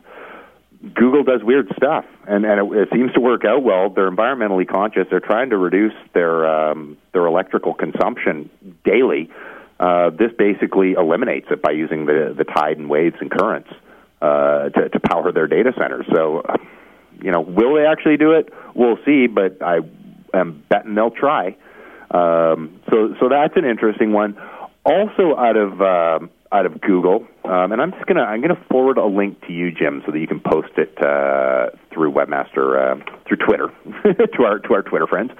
Google 0.94 1.24
does 1.24 1.42
weird 1.42 1.70
stuff, 1.76 2.06
and 2.26 2.46
and 2.46 2.72
it, 2.72 2.78
it 2.78 2.88
seems 2.90 3.12
to 3.12 3.20
work 3.20 3.44
out 3.44 3.62
well. 3.62 3.90
They're 3.90 4.10
environmentally 4.10 4.66
conscious. 4.66 5.06
They're 5.10 5.20
trying 5.20 5.50
to 5.50 5.58
reduce 5.58 5.92
their 6.14 6.46
um, 6.46 6.96
their 7.12 7.26
electrical 7.26 7.74
consumption 7.74 8.48
daily. 8.82 9.30
Uh, 9.78 10.10
this 10.10 10.32
basically 10.38 10.92
eliminates 10.92 11.48
it 11.50 11.60
by 11.60 11.72
using 11.72 12.06
the 12.06 12.34
the 12.36 12.44
tide 12.44 12.78
and 12.78 12.88
waves 12.88 13.16
and 13.20 13.30
currents 13.30 13.68
uh, 14.22 14.70
to 14.70 14.88
to 14.88 15.00
power 15.00 15.32
their 15.32 15.46
data 15.46 15.72
centers. 15.78 16.06
So, 16.14 16.42
you 17.22 17.30
know, 17.30 17.42
will 17.42 17.74
they 17.74 17.84
actually 17.84 18.16
do 18.16 18.32
it? 18.32 18.50
We'll 18.74 18.98
see, 19.04 19.26
but 19.26 19.60
I 19.62 19.80
am 20.32 20.64
betting 20.70 20.94
they'll 20.94 21.10
try. 21.10 21.56
Um, 22.10 22.80
so 22.88 23.14
so 23.20 23.28
that's 23.28 23.56
an 23.56 23.66
interesting 23.66 24.12
one. 24.12 24.40
Also, 24.86 25.36
out 25.36 25.58
of 25.58 25.80
uh, 25.82 26.26
out 26.52 26.66
of 26.66 26.80
Google, 26.80 27.26
um, 27.44 27.72
and 27.72 27.80
I'm 27.80 27.92
just 27.92 28.06
gonna 28.06 28.22
I'm 28.22 28.40
gonna 28.40 28.62
forward 28.70 28.98
a 28.98 29.06
link 29.06 29.40
to 29.46 29.52
you, 29.52 29.70
Jim, 29.70 30.02
so 30.04 30.12
that 30.12 30.18
you 30.18 30.26
can 30.26 30.40
post 30.40 30.72
it 30.76 30.96
uh, 30.98 31.76
through 31.92 32.12
Webmaster 32.12 32.76
uh, 32.76 33.04
through 33.26 33.36
Twitter 33.36 33.68
to 34.36 34.42
our 34.42 34.58
to 34.58 34.74
our 34.74 34.82
Twitter 34.82 35.06
friends 35.06 35.30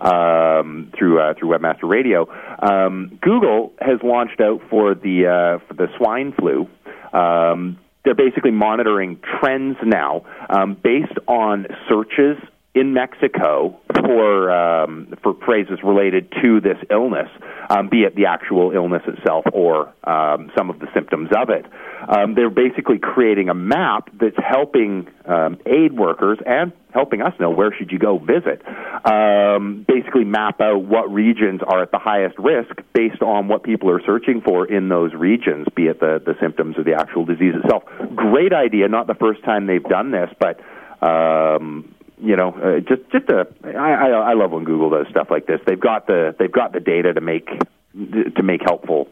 um, 0.00 0.92
through 0.98 1.20
uh, 1.20 1.34
through 1.38 1.48
Webmaster 1.48 1.88
Radio. 1.88 2.28
Um, 2.60 3.18
Google 3.22 3.72
has 3.80 3.98
launched 4.02 4.40
out 4.40 4.60
for 4.68 4.94
the 4.94 5.26
uh, 5.26 5.66
for 5.66 5.74
the 5.74 5.86
swine 5.96 6.32
flu. 6.38 6.68
Um, 7.12 7.78
they're 8.04 8.14
basically 8.14 8.52
monitoring 8.52 9.20
trends 9.40 9.76
now 9.82 10.22
um, 10.48 10.76
based 10.82 11.18
on 11.26 11.66
searches 11.88 12.36
in 12.74 12.92
Mexico 12.92 13.78
for 13.92 14.50
um, 14.50 15.14
for 15.22 15.34
phrases 15.44 15.78
related 15.82 16.32
to 16.42 16.60
this 16.60 16.76
illness, 16.90 17.28
um, 17.70 17.88
be 17.88 18.02
it 18.02 18.14
the 18.14 18.26
actual 18.26 18.72
illness 18.72 19.02
itself 19.06 19.44
or 19.52 19.94
um, 20.04 20.50
some 20.56 20.70
of 20.70 20.78
the 20.78 20.86
symptoms 20.94 21.30
of 21.36 21.50
it. 21.50 21.64
Um, 22.08 22.34
they're 22.34 22.50
basically 22.50 22.98
creating 22.98 23.48
a 23.48 23.54
map 23.54 24.10
that's 24.20 24.36
helping 24.36 25.08
um, 25.24 25.58
aid 25.66 25.92
workers 25.92 26.38
and 26.46 26.72
helping 26.92 27.22
us 27.22 27.32
know 27.40 27.50
where 27.50 27.72
should 27.76 27.90
you 27.90 27.98
go 27.98 28.18
visit. 28.18 28.62
Um, 29.04 29.84
basically, 29.88 30.24
map 30.24 30.60
out 30.60 30.84
what 30.84 31.12
regions 31.12 31.60
are 31.66 31.82
at 31.82 31.90
the 31.90 31.98
highest 31.98 32.38
risk 32.38 32.70
based 32.94 33.22
on 33.22 33.48
what 33.48 33.62
people 33.62 33.90
are 33.90 34.00
searching 34.04 34.42
for 34.42 34.66
in 34.66 34.88
those 34.88 35.12
regions, 35.14 35.66
be 35.74 35.84
it 35.84 36.00
the 36.00 36.22
the 36.24 36.34
symptoms 36.40 36.76
or 36.78 36.84
the 36.84 36.94
actual 36.94 37.24
disease 37.24 37.54
itself. 37.62 37.82
Great 38.14 38.52
idea. 38.52 38.88
Not 38.88 39.06
the 39.06 39.14
first 39.14 39.42
time 39.42 39.66
they've 39.66 39.82
done 39.82 40.10
this, 40.10 40.30
but 40.38 40.60
um, 41.04 41.94
you 42.20 42.36
know, 42.36 42.50
uh, 42.50 42.80
just 42.80 43.08
just 43.10 43.28
a, 43.28 43.46
I, 43.64 43.92
I, 43.92 44.08
I 44.08 44.34
love 44.34 44.50
when 44.50 44.64
Google 44.64 44.90
does 44.90 45.06
stuff 45.10 45.28
like 45.30 45.46
this. 45.46 45.60
They've 45.66 45.80
got 45.80 46.06
the 46.06 46.34
they've 46.38 46.52
got 46.52 46.72
the 46.72 46.80
data 46.80 47.14
to 47.14 47.20
make 47.20 47.48
to 47.94 48.42
make 48.42 48.62
helpful 48.62 49.08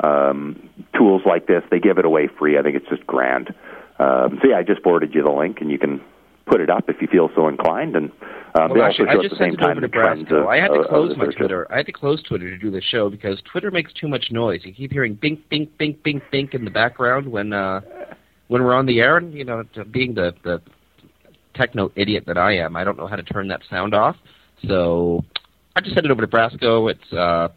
um, 0.00 0.68
tools 0.96 1.22
like 1.26 1.46
this. 1.46 1.62
They 1.70 1.78
give 1.78 1.98
it 1.98 2.04
away 2.04 2.28
free. 2.38 2.58
I 2.58 2.62
think 2.62 2.76
it's 2.76 2.88
just 2.88 3.06
grand. 3.06 3.54
Um, 3.98 4.38
so 4.42 4.48
yeah, 4.48 4.56
I 4.56 4.62
just 4.62 4.82
forwarded 4.82 5.14
you 5.14 5.22
the 5.22 5.30
link, 5.30 5.60
and 5.60 5.70
you 5.70 5.78
can 5.78 6.00
put 6.46 6.60
it 6.60 6.70
up 6.70 6.88
if 6.88 7.00
you 7.00 7.08
feel 7.08 7.30
so 7.34 7.48
inclined. 7.48 7.96
And 7.96 8.10
um, 8.54 8.70
well, 8.70 8.74
they 8.74 8.80
actually, 8.80 9.08
also 9.08 9.18
I 9.18 9.22
show 9.22 9.24
at 9.24 9.30
the 9.30 9.36
same 9.36 9.38
sent 9.38 9.60
it 9.60 9.62
over 9.62 9.74
time 9.74 9.80
the 9.80 9.88
trends 9.88 10.32
of, 10.32 10.46
I 10.46 10.56
had 10.56 10.68
to 10.68 10.84
close 10.88 11.16
my. 11.16 11.26
Twitter. 11.26 11.66
I 11.70 11.76
had 11.78 11.86
to 11.86 11.92
close 11.92 12.22
Twitter 12.22 12.50
to 12.50 12.58
do 12.58 12.70
the 12.70 12.82
show 12.82 13.10
because 13.10 13.40
Twitter 13.50 13.70
makes 13.70 13.92
too 13.92 14.08
much 14.08 14.26
noise. 14.30 14.62
You 14.64 14.72
keep 14.72 14.92
hearing 14.92 15.14
bink, 15.14 15.48
bink, 15.48 15.76
bink, 15.78 16.02
bink, 16.02 16.22
bink 16.30 16.54
in 16.54 16.64
the 16.64 16.70
background 16.70 17.30
when 17.30 17.52
uh, 17.52 17.80
when 18.48 18.62
we're 18.62 18.74
on 18.74 18.86
the 18.86 19.00
air. 19.00 19.16
And 19.16 19.32
you 19.34 19.44
know, 19.44 19.62
being 19.90 20.14
the 20.14 20.34
the 20.42 20.62
techno 21.54 21.90
idiot 21.96 22.24
that 22.26 22.38
I 22.38 22.56
am, 22.58 22.76
I 22.76 22.84
don't 22.84 22.96
know 22.96 23.06
how 23.06 23.16
to 23.16 23.22
turn 23.22 23.48
that 23.48 23.62
sound 23.68 23.94
off. 23.94 24.16
So 24.66 25.24
I 25.76 25.80
just 25.80 25.94
sent 25.94 26.06
it 26.06 26.12
over 26.12 26.20
to 26.20 26.28
Brasco. 26.28 26.90
It's 26.90 27.12
uh, 27.12 27.48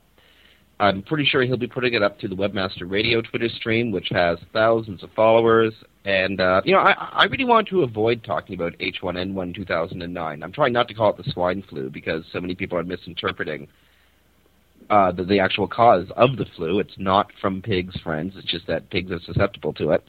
I'm 0.79 1.01
pretty 1.03 1.25
sure 1.25 1.43
he'll 1.43 1.57
be 1.57 1.67
putting 1.67 1.93
it 1.93 2.01
up 2.03 2.19
to 2.19 2.27
the 2.27 2.35
Webmaster 2.35 2.89
Radio 2.89 3.21
Twitter 3.21 3.49
stream, 3.49 3.91
which 3.91 4.07
has 4.11 4.37
thousands 4.51 5.03
of 5.03 5.11
followers. 5.15 5.73
And 6.05 6.41
uh, 6.41 6.61
you 6.65 6.73
know, 6.73 6.79
I, 6.79 6.91
I 6.91 7.23
really 7.25 7.45
want 7.45 7.67
to 7.69 7.83
avoid 7.83 8.23
talking 8.23 8.55
about 8.55 8.77
H1N1 8.79 9.55
2009. 9.55 10.43
I'm 10.43 10.51
trying 10.51 10.73
not 10.73 10.87
to 10.87 10.93
call 10.93 11.11
it 11.11 11.17
the 11.23 11.31
swine 11.31 11.63
flu 11.69 11.89
because 11.89 12.23
so 12.31 12.41
many 12.41 12.55
people 12.55 12.77
are 12.77 12.83
misinterpreting 12.83 13.67
uh, 14.89 15.11
the, 15.11 15.23
the 15.23 15.39
actual 15.39 15.67
cause 15.67 16.07
of 16.15 16.37
the 16.37 16.45
flu. 16.55 16.79
It's 16.79 16.95
not 16.97 17.31
from 17.39 17.61
pigs, 17.61 17.95
friends. 18.01 18.33
It's 18.35 18.51
just 18.51 18.67
that 18.67 18.89
pigs 18.89 19.11
are 19.11 19.21
susceptible 19.21 19.73
to 19.73 19.91
it. 19.91 20.03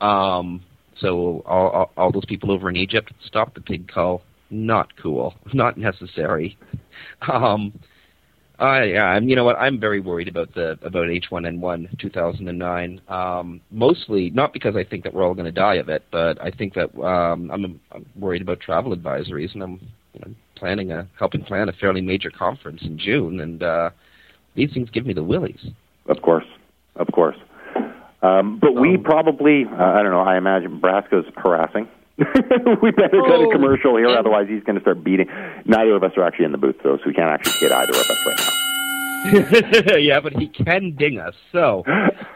Um, 0.00 0.62
so 1.00 1.42
all, 1.46 1.68
all, 1.68 1.90
all 1.96 2.12
those 2.12 2.24
people 2.24 2.50
over 2.50 2.68
in 2.68 2.76
Egypt, 2.76 3.12
stop 3.24 3.54
the 3.54 3.60
pig 3.60 3.88
call. 3.88 4.22
Not 4.50 4.96
cool. 4.96 5.34
Not 5.52 5.76
necessary. 5.76 6.58
Um, 7.30 7.78
I, 8.58 8.96
I'm, 8.96 9.28
you 9.28 9.36
know 9.36 9.44
what? 9.44 9.56
I'm 9.56 9.78
very 9.78 10.00
worried 10.00 10.28
about 10.28 10.54
the 10.54 10.78
about 10.82 11.08
H1N1 11.08 11.98
2009. 11.98 13.00
Um, 13.08 13.60
mostly 13.70 14.30
not 14.30 14.54
because 14.54 14.76
I 14.76 14.84
think 14.84 15.04
that 15.04 15.12
we're 15.12 15.24
all 15.24 15.34
going 15.34 15.44
to 15.44 15.52
die 15.52 15.74
of 15.74 15.90
it, 15.90 16.04
but 16.10 16.40
I 16.40 16.50
think 16.50 16.74
that 16.74 16.98
um, 16.98 17.50
I'm, 17.50 17.80
I'm 17.92 18.06
worried 18.18 18.40
about 18.40 18.60
travel 18.60 18.96
advisories, 18.96 19.52
and 19.52 19.62
I'm 19.62 19.80
you 20.14 20.20
know, 20.20 20.34
planning 20.54 20.90
a 20.90 21.06
helping 21.18 21.42
plan 21.42 21.68
a 21.68 21.72
fairly 21.74 22.00
major 22.00 22.30
conference 22.30 22.80
in 22.82 22.98
June, 22.98 23.40
and 23.40 23.62
uh, 23.62 23.90
these 24.54 24.72
things 24.72 24.88
give 24.90 25.04
me 25.04 25.12
the 25.12 25.24
willies. 25.24 25.66
Of 26.08 26.22
course, 26.22 26.46
of 26.96 27.08
course. 27.12 27.36
Um, 28.26 28.58
but 28.58 28.74
we 28.74 28.96
Um, 28.96 29.04
probably, 29.04 29.64
uh, 29.66 29.76
I 29.76 30.02
don't 30.02 30.10
know, 30.12 30.20
I 30.20 30.36
imagine 30.36 30.80
Brasco's 30.80 31.26
harassing. 31.36 31.88
we 32.18 32.90
better 32.90 33.20
go 33.20 33.36
to 33.42 33.46
Oh, 33.46 33.50
commercial 33.52 33.96
here, 33.96 34.08
otherwise 34.08 34.46
he's 34.48 34.62
going 34.64 34.76
to 34.76 34.80
start 34.80 35.04
beating. 35.04 35.28
Neither 35.66 35.94
of 35.94 36.02
us 36.02 36.12
are 36.16 36.24
actually 36.24 36.46
in 36.46 36.52
the 36.52 36.58
booth, 36.58 36.76
though, 36.82 36.96
so 36.96 37.02
we 37.06 37.12
can't 37.12 37.28
actually 37.28 37.58
hit 37.60 37.72
either 37.72 37.92
of 37.92 37.98
us 37.98 38.26
right 38.26 38.36
now. 38.38 38.52
yeah, 39.98 40.20
but 40.20 40.32
he 40.34 40.46
can 40.46 40.94
ding 40.96 41.18
us. 41.18 41.34
So 41.50 41.82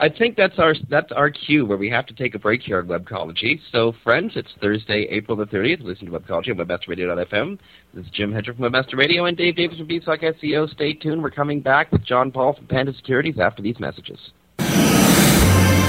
I 0.01 0.09
think 0.09 0.37
that's 0.37 0.59
our 0.59 0.75
that's 0.89 1.13
our 1.13 1.31
cue 1.31 1.65
where 1.65 1.79
we 1.79 1.89
have 1.91 2.07
to 2.07 2.15
take 2.15 2.35
a 2.35 2.39
break 2.39 2.63
here 2.63 2.79
on 2.79 2.87
Webcology. 2.89 3.61
So 3.71 3.95
friends, 4.03 4.33
it's 4.35 4.51
Thursday, 4.61 5.07
April 5.11 5.37
the 5.37 5.47
30th. 5.47 5.83
Listen 5.83 6.11
to 6.11 6.19
Webcology 6.19 6.51
on 6.51 6.57
WebmasterRadio.fm. 6.57 7.59
This 7.95 8.07
is 8.07 8.11
Jim 8.11 8.33
Hedger 8.33 8.55
from 8.55 8.65
Webmaster 8.65 8.97
Radio 8.97 9.27
and 9.27 9.37
Dave 9.37 9.57
Davies 9.57 9.79
from 9.79 9.87
Beanstalk 9.87 10.21
SEO. 10.21 10.69
Stay 10.71 10.93
tuned. 10.95 11.23
We're 11.23 11.31
coming 11.31 11.61
back 11.61 11.93
with 11.93 12.05
John 12.05 12.33
Paul 12.33 12.55
from 12.55 12.67
Panda 12.67 12.93
Securities 12.95 13.39
after 13.39 13.63
these 13.63 13.79
messages. 13.79 14.19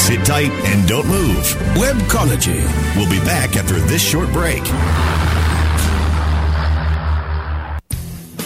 Sit 0.01 0.25
tight 0.25 0.51
and 0.65 0.87
don't 0.87 1.07
move. 1.07 1.43
Webcology. 1.75 2.59
We'll 2.95 3.09
be 3.09 3.23
back 3.23 3.55
after 3.55 3.75
this 3.81 4.01
short 4.01 4.31
break. 4.33 4.63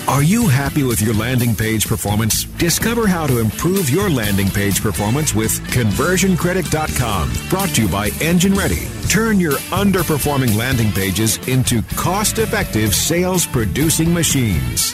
Are 0.07 0.21
you 0.21 0.47
happy 0.47 0.83
with 0.83 1.01
your 1.01 1.13
landing 1.15 1.55
page 1.55 1.87
performance? 1.87 2.43
Discover 2.43 3.07
how 3.07 3.25
to 3.25 3.39
improve 3.39 3.89
your 3.89 4.09
landing 4.09 4.49
page 4.49 4.81
performance 4.81 5.33
with 5.33 5.59
conversioncritic.com. 5.71 7.31
Brought 7.49 7.69
to 7.69 7.83
you 7.83 7.87
by 7.87 8.09
Engine 8.21 8.53
Ready. 8.53 8.87
Turn 9.07 9.39
your 9.39 9.57
underperforming 9.71 10.57
landing 10.57 10.91
pages 10.91 11.37
into 11.47 11.81
cost 11.95 12.37
effective 12.37 12.93
sales 12.93 13.47
producing 13.47 14.13
machines. 14.13 14.93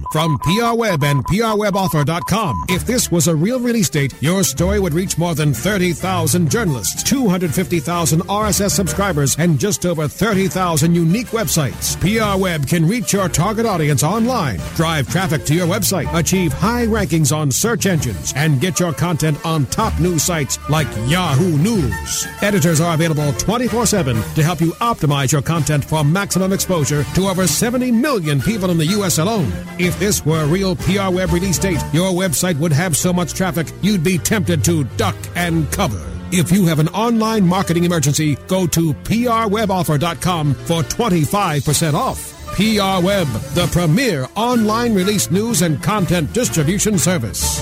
from 0.11 0.37
PR 0.39 0.73
Web 0.75 1.03
and 1.03 1.23
PRWebauthor.com. 1.25 2.65
If 2.69 2.85
this 2.85 3.11
was 3.11 3.27
a 3.27 3.35
real 3.35 3.59
release 3.59 3.89
date, 3.89 4.13
your 4.21 4.43
story 4.43 4.79
would 4.79 4.93
reach 4.93 5.17
more 5.17 5.35
than 5.35 5.53
30,000 5.53 6.49
journalists, 6.49 7.03
250,000 7.03 8.21
RSS 8.21 8.71
subscribers, 8.71 9.35
and 9.37 9.59
just 9.59 9.85
over 9.85 10.07
30,000 10.07 10.93
unique 10.95 11.27
websites. 11.27 11.99
PR 11.99 12.41
Web 12.41 12.67
can 12.67 12.87
reach 12.87 13.13
your 13.13 13.29
target 13.29 13.65
audience 13.65 14.03
online, 14.03 14.59
drive 14.75 15.09
traffic 15.09 15.45
to 15.45 15.55
your 15.55 15.67
website, 15.67 16.13
achieve 16.17 16.53
high 16.53 16.85
rankings 16.85 17.35
on 17.35 17.51
search 17.51 17.85
engines, 17.85 18.33
and 18.35 18.61
get 18.61 18.79
your 18.79 18.93
content 18.93 19.37
on 19.45 19.65
top 19.67 19.97
news 19.99 20.23
sites 20.23 20.57
like 20.69 20.87
Yahoo 21.07 21.57
News. 21.57 22.27
Editors 22.41 22.79
are 22.79 22.93
available 22.93 23.33
24 23.33 23.85
7 23.85 24.15
to 24.35 24.43
help 24.43 24.61
you 24.61 24.71
optimize 24.73 25.31
your 25.31 25.41
content 25.41 25.83
for 25.83 26.03
maximum 26.03 26.53
exposure 26.53 27.03
to 27.15 27.27
over 27.27 27.47
70 27.47 27.91
million 27.91 28.39
people 28.41 28.69
in 28.69 28.77
the 28.77 28.85
U.S. 28.97 29.17
alone. 29.17 29.51
If 29.79 29.90
If 29.91 29.99
this 29.99 30.25
were 30.25 30.43
a 30.43 30.47
real 30.47 30.73
PR 30.77 31.09
Web 31.11 31.33
release 31.33 31.59
date, 31.59 31.83
your 31.91 32.11
website 32.13 32.57
would 32.59 32.71
have 32.71 32.95
so 32.95 33.11
much 33.11 33.33
traffic 33.33 33.67
you'd 33.81 34.05
be 34.05 34.17
tempted 34.17 34.63
to 34.63 34.85
duck 34.95 35.17
and 35.35 35.69
cover. 35.69 36.01
If 36.31 36.49
you 36.49 36.65
have 36.67 36.79
an 36.79 36.87
online 36.89 37.45
marketing 37.45 37.83
emergency, 37.83 38.35
go 38.47 38.65
to 38.67 38.93
prweboffer.com 38.93 40.53
for 40.53 40.83
25% 40.83 41.93
off. 41.93 42.31
PR 42.53 43.05
Web, 43.05 43.27
the 43.53 43.67
premier 43.73 44.29
online 44.35 44.95
release 44.95 45.29
news 45.29 45.61
and 45.61 45.83
content 45.83 46.31
distribution 46.31 46.97
service. 46.97 47.61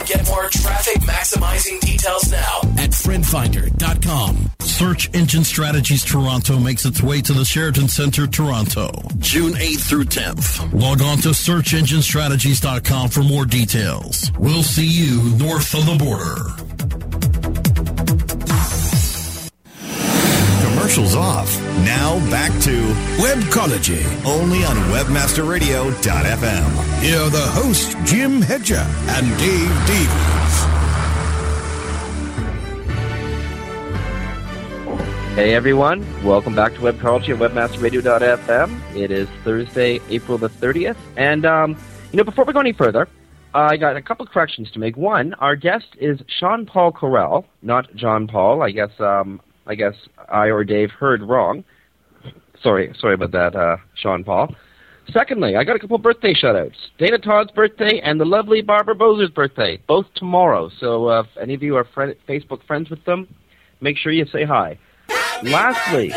Get 0.11 0.27
more 0.27 0.49
traffic 0.49 1.01
maximizing 1.03 1.79
details 1.79 2.29
now 2.29 2.59
at 2.77 2.89
friendfinder.com. 2.89 4.51
Search 4.59 5.09
Engine 5.15 5.45
Strategies 5.45 6.03
Toronto 6.03 6.59
makes 6.59 6.83
its 6.83 7.01
way 7.01 7.21
to 7.21 7.31
the 7.31 7.45
Sheraton 7.45 7.87
Centre, 7.87 8.27
Toronto, 8.27 8.91
June 9.19 9.53
8th 9.53 9.87
through 9.87 10.03
10th. 10.03 10.73
Log 10.73 11.01
on 11.01 11.19
to 11.19 11.29
searchenginestrategies.com 11.29 13.07
for 13.07 13.23
more 13.23 13.45
details. 13.45 14.33
We'll 14.37 14.63
see 14.63 14.85
you 14.85 15.23
north 15.37 15.73
of 15.73 15.85
the 15.85 15.95
border. 15.95 16.70
Commercials 20.91 21.15
off. 21.15 21.47
Now 21.85 22.19
back 22.29 22.51
to 22.63 22.71
Webcology. 23.15 24.03
only 24.25 24.65
on 24.65 24.75
WebmasterRadio.fm. 24.91 27.01
Here 27.01 27.17
are 27.17 27.29
the 27.29 27.39
hosts, 27.39 27.95
Jim 28.03 28.41
Hedger 28.41 28.85
and 29.07 29.25
Dave 29.39 29.87
Davies. 29.87 30.65
Hey 35.35 35.55
everyone, 35.55 36.05
welcome 36.25 36.55
back 36.55 36.73
to 36.73 36.81
Webcology 36.81 37.29
at 37.29 37.39
WebmasterRadio.fm. 37.39 38.93
It 38.93 39.11
is 39.11 39.29
Thursday, 39.45 40.01
April 40.09 40.37
the 40.37 40.49
30th, 40.49 40.97
and 41.15 41.45
um, 41.45 41.77
you 42.11 42.17
know, 42.17 42.25
before 42.25 42.43
we 42.43 42.51
go 42.51 42.59
any 42.59 42.73
further, 42.73 43.07
I 43.53 43.77
got 43.77 43.95
a 43.95 44.01
couple 44.01 44.25
corrections 44.25 44.69
to 44.71 44.79
make. 44.79 44.97
One, 44.97 45.35
our 45.35 45.55
guest 45.55 45.87
is 46.01 46.19
Sean 46.27 46.65
Paul 46.65 46.91
Correll, 46.91 47.45
not 47.61 47.95
John 47.95 48.27
Paul. 48.27 48.61
I 48.61 48.71
guess 48.71 48.91
um, 48.99 49.39
I 49.67 49.75
guess 49.75 49.93
I 50.29 50.47
or 50.47 50.63
Dave 50.63 50.91
heard 50.91 51.21
wrong. 51.21 51.63
Sorry, 52.61 52.93
sorry 52.99 53.15
about 53.15 53.31
that, 53.31 53.55
uh, 53.55 53.77
Sean 53.95 54.23
Paul. 54.23 54.53
Secondly, 55.11 55.55
I 55.55 55.63
got 55.63 55.75
a 55.75 55.79
couple 55.79 55.97
birthday 55.97 56.33
shoutouts. 56.33 56.75
Dana 56.97 57.17
Todd's 57.17 57.51
birthday 57.51 57.99
and 58.03 58.19
the 58.19 58.25
lovely 58.25 58.61
Barbara 58.61 58.95
Bozer's 58.95 59.31
birthday, 59.31 59.81
both 59.87 60.05
tomorrow. 60.15 60.69
So 60.79 61.07
uh, 61.09 61.21
if 61.21 61.27
any 61.41 61.53
of 61.53 61.63
you 61.63 61.75
are 61.75 61.83
friend- 61.83 62.15
Facebook 62.29 62.63
friends 62.65 62.89
with 62.89 63.03
them, 63.05 63.27
make 63.81 63.97
sure 63.97 64.11
you 64.11 64.25
say 64.27 64.45
hi. 64.45 64.77
Lastly, 65.43 66.13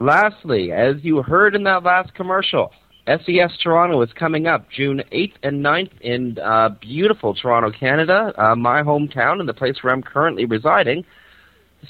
lastly, 0.00 0.72
as 0.72 0.96
you 1.02 1.22
heard 1.22 1.54
in 1.54 1.62
that 1.64 1.84
last 1.84 2.14
commercial, 2.14 2.72
SES 3.06 3.56
Toronto 3.62 4.02
is 4.02 4.12
coming 4.12 4.48
up 4.48 4.68
June 4.68 5.02
8th 5.12 5.34
and 5.44 5.64
9th 5.64 6.00
in 6.00 6.38
uh, 6.42 6.70
beautiful 6.80 7.34
Toronto, 7.34 7.70
Canada, 7.70 8.32
uh, 8.36 8.56
my 8.56 8.82
hometown 8.82 9.38
and 9.38 9.48
the 9.48 9.54
place 9.54 9.76
where 9.82 9.92
I'm 9.92 10.02
currently 10.02 10.44
residing. 10.44 11.04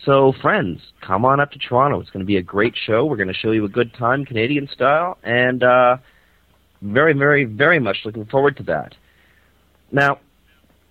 So, 0.04 0.32
friends, 0.42 0.80
come 1.00 1.24
on 1.24 1.40
up 1.40 1.50
to 1.52 1.58
Toronto. 1.58 2.00
It's 2.00 2.10
going 2.10 2.24
to 2.24 2.26
be 2.26 2.36
a 2.36 2.42
great 2.42 2.74
show. 2.86 3.04
We're 3.04 3.16
going 3.16 3.28
to 3.28 3.34
show 3.34 3.52
you 3.52 3.64
a 3.64 3.68
good 3.68 3.92
time, 3.94 4.24
Canadian 4.24 4.68
style, 4.72 5.18
and 5.22 5.62
uh, 5.62 5.96
very, 6.82 7.12
very, 7.12 7.44
very 7.44 7.78
much 7.78 7.98
looking 8.04 8.26
forward 8.26 8.56
to 8.58 8.62
that. 8.64 8.94
Now, 9.90 10.20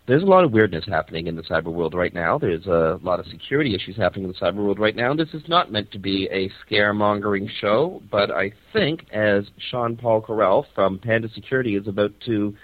there's 0.08 0.24
a 0.24 0.28
lot 0.28 0.44
of 0.44 0.52
weirdness 0.52 0.86
happening 0.88 1.28
in 1.28 1.36
the 1.36 1.42
cyber 1.44 1.74
world 1.74 1.94
right 1.94 2.14
now. 2.14 2.38
There's 2.38 2.68
a 2.68 3.00
lot 3.02 3.20
of 3.20 3.26
security 3.28 3.74
issues 3.74 3.98
happening 3.98 4.26
in 4.26 4.32
the 4.32 4.38
cyber 4.38 4.58
world 4.58 4.80
right 4.80 4.96
now. 4.96 5.14
This 5.14 5.34
is 5.34 5.44
not 5.48 5.72
meant 5.72 5.92
to 5.92 6.00
be 6.00 6.28
a 6.32 6.52
scaremongering 6.66 7.50
show, 7.60 8.02
but 8.12 8.30
I 8.32 8.54
think, 8.72 9.06
as 9.12 9.46
Sean 9.72 9.98
Paul 9.98 10.22
Correll 10.22 10.66
from 10.76 11.00
Panda 11.00 11.30
Security 11.34 11.76
is 11.76 11.88
about 11.88 12.12
to 12.26 12.56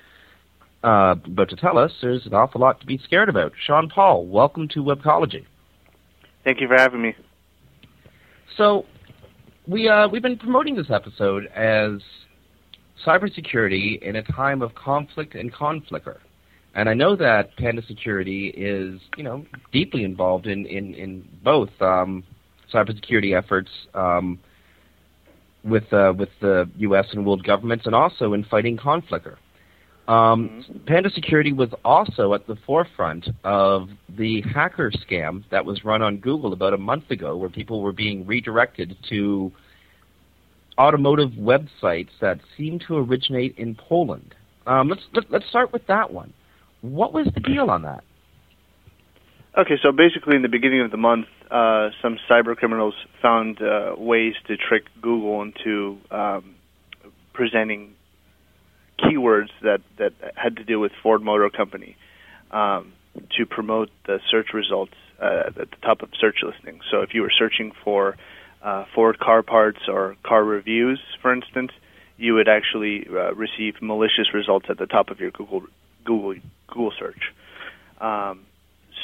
uh, 0.83 1.15
about 1.25 1.49
to 1.49 1.55
tell 1.55 1.77
us, 1.77 1.91
there's 2.01 2.25
an 2.25 2.33
awful 2.33 2.59
lot 2.59 2.79
to 2.79 2.87
be 2.87 2.99
scared 3.03 3.29
about. 3.29 3.53
Sean 3.65 3.87
Paul, 3.87 4.25
welcome 4.25 4.67
to 4.69 4.79
Webcology. 4.79 5.45
Thank 6.43 6.61
you 6.61 6.67
for 6.67 6.75
having 6.75 7.01
me. 7.01 7.15
So, 8.57 8.85
we 9.67 9.87
uh, 9.87 10.07
we've 10.07 10.21
been 10.21 10.37
promoting 10.37 10.75
this 10.75 10.89
episode 10.89 11.45
as 11.47 12.01
cybersecurity 13.05 14.01
in 14.01 14.15
a 14.15 14.23
time 14.23 14.61
of 14.61 14.75
conflict 14.75 15.35
and 15.35 15.53
Conficker. 15.53 16.17
And 16.73 16.87
I 16.87 16.93
know 16.93 17.15
that 17.17 17.55
Panda 17.57 17.81
Security 17.85 18.47
is, 18.47 18.99
you 19.17 19.23
know, 19.23 19.45
deeply 19.71 20.03
involved 20.03 20.47
in 20.47 20.65
in 20.65 20.93
in 20.93 21.27
both 21.43 21.69
um, 21.81 22.23
cybersecurity 22.73 23.37
efforts 23.37 23.69
um, 23.93 24.39
with 25.63 25.91
uh, 25.93 26.13
with 26.17 26.29
the 26.39 26.69
U.S. 26.77 27.07
and 27.11 27.25
world 27.25 27.43
governments, 27.43 27.85
and 27.85 27.93
also 27.93 28.33
in 28.33 28.43
fighting 28.45 28.77
Conficker. 28.77 29.35
Um, 30.11 30.65
Panda 30.87 31.09
Security 31.09 31.53
was 31.53 31.69
also 31.85 32.33
at 32.33 32.45
the 32.45 32.57
forefront 32.65 33.29
of 33.45 33.87
the 34.09 34.41
hacker 34.41 34.91
scam 34.91 35.45
that 35.51 35.63
was 35.63 35.85
run 35.85 36.01
on 36.01 36.17
Google 36.17 36.51
about 36.51 36.73
a 36.73 36.77
month 36.77 37.09
ago, 37.11 37.37
where 37.37 37.49
people 37.49 37.81
were 37.81 37.93
being 37.93 38.25
redirected 38.27 38.97
to 39.07 39.53
automotive 40.77 41.29
websites 41.31 42.09
that 42.19 42.41
seem 42.57 42.77
to 42.87 42.97
originate 42.97 43.57
in 43.57 43.73
Poland. 43.73 44.35
Um, 44.67 44.89
let's 44.89 45.01
let, 45.13 45.31
let's 45.31 45.47
start 45.47 45.71
with 45.71 45.87
that 45.87 46.11
one. 46.11 46.33
What 46.81 47.13
was 47.13 47.27
the 47.33 47.39
deal 47.39 47.69
on 47.69 47.83
that? 47.83 48.03
Okay, 49.57 49.75
so 49.81 49.93
basically, 49.93 50.35
in 50.35 50.41
the 50.41 50.49
beginning 50.49 50.81
of 50.81 50.91
the 50.91 50.97
month, 50.97 51.27
uh, 51.49 51.91
some 52.01 52.17
cyber 52.29 52.53
criminals 52.57 52.95
found 53.21 53.61
uh, 53.61 53.95
ways 53.97 54.33
to 54.47 54.57
trick 54.57 54.83
Google 55.01 55.41
into 55.41 55.99
um, 56.11 56.55
presenting 57.33 57.93
keywords 59.03 59.49
that, 59.61 59.81
that 59.97 60.13
had 60.35 60.57
to 60.57 60.63
do 60.63 60.79
with 60.79 60.91
Ford 61.03 61.21
Motor 61.21 61.49
Company 61.49 61.95
um, 62.51 62.93
to 63.37 63.45
promote 63.45 63.89
the 64.05 64.19
search 64.29 64.53
results 64.53 64.93
uh, 65.21 65.43
at 65.47 65.55
the 65.55 65.67
top 65.81 66.01
of 66.01 66.09
search 66.19 66.37
listings. 66.43 66.83
So, 66.89 67.01
if 67.01 67.13
you 67.13 67.21
were 67.21 67.31
searching 67.37 67.71
for 67.83 68.17
uh, 68.61 68.85
Ford 68.93 69.19
car 69.19 69.43
parts 69.43 69.79
or 69.87 70.15
car 70.23 70.43
reviews, 70.43 70.99
for 71.21 71.33
instance, 71.33 71.71
you 72.17 72.35
would 72.35 72.47
actually 72.47 73.07
uh, 73.09 73.33
receive 73.33 73.81
malicious 73.81 74.33
results 74.33 74.67
at 74.69 74.77
the 74.77 74.85
top 74.85 75.09
of 75.09 75.19
your 75.19 75.31
Google 75.31 75.63
Google 76.05 76.35
Google 76.67 76.93
search. 76.97 77.33
Um, 77.99 78.45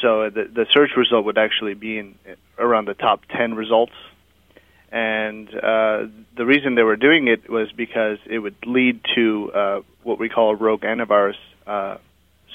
so 0.01 0.29
the 0.29 0.43
the 0.43 0.65
search 0.71 0.91
result 0.95 1.25
would 1.25 1.37
actually 1.37 1.73
be 1.73 1.97
in 1.99 2.15
around 2.57 2.85
the 2.85 2.93
top 2.93 3.21
10 3.35 3.55
results. 3.55 3.93
And 4.91 5.49
uh, 5.49 6.07
the 6.35 6.45
reason 6.45 6.75
they 6.75 6.83
were 6.83 6.95
doing 6.95 7.27
it 7.27 7.49
was 7.49 7.71
because 7.71 8.19
it 8.25 8.39
would 8.39 8.55
lead 8.65 9.01
to 9.15 9.51
uh, 9.53 9.81
what 10.03 10.17
we 10.17 10.29
call 10.29 10.55
rogue 10.55 10.81
antivirus 10.81 11.35
uh, 11.65 11.97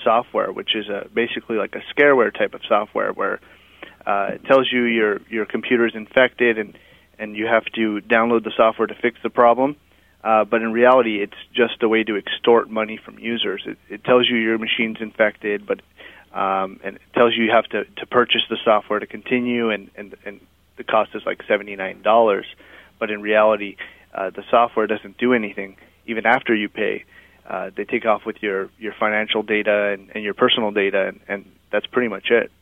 software, 0.02 0.50
which 0.50 0.74
is 0.74 0.88
a, 0.88 1.08
basically 1.12 1.56
like 1.56 1.74
a 1.74 1.82
scareware 1.94 2.32
type 2.32 2.54
of 2.54 2.62
software 2.66 3.12
where 3.12 3.40
uh, 4.06 4.30
it 4.34 4.44
tells 4.46 4.70
you 4.72 4.84
your 4.84 5.20
your 5.28 5.44
computer 5.44 5.86
is 5.86 5.94
infected 5.94 6.58
and 6.58 6.76
and 7.18 7.36
you 7.36 7.46
have 7.46 7.64
to 7.66 8.00
download 8.00 8.44
the 8.44 8.52
software 8.56 8.86
to 8.86 8.94
fix 8.94 9.18
the 9.22 9.30
problem. 9.30 9.76
Uh, 10.24 10.44
but 10.44 10.62
in 10.62 10.72
reality, 10.72 11.20
it's 11.20 11.36
just 11.52 11.82
a 11.82 11.88
way 11.88 12.04
to 12.04 12.16
extort 12.16 12.70
money 12.70 12.96
from 12.96 13.18
users. 13.18 13.62
It, 13.66 13.78
it 13.88 14.04
tells 14.04 14.28
you 14.28 14.36
your 14.36 14.56
machine's 14.56 14.98
infected, 15.00 15.66
but 15.66 15.80
um, 16.32 16.80
and 16.82 16.96
it 16.96 17.02
tells 17.14 17.36
you 17.36 17.44
you 17.44 17.50
have 17.50 17.66
to, 17.66 17.84
to 17.84 18.06
purchase 18.06 18.42
the 18.48 18.56
software 18.64 19.00
to 19.00 19.06
continue, 19.06 19.70
and, 19.70 19.90
and, 19.96 20.16
and 20.24 20.40
the 20.76 20.84
cost 20.84 21.10
is 21.14 21.22
like 21.26 21.42
seventy 21.48 21.76
nine 21.76 22.02
dollars. 22.02 22.46
But 22.98 23.10
in 23.10 23.20
reality, 23.20 23.76
uh, 24.14 24.30
the 24.30 24.42
software 24.50 24.86
doesn't 24.86 25.18
do 25.18 25.32
anything 25.32 25.76
even 26.06 26.26
after 26.26 26.54
you 26.54 26.68
pay. 26.68 27.04
Uh, 27.48 27.70
they 27.76 27.84
take 27.84 28.06
off 28.06 28.22
with 28.24 28.36
your, 28.40 28.70
your 28.78 28.92
financial 28.98 29.42
data 29.42 29.92
and, 29.92 30.10
and 30.14 30.22
your 30.22 30.34
personal 30.34 30.70
data, 30.70 31.08
and, 31.08 31.20
and 31.28 31.44
that's 31.72 31.86
pretty 31.86 32.08
much 32.08 32.30
it. 32.30 32.52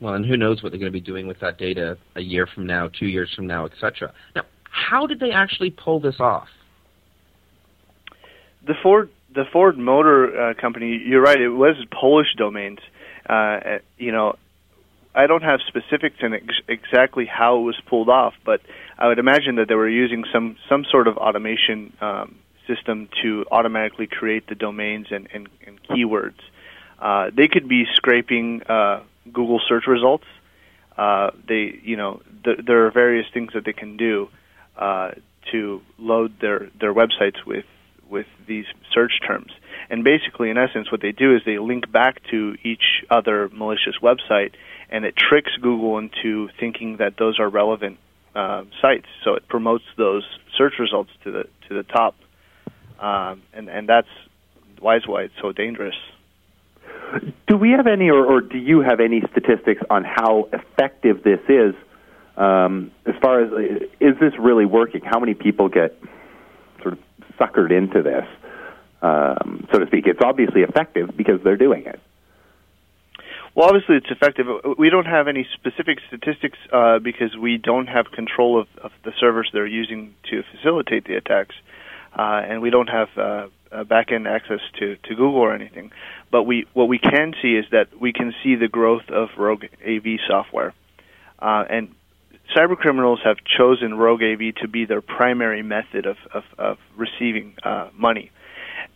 Well, 0.00 0.14
and 0.14 0.24
who 0.24 0.36
knows 0.36 0.62
what 0.62 0.72
they're 0.72 0.78
going 0.78 0.90
to 0.90 0.98
be 0.98 1.04
doing 1.04 1.26
with 1.26 1.40
that 1.40 1.58
data 1.58 1.98
a 2.16 2.22
year 2.22 2.46
from 2.46 2.66
now, 2.66 2.88
two 2.88 3.06
years 3.06 3.30
from 3.34 3.46
now, 3.46 3.66
etc. 3.66 4.14
Now, 4.34 4.42
how 4.62 5.06
did 5.06 5.20
they 5.20 5.30
actually 5.30 5.70
pull 5.70 6.00
this 6.00 6.16
off? 6.20 6.48
the 8.68 8.74
Ford 8.82 9.10
the 9.34 9.44
Ford 9.52 9.76
Motor 9.76 10.50
uh, 10.50 10.54
Company. 10.54 11.02
You're 11.04 11.22
right. 11.22 11.40
It 11.40 11.48
was 11.48 11.76
Polish 11.90 12.28
domains. 12.36 12.78
Uh, 13.28 13.78
you 13.98 14.12
know, 14.12 14.36
I 15.14 15.26
don't 15.26 15.42
have 15.42 15.60
specifics 15.66 16.16
in 16.20 16.34
ex- 16.34 16.62
exactly 16.68 17.26
how 17.26 17.58
it 17.58 17.62
was 17.62 17.80
pulled 17.86 18.08
off, 18.08 18.34
but 18.44 18.60
I 18.98 19.08
would 19.08 19.18
imagine 19.18 19.56
that 19.56 19.68
they 19.68 19.74
were 19.74 19.88
using 19.88 20.24
some 20.32 20.56
some 20.68 20.84
sort 20.84 21.08
of 21.08 21.16
automation 21.16 21.92
um, 22.00 22.36
system 22.66 23.08
to 23.22 23.44
automatically 23.50 24.06
create 24.06 24.46
the 24.46 24.54
domains 24.54 25.06
and, 25.10 25.28
and, 25.32 25.48
and 25.66 25.82
keywords. 25.84 26.38
Uh, 26.98 27.30
they 27.34 27.48
could 27.48 27.68
be 27.68 27.86
scraping 27.94 28.62
uh, 28.62 29.02
Google 29.32 29.60
search 29.66 29.86
results. 29.86 30.24
Uh, 30.96 31.30
they, 31.46 31.78
you 31.82 31.96
know, 31.96 32.20
th- 32.44 32.58
there 32.66 32.86
are 32.86 32.90
various 32.90 33.26
things 33.32 33.52
that 33.54 33.64
they 33.64 33.72
can 33.72 33.96
do 33.96 34.28
uh, 34.76 35.12
to 35.50 35.80
load 35.98 36.34
their 36.40 36.68
their 36.78 36.92
websites 36.92 37.44
with 37.46 37.64
with 38.08 38.26
these 38.46 38.64
search 38.92 39.12
terms. 39.26 39.52
And 39.90 40.02
basically, 40.04 40.50
in 40.50 40.58
essence, 40.58 40.90
what 40.90 41.00
they 41.00 41.12
do 41.12 41.34
is 41.36 41.42
they 41.44 41.58
link 41.58 41.90
back 41.90 42.22
to 42.30 42.56
each 42.62 43.04
other 43.10 43.48
malicious 43.52 43.96
website, 44.02 44.52
and 44.90 45.04
it 45.04 45.14
tricks 45.16 45.52
Google 45.60 45.98
into 45.98 46.48
thinking 46.58 46.96
that 46.98 47.16
those 47.18 47.38
are 47.38 47.48
relevant 47.48 47.98
uh, 48.34 48.64
sites. 48.80 49.06
So 49.24 49.34
it 49.34 49.48
promotes 49.48 49.84
those 49.96 50.24
search 50.56 50.74
results 50.78 51.10
to 51.24 51.32
the 51.32 51.44
to 51.68 51.74
the 51.74 51.82
top, 51.82 52.14
um, 53.00 53.42
and 53.52 53.68
and 53.68 53.88
that's 53.88 54.08
why 54.80 54.98
why 55.06 55.22
it's 55.22 55.34
so 55.40 55.52
dangerous. 55.52 55.96
Do 57.46 57.56
we 57.56 57.70
have 57.70 57.86
any, 57.86 58.10
or, 58.10 58.24
or 58.24 58.40
do 58.42 58.58
you 58.58 58.80
have 58.80 59.00
any 59.00 59.22
statistics 59.30 59.80
on 59.88 60.04
how 60.04 60.48
effective 60.52 61.22
this 61.22 61.40
is? 61.48 61.74
Um, 62.36 62.92
as 63.06 63.14
far 63.20 63.42
as 63.42 63.50
is 63.98 64.14
this 64.20 64.34
really 64.38 64.66
working? 64.66 65.00
How 65.04 65.18
many 65.18 65.34
people 65.34 65.68
get 65.68 65.98
sort 66.82 66.94
of 66.94 66.98
suckered 67.40 67.76
into 67.76 68.02
this, 68.02 68.26
um, 69.02 69.66
so 69.72 69.78
to 69.80 69.86
speak? 69.86 70.06
It's 70.06 70.20
obviously 70.22 70.62
effective 70.62 71.16
because 71.16 71.40
they're 71.42 71.56
doing 71.56 71.86
it. 71.86 71.98
Well, 73.58 73.66
obviously 73.66 73.96
it's 73.96 74.06
effective. 74.08 74.46
We 74.78 74.88
don't 74.88 75.06
have 75.06 75.26
any 75.26 75.44
specific 75.54 75.98
statistics 76.06 76.56
uh, 76.72 77.00
because 77.00 77.36
we 77.36 77.56
don't 77.56 77.88
have 77.88 78.12
control 78.12 78.60
of, 78.60 78.68
of 78.80 78.92
the 79.02 79.10
servers 79.18 79.50
they're 79.52 79.66
using 79.66 80.14
to 80.30 80.44
facilitate 80.54 81.06
the 81.06 81.16
attacks, 81.16 81.56
uh, 82.16 82.40
and 82.48 82.62
we 82.62 82.70
don't 82.70 82.86
have 82.86 83.08
uh, 83.18 83.48
back-end 83.82 84.28
access 84.28 84.60
to, 84.78 84.94
to 84.94 85.08
Google 85.08 85.40
or 85.40 85.52
anything. 85.56 85.90
But 86.30 86.44
we 86.44 86.68
what 86.72 86.86
we 86.86 87.00
can 87.00 87.34
see 87.42 87.56
is 87.56 87.64
that 87.72 88.00
we 88.00 88.12
can 88.12 88.32
see 88.44 88.54
the 88.54 88.68
growth 88.68 89.10
of 89.10 89.30
Rogue 89.36 89.64
AV 89.84 90.20
software, 90.28 90.72
uh, 91.40 91.64
and 91.68 91.92
cybercriminals 92.56 93.24
have 93.24 93.38
chosen 93.44 93.94
Rogue 93.94 94.22
AV 94.22 94.54
to 94.62 94.68
be 94.68 94.84
their 94.84 95.02
primary 95.02 95.62
method 95.64 96.06
of 96.06 96.16
of, 96.32 96.44
of 96.58 96.78
receiving 96.96 97.56
uh, 97.64 97.88
money. 97.92 98.30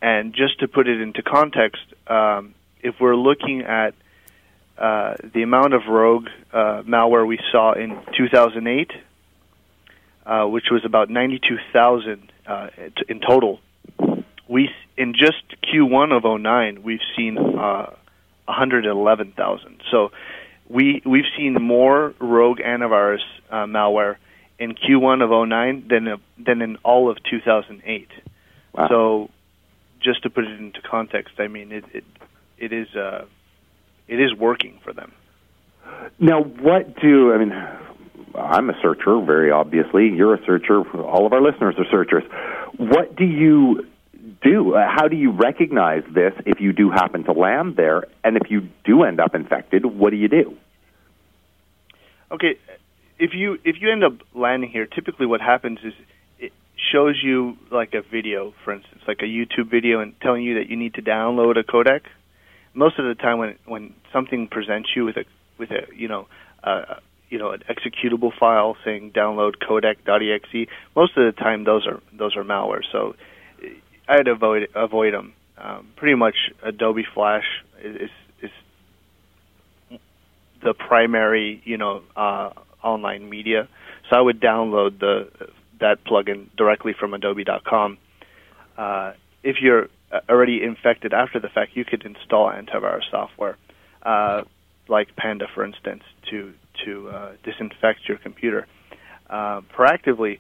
And 0.01 0.33
just 0.33 0.61
to 0.61 0.68
put 0.68 0.87
it 0.87 1.01
into 1.01 1.20
context, 1.20 1.83
um, 2.07 2.55
if 2.81 3.01
we're 3.01 3.16
looking 3.16 3.62
at 3.62 3.94
uh, 4.79 5.15
the 5.35 5.43
amount 5.43 5.75
of 5.75 5.83
rogue 5.89 6.29
uh, 6.53 6.83
malware 6.83 7.27
we 7.27 7.39
saw 7.51 7.73
in 7.73 7.99
2008, 8.17 8.91
uh, 10.25 10.47
which 10.47 10.67
was 10.71 10.85
about 10.85 11.11
92,000 11.11 12.33
uh, 12.47 12.69
in 13.09 13.21
total. 13.21 13.61
We 14.49 14.71
in 14.97 15.15
just 15.15 15.43
Q1 15.63 16.17
of 16.17 16.41
09, 16.41 16.83
we've 16.83 17.01
seen 17.17 17.39
uh, 17.39 17.95
111,000. 18.47 19.81
So 19.91 20.11
we 20.69 21.03
we've 21.05 21.31
seen 21.37 21.55
more 21.55 22.15
rogue 22.19 22.59
antivirus 22.59 23.23
uh, 23.51 23.67
malware 23.67 24.17
in 24.59 24.75
Q1 24.75 25.23
of 25.23 25.49
09 25.49 25.87
than 25.89 26.21
than 26.39 26.63
in 26.63 26.77
all 26.85 27.11
of 27.11 27.19
2008. 27.31 28.09
Wow. 28.73 28.89
So 28.89 29.31
just 30.01 30.23
to 30.23 30.31
put 30.31 30.45
it 30.45 30.59
into 30.59 30.81
context, 30.83 31.35
I 31.39 31.49
mean 31.49 31.73
it 31.73 31.85
it, 31.93 32.05
it 32.59 32.73
is 32.73 32.95
uh, 32.95 33.27
it 34.12 34.20
is 34.20 34.35
working 34.38 34.79
for 34.85 34.92
them. 34.92 35.12
Now, 36.18 36.42
what 36.42 37.01
do 37.01 37.33
I 37.33 37.38
mean? 37.38 37.53
I'm 38.35 38.68
a 38.68 38.75
searcher, 38.83 39.20
very 39.25 39.51
obviously. 39.51 40.09
You're 40.09 40.35
a 40.35 40.44
searcher. 40.44 40.83
All 41.01 41.27
of 41.27 41.33
our 41.33 41.40
listeners 41.40 41.77
are 41.79 41.87
searchers. 41.90 42.25
What 42.77 43.16
do 43.16 43.25
you 43.25 43.87
do? 44.42 44.75
How 44.75 45.09
do 45.09 45.16
you 45.16 45.31
recognize 45.33 46.03
this 46.12 46.35
if 46.44 46.61
you 46.61 46.72
do 46.72 46.90
happen 46.90 47.25
to 47.25 47.33
land 47.33 47.77
there? 47.77 48.05
And 48.22 48.37
if 48.37 48.51
you 48.51 48.68
do 48.85 49.03
end 49.05 49.18
up 49.18 49.35
infected, 49.35 49.87
what 49.87 50.11
do 50.11 50.16
you 50.16 50.29
do? 50.29 50.57
Okay, 52.31 52.59
if 53.18 53.31
you 53.35 53.59
if 53.64 53.77
you 53.81 53.90
end 53.90 54.05
up 54.05 54.14
landing 54.35 54.70
here, 54.70 54.87
typically 54.87 55.27
what 55.27 55.40
happens 55.40 55.79
is 55.85 55.92
it 56.38 56.53
shows 56.92 57.18
you 57.22 57.57
like 57.70 57.94
a 57.94 58.03
video, 58.03 58.53
for 58.64 58.75
instance, 58.75 59.03
like 59.09 59.20
a 59.20 59.27
YouTube 59.27 59.70
video, 59.70 60.01
and 60.01 60.18
telling 60.20 60.42
you 60.42 60.55
that 60.59 60.68
you 60.68 60.77
need 60.77 60.94
to 60.94 61.03
download 61.03 61.59
a 61.59 61.62
codec 61.62 62.03
most 62.75 62.99
of 62.99 63.05
the 63.05 63.15
time 63.15 63.39
when 63.39 63.57
when 63.67 63.95
something 64.13 64.49
presents 64.49 64.91
you 64.95 65.05
with 65.05 65.17
a 65.17 65.25
with 65.59 65.71
a 65.71 65.87
you 65.95 66.09
know 66.09 66.27
uh, 66.65 66.97
you 67.29 67.39
know 67.39 67.51
an 67.51 67.63
executable 67.69 68.31
file 68.39 68.77
saying 68.85 69.13
download 69.13 69.55
codec.exe, 69.57 70.69
most 70.95 71.17
of 71.17 71.25
the 71.25 71.33
time 71.33 71.65
those 71.65 71.87
are 71.87 72.01
those 72.13 72.37
are 72.37 72.45
malware. 72.45 72.83
So 72.91 73.15
I'd 74.09 74.29
avoid 74.29 74.69
avoid 74.75 75.15
them. 75.15 75.35
Um, 75.59 75.89
pretty 75.97 76.15
much 76.15 76.35
Adobe 76.63 77.05
Flash 77.15 77.45
is 77.83 78.11
is 78.41 78.51
the 80.63 80.75
primary 80.75 81.63
you 81.65 81.77
know 81.77 82.03
uh, 82.17 82.51
online 82.83 83.29
media. 83.29 83.69
So 84.11 84.17
I 84.17 84.21
would 84.21 84.41
download 84.41 84.99
the 84.99 85.31
that 85.81 86.05
plugin 86.05 86.47
directly 86.57 86.95
from 86.99 87.13
Adobe.com. 87.15 87.99
Uh, 88.77 89.13
if 89.43 89.57
you're 89.61 89.85
uh, 89.85 89.87
already 90.29 90.62
infected 90.62 91.12
after 91.12 91.40
the 91.40 91.48
fact, 91.48 91.77
you 91.77 91.85
could 91.85 92.05
install 92.05 92.51
antivirus 92.51 93.11
software, 93.11 93.57
uh, 94.03 94.42
like 94.88 95.14
Panda, 95.16 95.46
for 95.55 95.64
instance, 95.64 96.03
to 96.31 96.53
to 96.85 97.09
uh, 97.11 97.33
disinfect 97.44 98.09
your 98.09 98.18
computer. 98.18 98.66
Uh, 99.29 99.61
proactively, 99.77 100.38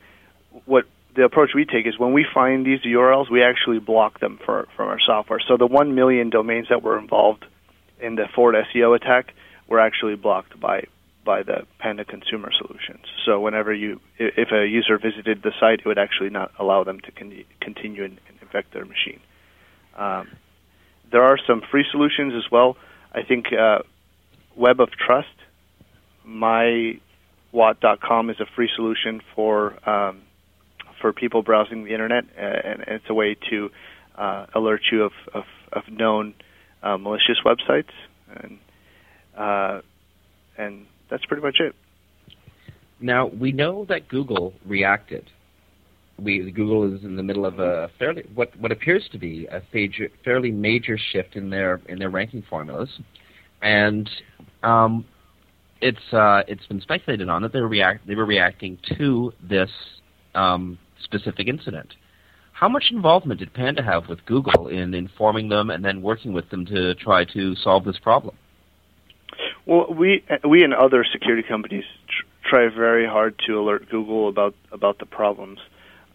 what 0.64 0.84
the 1.14 1.24
approach 1.24 1.50
we 1.54 1.64
take 1.64 1.86
is 1.86 1.98
when 1.98 2.12
we 2.12 2.26
find 2.32 2.64
these 2.64 2.80
URLs, 2.80 3.30
we 3.30 3.42
actually 3.42 3.78
block 3.78 4.20
them 4.20 4.38
for, 4.44 4.66
from 4.76 4.88
our 4.88 4.98
software. 5.00 5.40
So 5.46 5.56
the 5.56 5.66
one 5.66 5.94
million 5.94 6.30
domains 6.30 6.68
that 6.70 6.82
were 6.82 6.98
involved 6.98 7.44
in 8.00 8.14
the 8.16 8.26
Ford 8.34 8.54
SEO 8.54 8.96
attack 8.96 9.34
were 9.68 9.78
actually 9.80 10.16
blocked 10.16 10.58
by 10.58 10.86
by 11.24 11.44
the 11.44 11.66
Panda 11.78 12.04
Consumer 12.04 12.50
Solutions. 12.50 13.04
So 13.24 13.38
whenever 13.38 13.72
you, 13.72 14.00
if 14.18 14.50
a 14.50 14.66
user 14.66 14.98
visited 14.98 15.40
the 15.44 15.52
site, 15.60 15.80
it 15.80 15.86
would 15.86 15.98
actually 15.98 16.30
not 16.30 16.50
allow 16.58 16.82
them 16.82 16.98
to 16.98 17.12
con- 17.12 17.44
continue 17.60 18.02
and, 18.02 18.18
and 18.28 18.38
infect 18.42 18.72
their 18.72 18.84
machine. 18.84 19.20
Um, 19.96 20.28
there 21.10 21.22
are 21.22 21.38
some 21.46 21.62
free 21.70 21.84
solutions 21.90 22.32
as 22.34 22.50
well. 22.50 22.76
I 23.12 23.22
think 23.22 23.46
uh, 23.52 23.80
Web 24.56 24.80
of 24.80 24.90
Trust, 24.92 25.28
mywot.com 26.26 27.00
is 28.30 28.40
a 28.40 28.46
free 28.56 28.70
solution 28.74 29.20
for 29.34 29.88
um, 29.88 30.22
for 31.00 31.12
people 31.12 31.42
browsing 31.42 31.84
the 31.84 31.92
internet, 31.92 32.24
uh, 32.36 32.40
and 32.40 32.84
it's 32.86 33.04
a 33.10 33.14
way 33.14 33.36
to 33.50 33.70
uh, 34.16 34.46
alert 34.54 34.82
you 34.90 35.04
of 35.04 35.12
of, 35.34 35.44
of 35.72 35.82
known 35.88 36.34
uh, 36.82 36.96
malicious 36.96 37.38
websites, 37.44 37.90
and 38.34 38.58
uh, 39.36 39.80
and 40.56 40.86
that's 41.10 41.24
pretty 41.26 41.42
much 41.42 41.60
it. 41.60 41.74
Now 43.00 43.26
we 43.26 43.52
know 43.52 43.84
that 43.86 44.08
Google 44.08 44.54
reacted 44.64 45.28
we 46.18 46.50
Google 46.50 46.94
is 46.94 47.04
in 47.04 47.16
the 47.16 47.22
middle 47.22 47.46
of 47.46 47.58
a 47.58 47.90
fairly 47.98 48.24
what 48.34 48.50
what 48.58 48.72
appears 48.72 49.08
to 49.12 49.18
be 49.18 49.46
a 49.46 49.62
fairly 50.24 50.50
major 50.50 50.98
shift 51.12 51.36
in 51.36 51.50
their 51.50 51.80
in 51.88 51.98
their 51.98 52.10
ranking 52.10 52.42
formulas, 52.48 52.88
and 53.62 54.08
um, 54.62 55.04
it's 55.80 56.12
uh, 56.12 56.42
it's 56.46 56.66
been 56.66 56.80
speculated 56.80 57.28
on 57.28 57.42
that 57.42 57.52
they 57.52 57.60
react 57.60 58.06
they 58.06 58.14
were 58.14 58.26
reacting 58.26 58.78
to 58.96 59.32
this 59.42 59.70
um, 60.34 60.78
specific 61.02 61.48
incident. 61.48 61.94
How 62.52 62.68
much 62.68 62.84
involvement 62.90 63.40
did 63.40 63.52
Panda 63.54 63.82
have 63.82 64.08
with 64.08 64.24
Google 64.26 64.68
in 64.68 64.94
informing 64.94 65.48
them 65.48 65.70
and 65.70 65.84
then 65.84 66.00
working 66.00 66.32
with 66.32 66.48
them 66.50 66.64
to 66.66 66.94
try 66.94 67.24
to 67.24 67.56
solve 67.56 67.84
this 67.84 67.98
problem? 67.98 68.36
Well, 69.66 69.92
we 69.92 70.24
we 70.48 70.62
and 70.62 70.74
other 70.74 71.04
security 71.10 71.42
companies 71.46 71.84
tr- 72.06 72.48
try 72.48 72.68
very 72.68 73.06
hard 73.06 73.34
to 73.46 73.58
alert 73.58 73.88
Google 73.90 74.28
about 74.28 74.54
about 74.70 74.98
the 74.98 75.06
problems. 75.06 75.58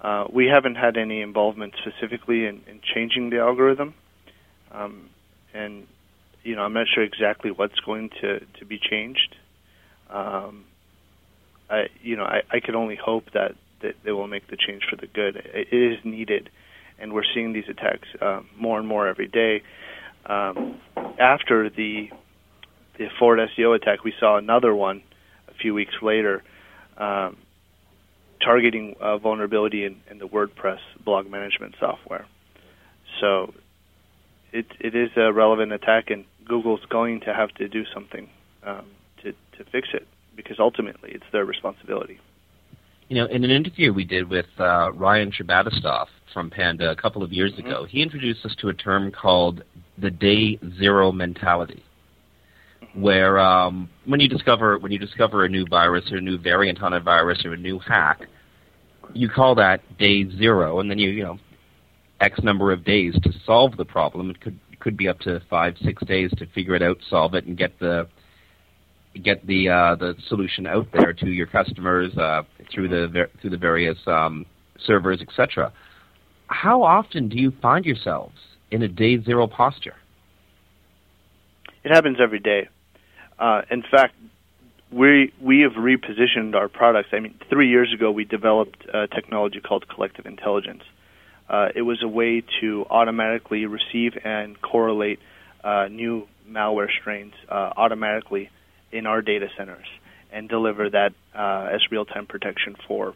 Uh, 0.01 0.25
we 0.31 0.47
haven't 0.47 0.75
had 0.75 0.95
any 0.97 1.21
involvement 1.21 1.73
specifically 1.81 2.45
in, 2.45 2.61
in 2.67 2.79
changing 2.93 3.29
the 3.29 3.39
algorithm, 3.39 3.95
um, 4.71 5.09
and 5.53 5.87
you 6.43 6.55
know 6.55 6.61
I'm 6.61 6.73
not 6.73 6.85
sure 6.93 7.03
exactly 7.03 7.49
what's 7.49 7.79
going 7.79 8.09
to, 8.21 8.39
to 8.39 8.65
be 8.65 8.77
changed. 8.79 9.35
Um, 10.09 10.65
I 11.69 11.87
you 12.01 12.15
know 12.15 12.25
I, 12.25 12.41
I 12.51 12.59
can 12.59 12.75
only 12.75 12.95
hope 12.95 13.31
that, 13.33 13.55
that 13.81 13.95
they 14.05 14.11
will 14.11 14.27
make 14.27 14.47
the 14.49 14.57
change 14.57 14.83
for 14.89 14.97
the 14.97 15.07
good. 15.07 15.35
It, 15.35 15.73
is 15.73 15.97
needed, 16.05 16.49
and 16.99 17.11
we're 17.11 17.25
seeing 17.33 17.53
these 17.53 17.67
attacks 17.67 18.07
uh, 18.21 18.41
more 18.55 18.77
and 18.77 18.87
more 18.87 19.07
every 19.07 19.27
day. 19.27 19.63
Um, 20.27 20.79
after 21.19 21.71
the 21.71 22.09
the 22.99 23.07
Ford 23.17 23.39
SEO 23.39 23.75
attack, 23.75 24.03
we 24.03 24.13
saw 24.19 24.37
another 24.37 24.75
one 24.75 25.01
a 25.47 25.53
few 25.55 25.73
weeks 25.73 25.93
later. 26.03 26.43
Um, 26.97 27.37
targeting 28.43 28.95
uh, 28.99 29.17
vulnerability 29.17 29.85
in, 29.85 29.97
in, 30.09 30.17
the 30.19 30.27
WordPress 30.27 30.79
blog 31.03 31.29
management 31.29 31.75
software. 31.79 32.25
So 33.19 33.53
it 34.51 34.65
it 34.79 34.95
is 34.95 35.09
a 35.15 35.31
relevant 35.33 35.71
attack, 35.73 36.09
and 36.09 36.25
Google's 36.45 36.85
going 36.89 37.21
to 37.21 37.33
have 37.33 37.49
to 37.55 37.67
do 37.67 37.83
something 37.93 38.29
um, 38.63 38.85
to 39.23 39.31
to 39.31 39.63
fix 39.71 39.89
it 39.93 40.07
because 40.35 40.57
ultimately 40.59 41.11
it's 41.11 41.25
their 41.31 41.45
responsibility. 41.45 42.19
You 43.09 43.15
know, 43.15 43.25
in 43.25 43.43
an 43.43 43.51
interview 43.51 43.93
we 43.93 44.03
did 44.03 44.29
with 44.29 44.47
uh, 44.59 44.91
Ryan 44.93 45.31
Sherstobitoff 45.31 46.07
from 46.33 46.49
Panda 46.49 46.91
a 46.91 46.95
couple 46.95 47.23
of 47.23 47.31
years 47.31 47.53
Mm-hmm. 47.53 47.67
ago, 47.67 47.85
he 47.85 48.01
introduced 48.01 48.45
us 48.45 48.55
to 48.59 48.69
a 48.69 48.73
term 48.73 49.11
called 49.11 49.63
the 49.97 50.11
day 50.11 50.59
zero 50.77 51.11
mentality, 51.11 51.83
where 52.97 53.39
um, 53.39 53.89
when 54.05 54.19
you 54.19 54.27
discover 54.27 54.79
when 54.79 54.91
you 54.91 54.97
discover 54.97 55.45
a 55.45 55.49
new 55.49 55.65
virus 55.69 56.11
or 56.11 56.17
a 56.17 56.21
new 56.21 56.37
variant 56.37 56.81
on 56.81 56.93
a 56.93 56.99
virus 56.99 57.45
or 57.45 57.53
a 57.53 57.57
new 57.57 57.79
hack, 57.79 58.21
you 59.13 59.29
call 59.29 59.55
that 59.55 59.81
day 59.97 60.27
zero, 60.37 60.79
and 60.79 60.89
then 60.89 60.97
you 60.97 61.09
you 61.09 61.23
know 61.23 61.37
X 62.19 62.39
number 62.41 62.71
of 62.71 62.83
days 62.83 63.13
to 63.21 63.31
solve 63.45 63.77
the 63.77 63.85
problem. 63.85 64.31
It 64.31 64.41
could 64.41 64.59
could 64.79 64.97
be 64.97 65.07
up 65.07 65.19
to 65.19 65.41
five 65.49 65.75
six 65.83 66.03
days 66.05 66.31
to 66.37 66.47
figure 66.47 66.75
it 66.75 66.81
out, 66.81 66.97
solve 67.09 67.35
it, 67.35 67.45
and 67.45 67.55
get 67.55 67.77
the 67.79 68.07
get 69.23 69.45
the 69.45 69.69
uh, 69.69 69.95
the 69.95 70.15
solution 70.27 70.65
out 70.65 70.87
there 70.91 71.13
to 71.13 71.27
your 71.27 71.47
customers 71.47 72.15
uh, 72.17 72.41
through 72.73 72.87
the 72.87 73.27
through 73.41 73.51
the 73.51 73.57
various 73.57 73.97
um, 74.07 74.45
servers, 74.85 75.21
etc. 75.21 75.71
How 76.47 76.81
often 76.81 77.29
do 77.29 77.37
you 77.37 77.53
find 77.61 77.85
yourselves 77.85 78.37
in 78.71 78.81
a 78.81 78.87
day 78.87 79.21
zero 79.21 79.45
posture? 79.45 79.95
It 81.83 81.93
happens 81.93 82.17
every 82.19 82.39
day. 82.39 82.69
Uh, 83.39 83.61
in 83.69 83.83
fact, 83.83 84.15
we 84.91 85.33
we 85.41 85.61
have 85.61 85.73
repositioned 85.73 86.55
our 86.55 86.69
products. 86.69 87.09
I 87.11 87.19
mean, 87.19 87.35
three 87.49 87.69
years 87.69 87.93
ago 87.93 88.11
we 88.11 88.23
developed 88.23 88.85
a 88.93 89.07
technology 89.07 89.59
called 89.59 89.87
collective 89.87 90.25
intelligence. 90.25 90.83
Uh, 91.49 91.69
it 91.75 91.81
was 91.81 92.01
a 92.03 92.07
way 92.07 92.43
to 92.61 92.85
automatically 92.89 93.65
receive 93.65 94.13
and 94.23 94.59
correlate 94.61 95.19
uh, 95.63 95.87
new 95.89 96.27
malware 96.49 96.89
strains 97.01 97.33
uh, 97.49 97.73
automatically 97.75 98.49
in 98.91 99.05
our 99.05 99.21
data 99.21 99.47
centers 99.57 99.87
and 100.31 100.49
deliver 100.49 100.89
that 100.89 101.13
uh, 101.35 101.69
as 101.73 101.81
real-time 101.91 102.25
protection 102.25 102.75
for 102.87 103.13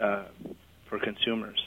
uh, 0.00 0.24
for 0.88 0.98
consumers. 0.98 1.60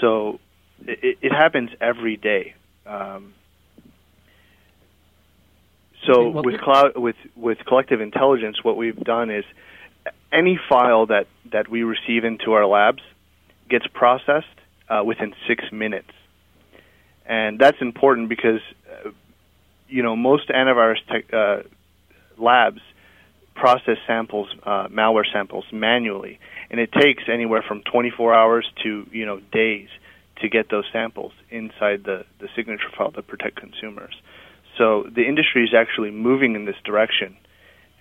So 0.00 0.40
it, 0.84 1.18
it 1.22 1.32
happens 1.32 1.70
every 1.80 2.16
day. 2.16 2.54
Um, 2.86 3.34
so 6.06 6.28
well, 6.28 6.42
with 6.44 6.60
cloud 6.60 6.96
with 6.96 7.16
with 7.34 7.58
collective 7.66 8.00
intelligence, 8.00 8.62
what 8.62 8.76
we've 8.76 8.98
done 8.98 9.30
is 9.30 9.44
any 10.32 10.58
file 10.68 11.06
that 11.06 11.26
that 11.52 11.68
we 11.68 11.82
receive 11.82 12.24
into 12.24 12.52
our 12.52 12.66
labs 12.66 13.02
gets 13.68 13.86
processed 13.88 14.46
uh, 14.88 15.02
within 15.04 15.34
six 15.48 15.64
minutes, 15.72 16.10
and 17.26 17.58
that's 17.58 17.80
important 17.80 18.28
because 18.28 18.60
uh, 18.90 19.10
you 19.88 20.02
know 20.02 20.16
most 20.16 20.48
antivirus 20.48 21.04
tech, 21.08 21.32
uh, 21.32 21.62
labs 22.38 22.80
process 23.54 23.96
samples, 24.06 24.48
uh, 24.64 24.86
malware 24.88 25.24
samples 25.32 25.64
manually, 25.72 26.38
and 26.70 26.78
it 26.78 26.92
takes 26.92 27.24
anywhere 27.28 27.64
from 27.66 27.82
24 27.82 28.34
hours 28.34 28.70
to 28.82 29.06
you 29.10 29.26
know 29.26 29.40
days 29.52 29.88
to 30.40 30.48
get 30.48 30.68
those 30.70 30.84
samples 30.92 31.32
inside 31.50 32.04
the 32.04 32.24
the 32.38 32.48
signature 32.54 32.90
file 32.96 33.12
to 33.12 33.22
protect 33.22 33.56
consumers. 33.56 34.14
So 34.76 35.04
the 35.14 35.22
industry 35.26 35.64
is 35.64 35.74
actually 35.74 36.10
moving 36.10 36.54
in 36.54 36.66
this 36.66 36.76
direction, 36.84 37.36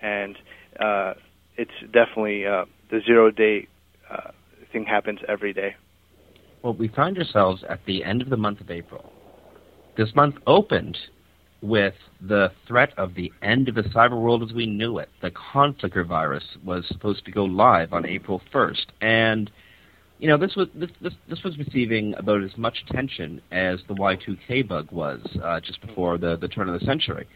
and 0.02 0.38
uh, 0.80 1.14
it's 1.58 1.72
definitely 1.92 2.46
uh, 2.46 2.66
the 2.92 3.02
zero 3.06 3.32
day 3.32 3.68
uh, 4.10 4.32
thing 4.72 4.86
happens 4.86 5.20
every 5.28 5.54
day. 5.54 5.76
Well, 6.62 6.74
we 6.74 6.88
find 6.88 7.18
ourselves 7.18 7.64
at 7.70 7.86
the 7.86 8.04
end 8.04 8.22
of 8.22 8.30
the 8.30 8.38
month 8.38 8.60
of 8.60 8.70
April. 8.72 9.12
This 9.98 10.14
month 10.16 10.36
opened 10.48 10.98
with 11.62 11.94
the 12.22 12.52
threat 12.68 12.92
of 12.98 13.16
the 13.16 13.32
end 13.42 13.70
of 13.70 13.76
the 13.76 13.84
cyber 13.84 14.22
world 14.22 14.44
as 14.44 14.54
we 14.54 14.66
knew 14.66 14.98
it. 14.98 15.10
The 15.22 15.32
Conficker 15.32 16.06
virus 16.06 16.44
was 16.64 16.86
supposed 16.88 17.26
to 17.26 17.32
go 17.32 17.46
live 17.46 17.94
on 17.94 18.06
April 18.06 18.42
1st, 18.54 18.86
and 19.02 19.50
you 20.20 20.28
know 20.28 20.38
this 20.38 20.56
was 20.56 20.68
this 20.76 20.90
this, 21.02 21.14
this 21.30 21.44
was 21.44 21.58
receiving 21.58 22.14
about 22.16 22.44
as 22.44 22.58
much 22.58 22.78
attention 22.90 23.42
as 23.52 23.80
the 23.88 23.94
Y2K 23.94 24.68
bug 24.68 24.92
was 24.92 25.20
uh, 25.44 25.60
just 25.60 25.82
before 25.86 26.18
the 26.18 26.38
the 26.38 26.48
turn 26.48 26.70
of 26.70 26.80
the 26.80 26.86
century. 26.86 27.28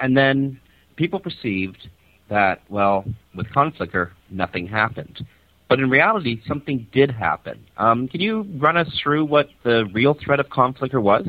And 0.00 0.16
then 0.16 0.60
people 0.96 1.20
perceived 1.20 1.88
that 2.28 2.62
well, 2.68 3.04
with 3.34 3.46
Conficker, 3.48 4.10
nothing 4.30 4.66
happened. 4.66 5.24
But 5.68 5.78
in 5.80 5.88
reality, 5.88 6.40
something 6.46 6.86
did 6.92 7.10
happen. 7.10 7.64
Um, 7.78 8.08
can 8.08 8.20
you 8.20 8.46
run 8.58 8.76
us 8.76 8.88
through 9.02 9.24
what 9.24 9.48
the 9.64 9.88
real 9.94 10.14
threat 10.14 10.38
of 10.38 10.48
Conficker 10.48 11.00
was? 11.00 11.26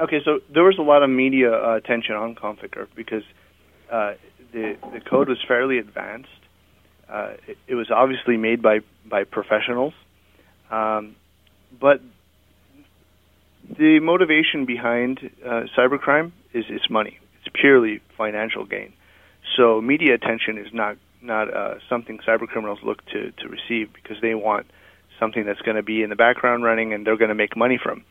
Okay, 0.00 0.20
so 0.24 0.40
there 0.52 0.62
was 0.62 0.76
a 0.78 0.82
lot 0.82 1.02
of 1.02 1.10
media 1.10 1.52
uh, 1.52 1.74
attention 1.76 2.14
on 2.14 2.34
Conficker 2.34 2.86
because 2.94 3.24
uh, 3.92 4.12
the 4.52 4.76
the 4.92 5.00
code 5.00 5.28
was 5.28 5.38
fairly 5.46 5.78
advanced. 5.78 6.28
Uh, 7.12 7.34
it, 7.46 7.58
it 7.68 7.74
was 7.74 7.90
obviously 7.90 8.36
made 8.38 8.62
by 8.62 8.80
by 9.08 9.24
professionals, 9.24 9.92
um, 10.70 11.14
but 11.78 12.00
the 13.78 14.00
motivation 14.00 14.64
behind 14.64 15.20
uh, 15.44 15.64
cybercrime 15.76 16.32
is 16.54 16.64
is 16.70 16.80
money. 16.88 17.18
It's 17.40 17.54
purely 17.54 18.00
financial 18.16 18.64
gain. 18.64 18.94
So 19.56 19.80
media 19.82 20.14
attention 20.14 20.56
is 20.56 20.72
not 20.72 20.96
not 21.20 21.52
uh, 21.52 21.74
something 21.88 22.18
cybercriminals 22.26 22.82
look 22.82 23.04
to 23.06 23.30
to 23.32 23.48
receive 23.48 23.92
because 23.92 24.16
they 24.22 24.34
want 24.34 24.66
something 25.20 25.44
that's 25.44 25.60
going 25.60 25.76
to 25.76 25.82
be 25.82 26.02
in 26.02 26.10
the 26.10 26.16
background 26.16 26.64
running 26.64 26.94
and 26.94 27.06
they're 27.06 27.18
going 27.18 27.28
to 27.28 27.34
make 27.34 27.56
money 27.56 27.78
from. 27.82 28.04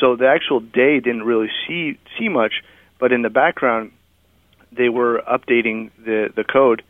So 0.00 0.16
the 0.16 0.26
actual 0.26 0.60
day 0.60 1.00
didn't 1.00 1.24
really 1.24 1.50
see 1.66 1.98
see 2.18 2.28
much, 2.28 2.54
but 2.98 3.12
in 3.12 3.22
the 3.22 3.30
background 3.30 3.92
they 4.72 4.88
were 4.88 5.22
updating 5.30 5.90
the 6.04 6.32
the 6.34 6.44
code, 6.44 6.82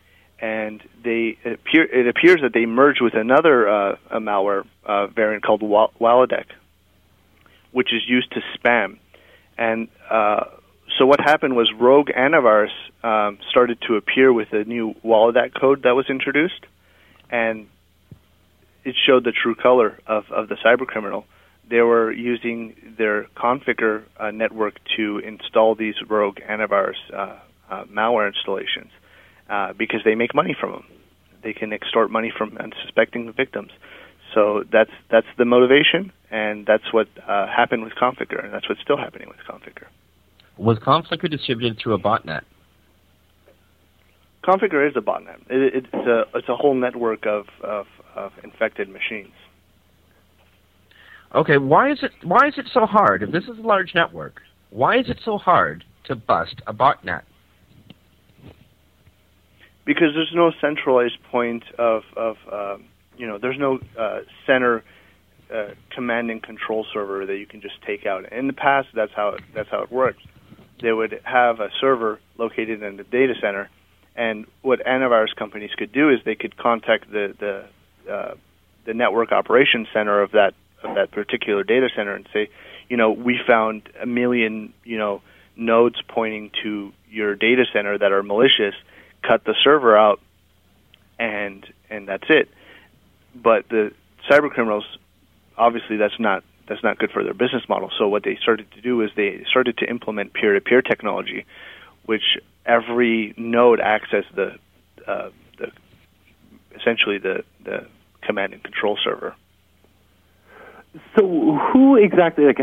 and 0.42 0.82
they 1.04 1.38
it, 1.44 1.60
appear, 1.60 1.84
it 1.84 2.08
appears 2.08 2.40
that 2.42 2.52
they 2.52 2.66
merged 2.66 3.00
with 3.00 3.14
another 3.14 3.68
uh, 3.68 3.96
malware 4.14 4.66
uh, 4.84 5.06
variant 5.06 5.44
called 5.44 5.62
Wal- 5.62 5.92
which 7.70 7.92
is 7.94 8.02
used 8.06 8.30
to 8.32 8.40
spam. 8.58 8.98
And 9.56 9.88
uh, 10.10 10.44
so 10.98 11.06
what 11.06 11.20
happened 11.20 11.54
was 11.54 11.72
rogue 11.78 12.08
antivirus 12.08 12.72
um, 13.04 13.38
started 13.50 13.78
to 13.86 13.94
appear 13.94 14.32
with 14.32 14.52
a 14.52 14.64
new 14.64 14.94
Waledac 15.04 15.54
code 15.58 15.84
that 15.84 15.94
was 15.94 16.06
introduced, 16.10 16.66
and 17.30 17.68
it 18.84 18.96
showed 19.06 19.24
the 19.24 19.32
true 19.32 19.54
color 19.54 20.00
of, 20.08 20.24
of 20.32 20.48
the 20.48 20.56
cybercriminal. 20.56 21.24
They 21.70 21.80
were 21.80 22.10
using 22.10 22.74
their 22.98 23.24
Conficker 23.36 24.02
uh, 24.18 24.32
network 24.32 24.74
to 24.96 25.18
install 25.18 25.76
these 25.76 25.94
rogue 26.08 26.38
antivirus 26.38 26.96
uh, 27.14 27.36
uh, 27.70 27.84
malware 27.84 28.26
installations 28.26 28.90
uh, 29.48 29.72
because 29.72 30.00
they 30.04 30.14
make 30.14 30.34
money 30.34 30.56
from 30.58 30.72
them. 30.72 30.84
They 31.42 31.52
can 31.52 31.72
extort 31.72 32.10
money 32.10 32.32
from 32.36 32.56
unsuspecting 32.58 33.32
victims. 33.32 33.70
So 34.34 34.64
that's 34.72 34.90
that's 35.10 35.26
the 35.36 35.44
motivation, 35.44 36.12
and 36.30 36.64
that's 36.64 36.92
what 36.92 37.08
uh, 37.28 37.46
happened 37.46 37.84
with 37.84 37.92
Conficker, 37.94 38.42
and 38.42 38.52
that's 38.52 38.68
what's 38.68 38.80
still 38.80 38.96
happening 38.96 39.28
with 39.28 39.38
Conficker. 39.48 39.86
Was 40.56 40.78
Conficker 40.78 41.30
distributed 41.30 41.78
through 41.78 41.94
a 41.94 41.98
botnet? 41.98 42.42
Conficker 44.44 44.88
is 44.88 44.94
a 44.96 45.00
botnet. 45.00 45.40
It, 45.50 45.84
it's 45.84 45.94
a 45.94 46.24
it's 46.34 46.48
a 46.48 46.56
whole 46.56 46.74
network 46.74 47.26
of, 47.26 47.46
of, 47.62 47.86
of 48.16 48.32
infected 48.42 48.88
machines. 48.88 49.32
Okay, 51.34 51.58
why 51.58 51.90
is 51.90 51.98
it 52.02 52.12
why 52.22 52.48
is 52.48 52.54
it 52.58 52.66
so 52.72 52.86
hard? 52.86 53.22
If 53.22 53.32
this 53.32 53.44
is 53.44 53.58
a 53.58 53.62
large 53.62 53.94
network, 53.94 54.40
why 54.70 54.98
is 54.98 55.08
it 55.08 55.18
so 55.24 55.38
hard 55.38 55.84
to 56.04 56.16
bust 56.16 56.56
a 56.66 56.74
botnet? 56.74 57.22
Because 59.84 60.08
there's 60.14 60.32
no 60.34 60.52
centralized 60.60 61.22
point 61.30 61.64
of 61.78 62.02
of 62.16 62.36
um, 62.50 62.84
you 63.16 63.26
know 63.26 63.38
there's 63.38 63.58
no 63.58 63.80
uh, 63.98 64.20
center 64.46 64.82
uh, 65.52 65.68
command 65.90 66.30
and 66.30 66.42
control 66.42 66.86
server 66.92 67.26
that 67.26 67.36
you 67.36 67.46
can 67.46 67.60
just 67.60 67.80
take 67.82 68.06
out. 68.06 68.32
In 68.32 68.46
the 68.46 68.52
past, 68.52 68.88
that's 68.94 69.12
how 69.14 69.30
it, 69.30 69.42
that's 69.54 69.68
how 69.68 69.82
it 69.82 69.92
worked. 69.92 70.20
They 70.80 70.92
would 70.92 71.20
have 71.24 71.60
a 71.60 71.70
server 71.80 72.20
located 72.38 72.82
in 72.82 72.96
the 72.96 73.04
data 73.04 73.34
center, 73.40 73.70
and 74.16 74.46
what 74.62 74.84
antivirus 74.84 75.34
companies 75.36 75.70
could 75.76 75.92
do 75.92 76.10
is 76.10 76.20
they 76.24 76.34
could 76.34 76.56
contact 76.56 77.10
the 77.10 77.34
the 77.38 78.12
uh, 78.12 78.34
the 78.84 78.94
network 78.94 79.32
operations 79.32 79.88
center 79.92 80.22
of 80.22 80.32
that 80.32 80.54
of 80.82 80.94
that 80.96 81.10
particular 81.12 81.62
data 81.62 81.88
center 81.94 82.14
and 82.14 82.28
say, 82.32 82.48
you 82.88 82.96
know, 82.96 83.12
we 83.12 83.38
found 83.46 83.88
a 84.00 84.06
million 84.06 84.72
you 84.84 84.98
know 84.98 85.22
nodes 85.54 86.00
pointing 86.08 86.50
to 86.62 86.92
your 87.10 87.34
data 87.34 87.64
center 87.72 87.98
that 87.98 88.10
are 88.10 88.22
malicious 88.22 88.74
cut 89.22 89.44
the 89.44 89.54
server 89.62 89.96
out, 89.96 90.20
and 91.18 91.66
and 91.90 92.08
that's 92.08 92.28
it. 92.28 92.48
But 93.34 93.68
the 93.68 93.92
cyber 94.30 94.50
criminals, 94.50 94.84
obviously, 95.56 95.96
that's 95.96 96.18
not 96.18 96.44
that's 96.68 96.82
not 96.82 96.98
good 96.98 97.10
for 97.10 97.24
their 97.24 97.34
business 97.34 97.68
model. 97.68 97.90
So 97.98 98.08
what 98.08 98.22
they 98.24 98.36
started 98.40 98.70
to 98.72 98.80
do 98.80 99.00
is 99.02 99.10
they 99.16 99.44
started 99.50 99.78
to 99.78 99.88
implement 99.88 100.32
peer-to-peer 100.32 100.82
technology, 100.82 101.44
which 102.06 102.38
every 102.64 103.34
node 103.36 103.80
access 103.80 104.24
the 104.34 104.56
uh, 105.06 105.30
the 105.58 105.72
essentially 106.78 107.18
the 107.18 107.44
the 107.64 107.86
command 108.22 108.52
and 108.52 108.62
control 108.62 108.98
server. 109.02 109.34
So 111.16 111.58
who 111.72 111.96
exactly? 111.96 112.44
Like, 112.44 112.58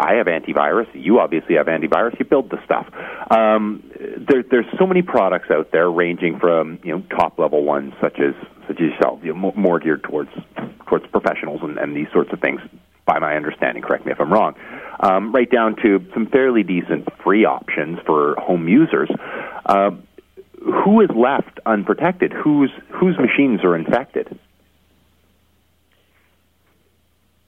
I 0.00 0.14
have 0.14 0.28
antivirus. 0.28 0.86
You 0.94 1.20
obviously 1.20 1.56
have 1.56 1.66
antivirus. 1.66 2.18
You 2.18 2.24
build 2.24 2.48
the 2.48 2.58
stuff. 2.64 2.86
Um, 3.30 3.84
there, 4.16 4.42
there's 4.42 4.64
so 4.78 4.86
many 4.86 5.02
products 5.02 5.50
out 5.50 5.72
there, 5.72 5.90
ranging 5.90 6.38
from 6.38 6.78
you 6.82 6.92
know 6.96 7.02
top 7.14 7.38
level 7.38 7.64
ones 7.64 7.92
such 8.00 8.18
as 8.18 8.34
such 8.66 8.80
as 8.80 8.92
yourself, 8.92 9.20
you 9.22 9.34
know, 9.34 9.52
more 9.54 9.78
geared 9.78 10.02
towards 10.02 10.30
towards 10.88 11.06
professionals 11.08 11.60
and, 11.62 11.78
and 11.78 11.94
these 11.94 12.06
sorts 12.14 12.32
of 12.32 12.40
things. 12.40 12.60
By 13.04 13.18
my 13.18 13.34
understanding, 13.34 13.82
correct 13.82 14.06
me 14.06 14.12
if 14.12 14.20
I'm 14.20 14.32
wrong. 14.32 14.54
Um, 15.00 15.32
right 15.32 15.50
down 15.50 15.76
to 15.82 16.06
some 16.14 16.26
fairly 16.26 16.62
decent 16.62 17.08
free 17.22 17.44
options 17.44 17.98
for 18.06 18.36
home 18.38 18.68
users. 18.68 19.10
Uh, 19.66 19.90
who 20.84 21.00
is 21.02 21.10
left 21.14 21.60
unprotected? 21.66 22.32
Whose 22.32 22.70
whose 22.88 23.18
machines 23.18 23.64
are 23.64 23.76
infected? 23.76 24.38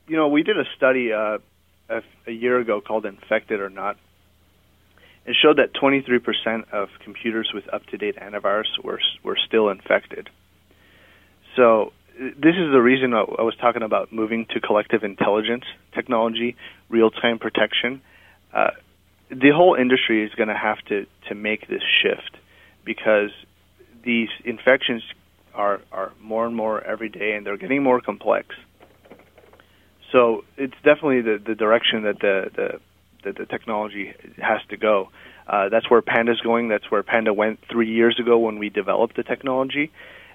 You 0.06 0.16
know, 0.16 0.28
we 0.28 0.42
did 0.42 0.58
a 0.58 0.64
study 0.76 1.12
uh, 1.12 1.38
a, 1.98 2.30
a 2.30 2.32
year 2.32 2.58
ago 2.58 2.80
called 2.80 3.06
"Infected 3.06 3.60
or 3.60 3.70
Not." 3.70 3.96
It 5.24 5.36
showed 5.40 5.58
that 5.58 5.72
23% 5.72 6.72
of 6.72 6.88
computers 7.04 7.52
with 7.54 7.72
up-to-date 7.72 8.16
antivirus 8.16 8.82
were 8.82 9.00
were 9.22 9.36
still 9.46 9.68
infected. 9.68 10.28
So 11.54 11.92
this 12.18 12.56
is 12.56 12.70
the 12.72 12.80
reason 12.82 13.14
I 13.14 13.22
was 13.22 13.54
talking 13.60 13.82
about 13.82 14.12
moving 14.12 14.46
to 14.46 14.60
collective 14.60 15.02
intelligence 15.04 15.64
technology, 15.94 16.56
real-time 16.88 17.38
protection. 17.38 18.00
Uh, 18.52 18.70
the 19.30 19.50
whole 19.50 19.74
industry 19.74 20.24
is 20.24 20.34
going 20.34 20.48
to 20.48 20.56
have 20.56 20.78
to 20.88 21.06
to 21.28 21.34
make 21.34 21.68
this 21.68 21.82
shift 22.02 22.36
because 22.84 23.30
these 24.04 24.28
infections 24.44 25.02
are 25.54 25.80
are 25.92 26.12
more 26.20 26.46
and 26.46 26.56
more 26.56 26.82
every 26.82 27.08
day, 27.08 27.34
and 27.34 27.46
they're 27.46 27.56
getting 27.56 27.82
more 27.82 28.00
complex. 28.00 28.54
So 30.12 30.44
it's 30.56 30.74
definitely 30.84 31.22
the, 31.22 31.42
the 31.44 31.54
direction 31.54 32.02
that 32.02 32.20
the, 32.20 32.50
the 32.54 32.80
that 33.24 33.36
the 33.36 33.46
technology 33.46 34.12
has 34.38 34.60
to 34.68 34.76
go. 34.76 35.08
Uh, 35.46 35.68
that's 35.68 35.90
where 35.90 36.02
Panda's 36.02 36.40
going. 36.40 36.68
That's 36.68 36.88
where 36.90 37.02
Panda 37.02 37.32
went 37.32 37.60
three 37.70 37.90
years 37.90 38.18
ago 38.20 38.38
when 38.38 38.58
we 38.58 38.68
developed 38.68 39.16
the 39.16 39.22
technology, 39.22 39.90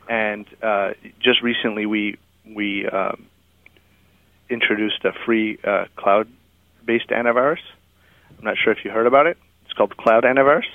and 0.09 0.45
uh, 0.61 0.91
just 1.21 1.41
recently 1.41 1.85
we 1.85 2.17
we 2.45 2.87
um, 2.87 3.27
introduced 4.49 5.03
a 5.05 5.11
free 5.25 5.57
uh, 5.63 5.85
cloud-based 5.95 7.09
antivirus. 7.09 7.59
I'm 8.37 8.45
not 8.45 8.57
sure 8.61 8.73
if 8.73 8.83
you 8.83 8.91
heard 8.91 9.07
about 9.07 9.27
it. 9.27 9.37
It's 9.65 9.73
called 9.73 9.95
Cloud 9.97 10.23
Antivirus. 10.23 10.67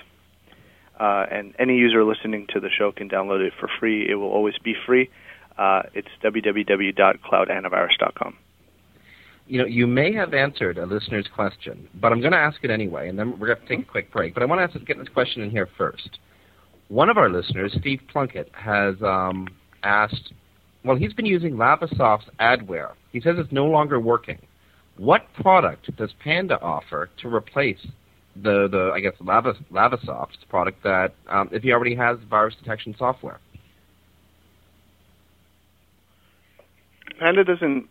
Uh, 0.98 1.26
and 1.30 1.54
any 1.58 1.76
user 1.76 2.04
listening 2.04 2.46
to 2.50 2.60
the 2.60 2.68
show 2.68 2.92
can 2.92 3.08
download 3.08 3.40
it 3.40 3.54
for 3.58 3.68
free. 3.80 4.06
It 4.08 4.14
will 4.14 4.30
always 4.30 4.56
be 4.58 4.74
free. 4.86 5.10
Uh, 5.56 5.82
it's 5.94 6.08
www.cloudantivirus.com. 6.22 8.36
You 9.52 9.58
know, 9.58 9.66
you 9.66 9.86
may 9.86 10.14
have 10.14 10.32
answered 10.32 10.78
a 10.78 10.86
listener's 10.86 11.28
question, 11.34 11.86
but 12.00 12.10
I'm 12.10 12.22
going 12.22 12.32
to 12.32 12.38
ask 12.38 12.64
it 12.64 12.70
anyway, 12.70 13.10
and 13.10 13.18
then 13.18 13.38
we're 13.38 13.48
going 13.48 13.60
to 13.60 13.66
take 13.66 13.86
a 13.86 13.90
quick 13.90 14.10
break. 14.10 14.32
But 14.32 14.42
I 14.42 14.46
want 14.46 14.60
to 14.60 14.78
ask, 14.78 14.86
get 14.86 14.96
this 14.98 15.10
question 15.10 15.42
in 15.42 15.50
here 15.50 15.68
first. 15.76 16.20
One 16.88 17.10
of 17.10 17.18
our 17.18 17.28
listeners, 17.28 17.70
Steve 17.78 18.00
Plunkett, 18.10 18.50
has 18.54 18.94
um, 19.02 19.46
asked, 19.82 20.32
well, 20.86 20.96
he's 20.96 21.12
been 21.12 21.26
using 21.26 21.56
Lavasoft's 21.56 22.30
adware. 22.40 22.92
He 23.12 23.20
says 23.20 23.34
it's 23.36 23.52
no 23.52 23.66
longer 23.66 24.00
working. 24.00 24.38
What 24.96 25.26
product 25.34 25.94
does 25.96 26.14
Panda 26.24 26.58
offer 26.62 27.10
to 27.20 27.28
replace 27.28 27.86
the 28.36 28.68
the 28.70 28.90
I 28.94 29.00
guess 29.00 29.12
Lava 29.20 29.52
Lavasoft's 29.70 30.44
product 30.48 30.82
that 30.84 31.12
um, 31.28 31.50
if 31.52 31.62
he 31.62 31.72
already 31.72 31.94
has 31.94 32.16
virus 32.30 32.54
detection 32.54 32.94
software. 32.98 33.38
Panda 37.18 37.44
doesn't 37.44 37.86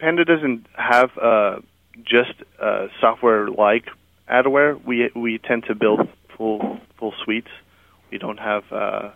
Panda 0.00 0.24
doesn't 0.24 0.66
have 0.74 1.10
uh, 1.18 1.60
just 2.04 2.32
uh, 2.60 2.88
software 3.00 3.48
like 3.48 3.84
adware. 4.28 4.82
We 4.84 5.10
we 5.14 5.38
tend 5.38 5.64
to 5.64 5.74
build 5.74 6.08
full 6.36 6.80
full 6.98 7.12
suites. 7.22 7.50
We 8.10 8.18
don't 8.18 8.38
have 8.38 8.64
uh, 8.72 9.10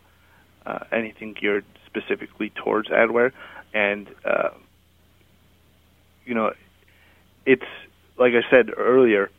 uh, 0.66 0.78
anything 0.92 1.34
geared 1.40 1.64
specifically 1.86 2.50
towards 2.50 2.90
adware, 2.90 3.32
and 3.72 4.08
uh, 4.24 4.50
you 6.26 6.34
know, 6.34 6.52
it's 7.46 7.64
like 8.18 8.34
I 8.34 8.48
said 8.50 8.70
earlier 8.76 9.30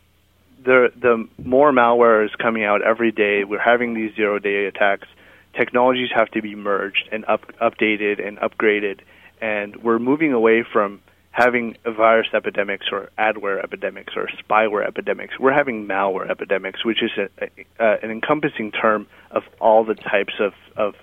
the 0.63 0.91
the 0.99 1.27
more 1.43 1.71
malware 1.71 2.25
is 2.25 2.31
coming 2.35 2.63
out 2.63 2.81
every 2.81 3.11
day. 3.11 3.43
We're 3.43 3.59
having 3.59 3.93
these 3.93 4.15
zero 4.15 4.39
day 4.39 4.65
attacks. 4.65 5.07
Technologies 5.53 6.09
have 6.13 6.29
to 6.31 6.41
be 6.41 6.55
merged 6.55 7.07
and 7.11 7.23
up, 7.25 7.41
updated 7.61 8.25
and 8.25 8.37
upgraded, 8.39 8.99
and 9.39 9.75
we're 9.77 9.99
moving 9.99 10.33
away 10.33 10.63
from 10.63 11.01
having 11.35 11.75
virus 11.83 12.27
epidemics 12.33 12.85
or 12.93 13.09
adware 13.19 13.61
epidemics 13.61 14.13
or 14.15 14.29
spyware 14.41 14.87
epidemics. 14.87 15.37
We're 15.37 15.51
having 15.51 15.85
malware 15.85 16.29
epidemics, 16.29 16.85
which 16.85 17.03
is 17.03 17.11
a, 17.17 17.49
a, 17.77 17.97
an 18.01 18.09
encompassing 18.09 18.71
term 18.71 19.05
of 19.31 19.43
all 19.59 19.83
the 19.83 19.95
types 19.95 20.35
of 20.39 20.53
of, 20.77 20.95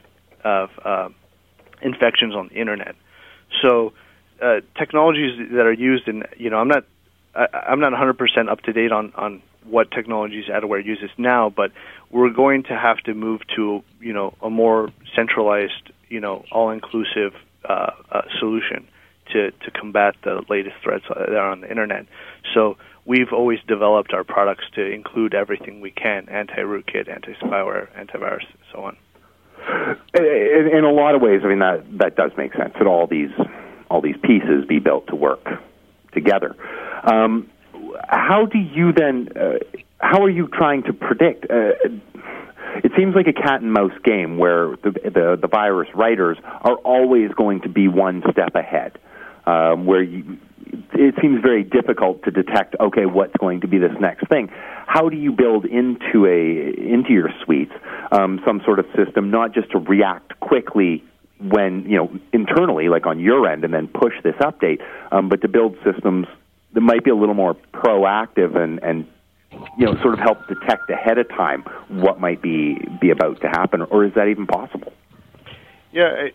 of 0.43 0.71
uh, 0.83 1.09
infections 1.83 2.35
on 2.35 2.49
the 2.49 2.55
internet. 2.55 2.97
So, 3.61 3.93
uh, 4.41 4.61
technologies 4.79 5.51
that 5.51 5.67
are 5.67 5.73
used 5.73 6.09
in 6.09 6.23
you 6.39 6.49
know 6.49 6.57
I'm 6.57 6.69
not 6.69 6.87
I, 7.35 7.49
I'm 7.69 7.81
not 7.81 7.93
100% 7.93 8.49
up 8.51 8.63
to 8.63 8.73
date 8.73 8.91
on 8.91 9.13
on 9.15 9.43
what 9.65 9.91
technologies 9.91 10.47
Adware 10.47 10.83
uses 10.83 11.11
now, 11.19 11.51
but 11.51 11.73
we're 12.11 12.31
going 12.31 12.63
to 12.65 12.77
have 12.77 12.97
to 13.01 13.13
move 13.13 13.43
to 13.57 13.85
you 14.01 14.15
know 14.15 14.33
a 14.41 14.49
more 14.49 14.89
centralized, 15.15 15.93
you 16.09 16.21
know, 16.21 16.47
all-inclusive 16.51 17.35
uh, 17.69 17.91
uh, 18.11 18.23
solution 18.41 18.89
to 19.33 19.51
to 19.51 19.71
combat 19.71 20.15
the 20.23 20.43
latest 20.49 20.77
threats 20.83 21.05
that 21.09 21.31
are 21.31 21.51
on 21.51 21.61
the 21.61 21.71
internet. 21.71 22.07
So 22.55 22.77
we've 23.05 23.33
always 23.33 23.59
developed 23.67 24.13
our 24.13 24.25
products 24.25 24.65
to 24.75 24.83
include 24.85 25.35
everything 25.35 25.81
we 25.81 25.91
can: 25.91 26.29
anti-rootkit, 26.29 27.09
anti-spyware, 27.09 27.89
antivirus, 27.99 28.47
and 28.47 28.63
so 28.73 28.85
on. 28.85 28.97
In, 30.15 30.69
in 30.79 30.85
a 30.85 30.91
lot 30.91 31.15
of 31.15 31.23
ways, 31.23 31.41
I 31.45 31.49
mean 31.49 31.61
that 31.61 31.85
that 31.99 32.17
does 32.17 32.33
make 32.37 32.53
sense. 32.55 32.75
That 32.79 32.87
all 32.87 33.07
these 33.07 33.31
all 33.91 34.01
these 34.01 34.17
pieces 34.23 34.65
be 34.67 34.79
built 34.79 35.07
to 35.09 35.17
work 35.17 35.47
together. 36.13 36.57
Um, 37.05 37.51
how 38.09 38.47
do 38.47 38.59
you 38.59 38.93
then? 38.93 39.29
Uh, 39.37 39.59
how 39.99 40.25
are 40.25 40.31
you 40.31 40.49
trying 40.49 40.83
to 40.85 40.93
predict? 40.93 41.51
Uh, 41.51 41.73
it 42.83 42.93
seems 42.97 43.15
like 43.15 43.27
a 43.27 43.33
cat 43.33 43.61
and 43.61 43.73
mouse 43.73 43.93
game 44.03 44.39
where 44.39 44.77
the, 44.83 44.91
the, 44.91 45.39
the 45.41 45.49
virus 45.49 45.89
writers 45.95 46.39
are 46.43 46.77
always 46.77 47.31
going 47.33 47.61
to 47.61 47.69
be 47.69 47.87
one 47.87 48.23
step 48.31 48.55
ahead. 48.55 48.99
Um, 49.45 49.87
where 49.87 50.03
you, 50.03 50.39
it 50.95 51.15
seems 51.21 51.43
very 51.43 51.65
difficult 51.65 52.23
to 52.25 52.31
detect. 52.31 52.77
Okay, 52.81 53.07
what's 53.07 53.37
going 53.39 53.61
to 53.63 53.69
be 53.69 53.79
this 53.79 53.93
next 54.01 54.29
thing? 54.29 54.49
How 54.87 55.09
do 55.09 55.17
you 55.17 55.33
build 55.33 55.65
into 55.65 56.27
a 56.27 56.93
into 56.93 57.13
your 57.13 57.31
suites 57.45 57.73
um, 58.13 58.41
some 58.47 58.63
sort 58.65 58.79
of 58.79 58.87
system, 58.97 59.31
not 59.31 59.53
just 59.53 59.71
to 59.73 59.79
react 59.79 60.39
quickly 60.41 61.05
when 61.41 61.85
you 61.89 61.97
know 61.97 62.19
internally, 62.33 62.89
like 62.89 63.07
on 63.07 63.19
your 63.19 63.49
end, 63.49 63.65
and 63.65 63.75
then 63.75 63.89
push 63.89 64.15
this 64.23 64.35
update, 64.37 64.81
um, 65.11 65.29
but 65.29 65.41
to 65.43 65.49
build 65.49 65.77
systems 65.85 66.27
that 66.75 66.81
might 66.81 67.05
be 67.05 67.11
a 67.11 67.17
little 67.17 67.35
more 67.35 67.55
proactive 67.75 68.57
and 68.57 68.83
and 68.83 69.07
you 69.77 69.87
know 69.87 69.95
sort 70.03 70.15
of 70.15 70.21
help 70.21 70.39
detect 70.49 70.89
ahead 70.91 71.19
of 71.19 71.29
time 71.29 71.63
what 71.89 72.21
might 72.21 72.41
be 72.41 72.77
be 73.01 73.11
about 73.11 73.41
to 73.41 73.49
happen, 73.49 73.83
or 73.83 74.05
is 74.05 74.15
that 74.15 74.29
even 74.29 74.47
possible? 74.47 74.93
Yeah. 75.93 76.29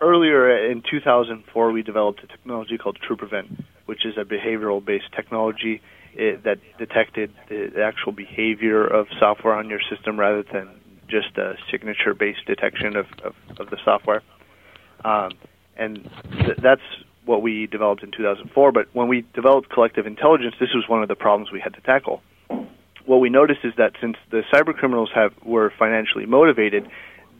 Earlier 0.00 0.70
in 0.70 0.82
2004, 0.88 1.72
we 1.72 1.82
developed 1.82 2.22
a 2.22 2.28
technology 2.28 2.78
called 2.78 2.98
TruePrevent, 3.00 3.64
which 3.86 4.06
is 4.06 4.16
a 4.16 4.24
behavioral-based 4.24 5.12
technology 5.14 5.82
it, 6.14 6.44
that 6.44 6.58
detected 6.78 7.32
the 7.48 7.82
actual 7.82 8.12
behavior 8.12 8.84
of 8.84 9.08
software 9.18 9.54
on 9.54 9.68
your 9.68 9.80
system 9.90 10.18
rather 10.18 10.44
than 10.44 10.68
just 11.08 11.36
a 11.36 11.56
signature-based 11.70 12.44
detection 12.46 12.96
of, 12.96 13.06
of, 13.24 13.34
of 13.58 13.70
the 13.70 13.78
software. 13.84 14.22
Um, 15.04 15.32
and 15.76 16.08
th- 16.30 16.58
that's 16.58 16.82
what 17.24 17.42
we 17.42 17.66
developed 17.66 18.02
in 18.04 18.12
2004. 18.12 18.72
But 18.72 18.88
when 18.92 19.08
we 19.08 19.24
developed 19.34 19.70
collective 19.70 20.06
intelligence, 20.06 20.54
this 20.60 20.70
was 20.74 20.88
one 20.88 21.02
of 21.02 21.08
the 21.08 21.16
problems 21.16 21.50
we 21.50 21.60
had 21.60 21.74
to 21.74 21.80
tackle. 21.80 22.22
What 23.04 23.18
we 23.18 23.30
noticed 23.30 23.60
is 23.64 23.72
that 23.78 23.94
since 24.00 24.16
the 24.30 24.42
cyber 24.52 24.74
criminals 24.76 25.10
have 25.14 25.32
were 25.42 25.72
financially 25.76 26.26
motivated, 26.26 26.88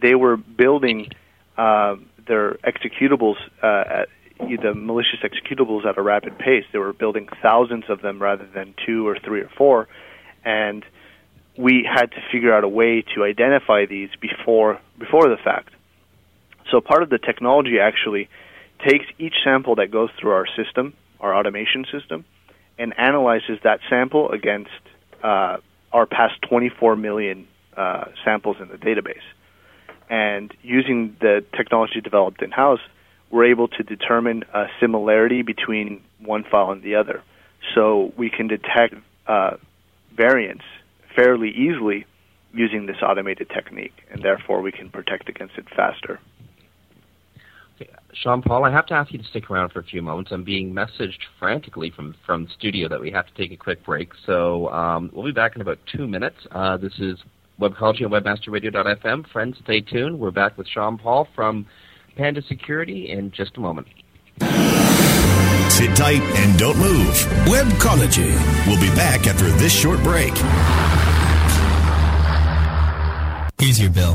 they 0.00 0.14
were 0.14 0.36
building 0.36 1.08
uh, 1.56 1.96
their 2.28 2.54
executables 2.58 3.36
uh, 3.62 4.02
at 4.02 4.08
the 4.38 4.72
malicious 4.74 5.18
executables 5.24 5.84
at 5.84 5.98
a 5.98 6.02
rapid 6.02 6.38
pace. 6.38 6.64
They 6.72 6.78
were 6.78 6.92
building 6.92 7.28
thousands 7.42 7.84
of 7.88 8.02
them 8.02 8.22
rather 8.22 8.46
than 8.46 8.74
two 8.86 9.06
or 9.06 9.18
three 9.18 9.40
or 9.40 9.50
four, 9.56 9.88
and 10.44 10.84
we 11.56 11.88
had 11.92 12.12
to 12.12 12.22
figure 12.30 12.54
out 12.54 12.62
a 12.62 12.68
way 12.68 13.02
to 13.14 13.24
identify 13.24 13.86
these 13.86 14.10
before 14.20 14.80
before 14.98 15.28
the 15.28 15.36
fact. 15.42 15.70
So 16.70 16.80
part 16.80 17.02
of 17.02 17.10
the 17.10 17.18
technology 17.18 17.78
actually 17.80 18.28
takes 18.86 19.06
each 19.18 19.34
sample 19.42 19.74
that 19.76 19.90
goes 19.90 20.10
through 20.20 20.32
our 20.32 20.46
system, 20.56 20.94
our 21.20 21.34
automation 21.34 21.84
system, 21.90 22.24
and 22.78 22.94
analyzes 22.98 23.58
that 23.64 23.80
sample 23.90 24.30
against 24.30 24.70
uh, 25.22 25.56
our 25.92 26.06
past 26.06 26.34
24 26.48 26.94
million 26.96 27.48
uh, 27.76 28.04
samples 28.24 28.56
in 28.60 28.68
the 28.68 28.76
database. 28.76 29.24
And 30.10 30.54
using 30.62 31.16
the 31.20 31.44
technology 31.56 32.00
developed 32.00 32.42
in 32.42 32.50
house, 32.50 32.80
we're 33.30 33.46
able 33.46 33.68
to 33.68 33.82
determine 33.82 34.44
a 34.54 34.66
similarity 34.80 35.42
between 35.42 36.02
one 36.18 36.44
file 36.44 36.70
and 36.70 36.82
the 36.82 36.94
other. 36.94 37.22
so 37.74 38.12
we 38.16 38.30
can 38.30 38.48
detect 38.48 38.94
uh, 39.26 39.56
variants 40.16 40.64
fairly 41.14 41.50
easily 41.50 42.06
using 42.52 42.86
this 42.86 42.96
automated 43.02 43.48
technique, 43.50 43.94
and 44.10 44.22
therefore 44.22 44.62
we 44.62 44.72
can 44.72 44.88
protect 44.88 45.28
against 45.28 45.56
it 45.58 45.66
faster. 45.74 46.18
Sean 48.14 48.42
Paul, 48.42 48.64
I 48.64 48.72
have 48.72 48.86
to 48.86 48.94
ask 48.94 49.12
you 49.12 49.18
to 49.18 49.24
stick 49.24 49.50
around 49.50 49.70
for 49.70 49.78
a 49.78 49.84
few 49.84 50.02
moments. 50.02 50.32
I'm 50.32 50.42
being 50.42 50.72
messaged 50.72 51.20
frantically 51.38 51.90
from 51.90 52.14
from 52.26 52.44
the 52.44 52.50
studio 52.50 52.88
that 52.88 53.00
we 53.00 53.10
have 53.12 53.26
to 53.26 53.34
take 53.34 53.52
a 53.52 53.56
quick 53.56 53.84
break. 53.84 54.10
So 54.26 54.68
um, 54.70 55.10
we'll 55.12 55.26
be 55.26 55.32
back 55.32 55.54
in 55.54 55.62
about 55.62 55.78
two 55.94 56.08
minutes. 56.08 56.36
Uh, 56.50 56.76
this 56.78 56.94
is 56.98 57.18
Webcology 57.60 58.04
on 58.04 58.12
WebmasterRadio.fm. 58.12 59.28
Friends, 59.30 59.56
stay 59.64 59.80
tuned. 59.80 60.18
We're 60.18 60.30
back 60.30 60.56
with 60.56 60.68
Sean 60.68 60.96
Paul 60.96 61.26
from 61.34 61.66
Panda 62.16 62.40
Security 62.42 63.10
in 63.10 63.32
just 63.32 63.56
a 63.56 63.60
moment. 63.60 63.88
Sit 65.70 65.96
tight 65.96 66.22
and 66.22 66.58
don't 66.58 66.78
move. 66.78 67.14
Webcology. 67.46 68.30
We'll 68.66 68.80
be 68.80 68.94
back 68.94 69.26
after 69.26 69.50
this 69.50 69.72
short 69.72 70.00
break. 70.02 70.32
Here's 73.58 73.80
your 73.80 73.90
bill. 73.90 74.14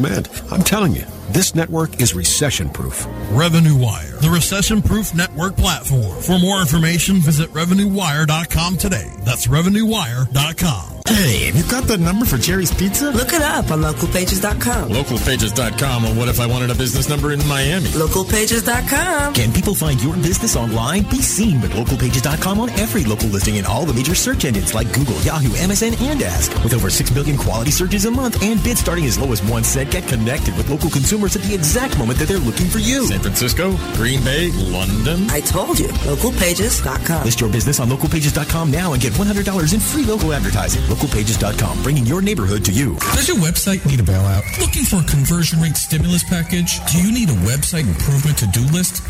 demand. 0.00 0.28
I'm 0.50 0.62
telling 0.62 0.94
you, 0.94 1.04
this 1.32 1.54
network 1.54 2.00
is 2.00 2.14
recession 2.14 2.68
proof. 2.68 3.06
Revenue 3.30 3.76
Wire, 3.76 4.16
the 4.20 4.30
recession 4.30 4.82
proof 4.82 5.14
network 5.14 5.56
platform. 5.56 6.20
For 6.20 6.38
more 6.38 6.60
information, 6.60 7.16
visit 7.16 7.50
RevenueWire.com 7.50 8.76
today. 8.76 9.10
That's 9.20 9.46
RevenueWire.com. 9.46 11.00
Hey, 11.10 11.46
have 11.46 11.56
you 11.56 11.64
got 11.64 11.84
the 11.84 11.98
number 11.98 12.24
for 12.24 12.36
Jerry's 12.38 12.72
Pizza? 12.72 13.10
Look 13.10 13.32
it 13.32 13.42
up 13.42 13.72
on 13.72 13.80
localpages.com. 13.80 14.90
Localpages.com. 14.90 16.02
Well, 16.04 16.14
what 16.14 16.28
if 16.28 16.38
I 16.38 16.46
wanted 16.46 16.70
a 16.70 16.74
business 16.74 17.08
number 17.08 17.32
in 17.32 17.44
Miami? 17.48 17.88
Localpages.com. 17.88 19.34
Can 19.34 19.52
people 19.52 19.74
find 19.74 20.00
your 20.00 20.14
business 20.14 20.54
online? 20.54 21.02
Be 21.10 21.20
seen 21.20 21.60
with 21.60 21.72
localpages.com 21.72 22.60
on 22.60 22.70
every 22.78 23.04
local 23.04 23.28
listing 23.28 23.56
in 23.56 23.66
all 23.66 23.84
the 23.84 23.92
major 23.92 24.14
search 24.14 24.44
engines 24.44 24.72
like 24.72 24.92
Google, 24.94 25.20
Yahoo, 25.22 25.48
MSN, 25.48 26.00
and 26.00 26.22
Ask. 26.22 26.52
With 26.62 26.74
over 26.74 26.90
6 26.90 27.10
billion 27.10 27.36
quality 27.36 27.72
searches 27.72 28.04
a 28.04 28.10
month 28.10 28.40
and 28.42 28.62
bids 28.62 28.78
starting 28.80 29.04
as 29.06 29.18
low 29.18 29.32
as 29.32 29.42
one 29.42 29.64
cent, 29.64 29.90
get 29.90 30.06
connected 30.06 30.56
with 30.56 30.70
local 30.70 30.90
consumers 30.90 31.19
at 31.20 31.42
the 31.42 31.54
exact 31.54 31.98
moment 31.98 32.18
that 32.18 32.28
they're 32.28 32.38
looking 32.38 32.66
for 32.66 32.78
you. 32.78 33.06
San 33.06 33.20
Francisco, 33.20 33.76
Green 33.94 34.24
Bay, 34.24 34.50
London. 34.52 35.28
I 35.30 35.40
told 35.40 35.78
you. 35.78 35.88
Localpages.com. 36.08 37.24
List 37.24 37.40
your 37.40 37.50
business 37.50 37.78
on 37.78 37.88
localpages.com 37.88 38.70
now 38.70 38.94
and 38.94 39.02
get 39.02 39.12
$100 39.12 39.74
in 39.74 39.80
free 39.80 40.04
local 40.04 40.32
advertising. 40.32 40.82
Localpages.com, 40.84 41.82
bringing 41.82 42.06
your 42.06 42.22
neighborhood 42.22 42.64
to 42.64 42.72
you. 42.72 42.94
Does 43.14 43.28
your 43.28 43.36
website 43.36 43.84
need 43.84 44.00
a 44.00 44.02
bailout? 44.02 44.42
Looking 44.58 44.84
for 44.84 44.96
a 44.96 45.04
conversion 45.04 45.60
rate 45.60 45.76
stimulus 45.76 46.24
package? 46.24 46.80
Do 46.90 46.98
you 47.02 47.12
need 47.12 47.28
a 47.28 47.38
website 47.44 47.86
improvement 47.86 48.38
to-do 48.38 48.62
list? 48.72 49.02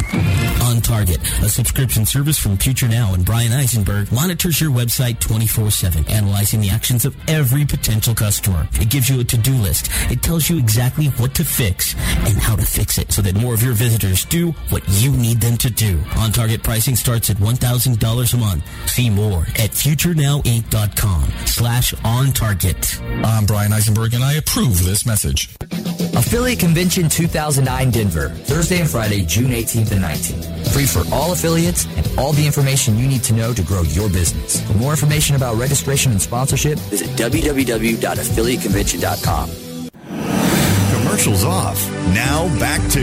On 0.63 0.81
Target, 0.81 1.21
a 1.43 1.49
subscription 1.49 2.05
service 2.05 2.39
from 2.39 2.57
Future 2.57 2.89
Now 2.89 3.15
and 3.15 3.25
Bryan 3.25 3.53
Eisenberg 3.53 4.11
monitors 4.11 4.61
your 4.61 4.71
website 4.71 5.19
24-7, 5.21 6.11
analyzing 6.11 6.61
the 6.61 6.71
actions 6.71 7.05
of 7.05 7.17
every 7.29 7.65
potential 7.65 8.15
customer. 8.15 8.67
It 8.75 8.91
gives 8.91 9.09
you 9.09 9.21
a 9.21 9.25
to-do 9.25 9.53
list. 9.53 9.91
It 10.11 10.23
tells 10.23 10.51
you 10.51 10.59
exactly 10.59 11.07
what 11.07 11.35
to 11.35 11.45
fix 11.45 11.95
and 12.27 12.39
how 12.39 12.57
to 12.57 12.65
fix 12.65 12.99
it 12.99 13.13
so 13.13 13.23
that 13.23 13.37
more 13.37 13.55
of 13.55 13.63
your 13.63 13.75
visitors 13.75 14.25
do 14.25 14.53
what 14.71 14.83
you 14.89 15.13
need 15.13 15.41
them 15.41 15.57
to 15.59 15.71
do. 15.71 16.01
On 16.17 16.33
Target 16.33 16.63
pricing 16.63 16.97
starts 16.97 17.31
at 17.31 17.37
$1,000 17.37 18.35
a 18.35 18.37
month. 18.37 18.65
See 18.89 19.11
more 19.11 19.43
at 19.59 19.71
futurenowinc.com 19.71 21.33
slash 21.47 21.95
on 22.05 22.33
target. 22.33 23.01
I'm 23.25 23.47
Bryan 23.47 23.73
Eisenberg 23.73 24.15
and 24.15 24.25
I 24.25 24.35
approve 24.35 24.85
this 24.85 25.07
message. 25.07 25.55
Affiliate 26.15 26.59
Convention 26.59 27.09
2009 27.09 27.91
Denver, 27.91 28.31
Thursday 28.31 28.81
and 28.81 28.91
Friday, 28.91 29.25
June 29.25 29.51
18th 29.51 29.93
and 29.93 30.03
19th. 30.03 30.73
Free 30.73 30.87
for 30.87 31.05
all 31.15 31.33
affiliates 31.33 31.87
and 31.97 32.19
all 32.19 32.33
the 32.33 32.45
information 32.47 32.99
you 32.99 33.07
need 33.07 33.23
to 33.25 33.33
know 33.33 33.53
to 33.53 33.63
grow 33.63 33.83
your 33.83 34.09
business. 34.09 34.61
For 34.67 34.75
more 34.75 34.93
information 34.93 35.37
about 35.37 35.57
registration 35.57 36.13
and 36.13 36.21
sponsorship, 36.21 36.79
visit 36.79 37.09
www.affiliateconvention.com. 37.11 39.70
Commercials 41.11 41.43
off. 41.43 41.91
Now 42.15 42.47
back 42.61 42.81
to 42.93 43.01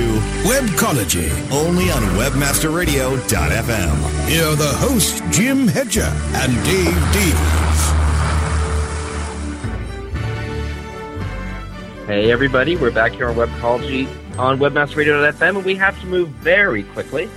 Webcology. 0.47 1.27
Only 1.51 1.91
on 1.91 2.01
WebmasterRadio.fm. 2.15 4.29
Here 4.29 4.45
are 4.45 4.55
the 4.55 4.71
hosts, 4.75 5.21
Jim 5.29 5.67
Hedger 5.67 6.09
and 6.33 6.55
Dave 6.63 6.95
Davies. 7.11 7.81
Hey 12.07 12.31
everybody, 12.31 12.77
we're 12.77 12.91
back 12.91 13.11
here 13.11 13.27
on 13.27 13.35
Webcology 13.35 14.07
on 14.39 14.57
WebmasterRadio.fm, 14.57 15.57
and 15.57 15.65
we 15.65 15.75
have 15.75 15.99
to 15.99 16.07
move 16.07 16.29
very 16.29 16.83
quickly. 16.83 17.29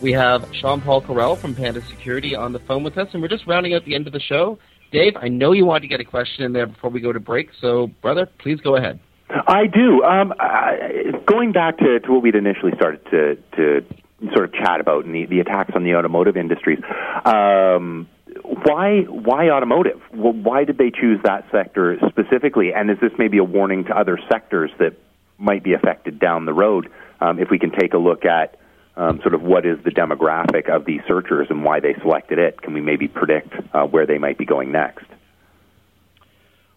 We 0.00 0.12
have 0.12 0.48
Sean 0.54 0.80
Paul 0.80 1.02
Correll 1.02 1.36
from 1.36 1.54
Panda 1.54 1.82
Security 1.82 2.34
on 2.34 2.54
the 2.54 2.60
phone 2.60 2.82
with 2.82 2.96
us, 2.96 3.10
and 3.12 3.20
we're 3.20 3.28
just 3.28 3.46
rounding 3.46 3.74
out 3.74 3.84
the 3.84 3.94
end 3.94 4.06
of 4.06 4.14
the 4.14 4.20
show. 4.20 4.58
Dave, 4.90 5.18
I 5.20 5.28
know 5.28 5.52
you 5.52 5.66
wanted 5.66 5.80
to 5.80 5.88
get 5.88 6.00
a 6.00 6.04
question 6.04 6.46
in 6.46 6.54
there 6.54 6.66
before 6.66 6.88
we 6.88 7.02
go 7.02 7.12
to 7.12 7.20
break, 7.20 7.50
so 7.60 7.88
brother, 8.00 8.24
please 8.38 8.58
go 8.62 8.76
ahead. 8.76 8.98
I 9.46 9.66
do. 9.66 10.02
Um, 10.02 10.32
I, 10.38 11.12
going 11.26 11.52
back 11.52 11.78
to, 11.78 12.00
to 12.00 12.12
what 12.12 12.22
we'd 12.22 12.34
initially 12.34 12.72
started 12.76 13.04
to, 13.10 13.36
to 13.56 13.86
sort 14.32 14.44
of 14.44 14.54
chat 14.54 14.80
about 14.80 15.04
and 15.04 15.14
the, 15.14 15.26
the 15.26 15.40
attacks 15.40 15.72
on 15.74 15.84
the 15.84 15.94
automotive 15.94 16.36
industries. 16.36 16.78
Um, 17.24 18.08
why 18.42 19.02
why 19.02 19.50
automotive? 19.50 20.00
Well, 20.12 20.32
why 20.32 20.64
did 20.64 20.78
they 20.78 20.90
choose 20.90 21.20
that 21.24 21.46
sector 21.50 21.98
specifically? 22.08 22.72
And 22.72 22.90
is 22.90 22.98
this 23.00 23.12
maybe 23.18 23.38
a 23.38 23.44
warning 23.44 23.84
to 23.84 23.96
other 23.96 24.18
sectors 24.30 24.70
that 24.78 24.94
might 25.38 25.62
be 25.62 25.74
affected 25.74 26.18
down 26.18 26.44
the 26.44 26.52
road? 26.52 26.90
Um, 27.20 27.38
if 27.38 27.48
we 27.50 27.58
can 27.58 27.70
take 27.70 27.94
a 27.94 27.98
look 27.98 28.24
at 28.24 28.58
um, 28.96 29.20
sort 29.22 29.34
of 29.34 29.42
what 29.42 29.66
is 29.66 29.78
the 29.84 29.90
demographic 29.90 30.68
of 30.68 30.84
these 30.84 31.00
searchers 31.06 31.48
and 31.50 31.64
why 31.64 31.80
they 31.80 31.94
selected 32.00 32.38
it, 32.38 32.60
can 32.60 32.74
we 32.74 32.80
maybe 32.80 33.08
predict 33.08 33.52
uh, 33.72 33.84
where 33.84 34.06
they 34.06 34.18
might 34.18 34.38
be 34.38 34.44
going 34.44 34.72
next? 34.72 35.06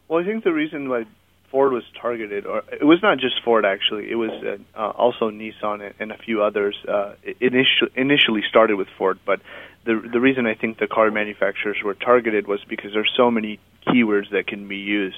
Well, 0.07 0.21
I 0.21 0.25
think 0.25 0.43
the 0.43 0.53
reason 0.53 0.89
why 0.89 1.05
Ford 1.51 1.71
was 1.71 1.83
targeted, 1.99 2.45
or 2.45 2.63
it 2.71 2.83
was 2.83 3.01
not 3.01 3.19
just 3.19 3.41
Ford 3.43 3.65
actually, 3.65 4.11
it 4.11 4.15
was 4.15 4.31
uh, 4.43 4.57
uh, 4.77 4.89
also 4.91 5.31
Nissan 5.31 5.93
and, 5.99 6.11
a 6.11 6.17
few 6.17 6.43
others. 6.43 6.75
Uh, 6.87 7.13
initially, 7.39 7.91
initially 7.95 8.41
started 8.49 8.75
with 8.75 8.87
Ford, 8.97 9.19
but 9.25 9.39
the 9.85 10.01
the 10.11 10.19
reason 10.19 10.45
I 10.45 10.55
think 10.55 10.77
the 10.77 10.87
car 10.87 11.09
manufacturers 11.09 11.77
were 11.83 11.93
targeted 11.93 12.47
was 12.47 12.59
because 12.67 12.91
there's 12.93 13.11
so 13.15 13.31
many 13.31 13.59
keywords 13.87 14.29
that 14.31 14.47
can 14.47 14.67
be 14.67 14.77
used. 14.77 15.17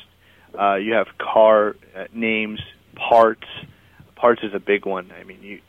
Uh, 0.58 0.76
you 0.76 0.94
have 0.94 1.08
car 1.18 1.76
uh, 1.96 2.06
names, 2.14 2.60
parts. 2.96 3.48
Parts 4.16 4.44
is 4.44 4.54
a 4.54 4.60
big 4.60 4.86
one. 4.86 5.12
I 5.20 5.24
mean, 5.24 5.42
you 5.42 5.62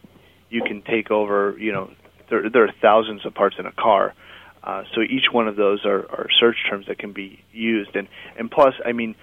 you 0.50 0.62
can 0.62 0.82
take 0.82 1.10
over. 1.10 1.56
You 1.58 1.72
know, 1.72 1.90
there 2.28 2.50
there 2.50 2.64
are 2.64 2.72
thousands 2.82 3.24
of 3.24 3.34
parts 3.34 3.56
in 3.58 3.64
a 3.64 3.72
car. 3.72 4.14
Uh, 4.62 4.84
so 4.94 5.00
each 5.00 5.32
one 5.32 5.48
of 5.48 5.56
those 5.56 5.86
are, 5.86 6.00
are 6.10 6.26
search 6.38 6.56
terms 6.68 6.86
that 6.86 6.98
can 6.98 7.12
be 7.12 7.42
used, 7.50 7.96
and 7.96 8.08
and 8.38 8.50
plus, 8.50 8.74
I 8.84 8.92
mean, 8.92 9.14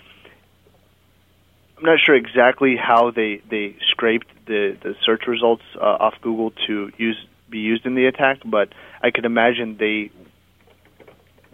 I'm 1.78 1.84
not 1.84 2.00
sure 2.04 2.16
exactly 2.16 2.76
how 2.76 3.12
they 3.12 3.42
they 3.50 3.76
scraped 3.92 4.28
the 4.48 4.78
the 4.82 4.96
search 5.06 5.28
results 5.28 5.64
uh, 5.76 6.06
off 6.06 6.16
Google 6.22 6.52
to 6.66 6.92
use 6.98 7.18
be 7.50 7.60
used 7.60 7.86
in 7.86 7.96
the 7.96 8.06
attack, 8.06 8.40
but 8.44 8.70
I 9.02 9.12
could 9.12 9.26
imagine 9.26 9.78
they 9.78 10.12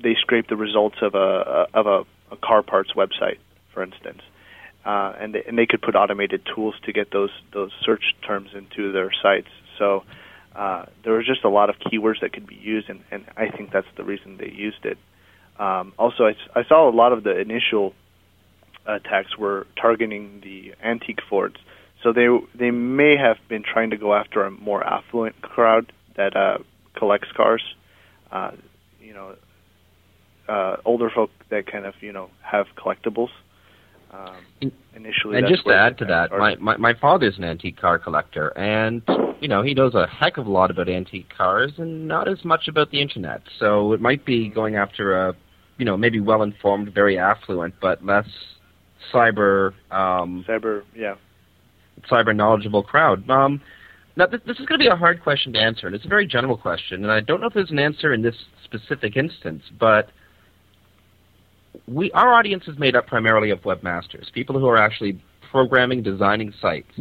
they 0.02 0.16
scraped 0.22 0.50
the 0.50 0.56
results 0.56 0.96
of 1.02 1.16
a 1.16 1.68
of 1.74 1.88
a, 1.88 2.06
a 2.34 2.38
car 2.38 2.64
parts 2.64 2.92
website, 2.94 3.40
for 3.74 3.84
instance, 3.84 4.22
uh, 4.86 5.14
and 5.20 5.36
they, 5.36 5.44
and 5.46 5.58
they 5.58 5.66
could 5.66 5.82
put 5.82 5.96
automated 5.96 6.42
tools 6.56 6.76
to 6.86 6.94
get 6.94 7.12
those 7.12 7.32
those 7.52 7.72
search 7.86 8.16
terms 8.26 8.52
into 8.56 8.94
their 8.94 9.12
sites. 9.22 9.50
So 9.78 10.04
uh, 10.56 10.86
there 11.04 11.14
was 11.14 11.26
just 11.26 11.44
a 11.44 11.50
lot 11.50 11.70
of 11.70 11.76
keywords 11.80 12.22
that 12.22 12.32
could 12.32 12.48
be 12.48 12.56
used, 12.56 12.90
and, 12.90 13.02
and 13.12 13.26
I 13.36 13.50
think 13.50 13.72
that's 13.72 13.88
the 13.98 14.04
reason 14.04 14.38
they 14.38 14.52
used 14.52 14.86
it. 14.86 14.98
Um, 15.60 15.94
also, 15.98 16.26
I, 16.26 16.36
I 16.56 16.64
saw 16.64 16.90
a 16.90 16.96
lot 16.96 17.12
of 17.12 17.24
the 17.24 17.38
initial 17.38 17.94
attacks 18.86 19.38
were 19.38 19.68
targeting 19.80 20.42
the 20.44 20.74
antique 20.84 21.20
Fords. 21.30 21.58
So 22.02 22.12
they 22.12 22.28
they 22.54 22.72
may 22.72 23.16
have 23.18 23.38
been 23.48 23.64
trying 23.64 23.92
to 23.92 23.98
go 23.98 24.14
after 24.14 24.44
a 24.44 24.52
more 24.52 24.84
affluent 24.84 25.42
crowd 25.42 25.92
that 26.16 26.36
uh, 26.36 26.58
collects 26.96 27.30
cars. 27.36 27.64
Uh, 28.32 28.52
you 29.02 29.14
know, 29.14 29.36
uh, 30.50 30.78
older 30.86 31.10
folk 31.10 31.32
that 31.50 31.72
kind 31.72 31.86
of 31.86 31.94
you 32.02 32.12
know 32.12 32.30
have 32.42 32.68
collectibles. 32.78 33.30
Um, 34.12 34.72
initially, 34.96 35.38
and 35.40 35.48
just 35.48 35.66
to 35.66 35.74
add 35.74 35.98
to 35.98 36.06
that, 36.06 36.32
my, 36.32 36.56
my 36.58 36.78
my 36.78 36.94
father's 36.94 37.38
an 37.38 37.44
antique 37.44 37.80
car 37.80 37.98
collector, 37.98 38.56
and 38.56 39.02
you 39.44 39.50
know, 39.50 39.62
he 39.62 39.74
knows 39.74 39.94
a 39.94 40.08
heck 40.08 40.38
of 40.38 40.48
a 40.48 40.50
lot 40.50 40.72
about 40.72 40.88
antique 40.88 41.28
cars 41.38 41.74
and 41.78 42.08
not 42.08 42.30
as 42.30 42.46
much 42.46 42.70
about 42.70 42.92
the 42.92 43.02
internet. 43.02 43.42
So 43.60 43.92
it 43.92 44.00
might 44.00 44.24
be 44.24 44.48
going 44.48 44.78
after 44.78 45.28
a, 45.28 45.36
you 45.78 45.84
know, 45.84 45.98
maybe 45.98 46.22
well-informed, 46.22 46.94
very 46.94 47.20
affluent, 47.20 47.74
but 47.82 48.06
less 48.06 48.26
cyber, 49.12 49.74
um, 49.92 50.46
cyber, 50.48 50.84
yeah, 50.96 51.16
cyber 52.10 52.36
knowledgeable 52.36 52.84
crowd. 52.84 53.30
Um, 53.30 53.62
now, 54.16 54.28
this, 54.28 54.42
this 54.46 54.60
is 54.60 54.66
going 54.66 54.80
to 54.80 54.84
be 54.84 54.90
a 54.90 54.96
hard 54.96 55.24
question 55.24 55.54
to 55.54 55.60
answer, 55.60 55.88
and 55.88 55.96
it's 55.96 56.06
a 56.06 56.10
very 56.10 56.28
general 56.28 56.58
question, 56.58 57.04
and 57.04 57.12
I 57.12 57.20
don't 57.20 57.42
know 57.42 57.48
if 57.48 57.54
there's 57.54 57.72
an 57.72 57.80
answer 57.80 58.14
in 58.14 58.22
this 58.22 58.36
specific 58.64 59.18
instance, 59.18 59.64
but 59.80 60.10
we 61.88 62.12
our 62.12 62.34
audience 62.34 62.68
is 62.68 62.78
made 62.78 62.96
up 62.96 63.08
primarily 63.08 63.50
of 63.50 63.60
webmasters, 63.62 64.32
people 64.32 64.60
who 64.60 64.68
are 64.68 64.78
actually 64.78 65.20
programming, 65.52 66.04
designing 66.04 66.54
sites. 66.62 66.92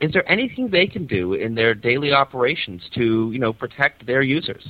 Is 0.00 0.12
there 0.12 0.26
anything 0.30 0.70
they 0.70 0.86
can 0.86 1.06
do 1.06 1.34
in 1.34 1.54
their 1.54 1.74
daily 1.74 2.12
operations 2.12 2.82
to, 2.94 3.30
you 3.32 3.38
know, 3.38 3.52
protect 3.52 4.06
their 4.06 4.22
users? 4.22 4.66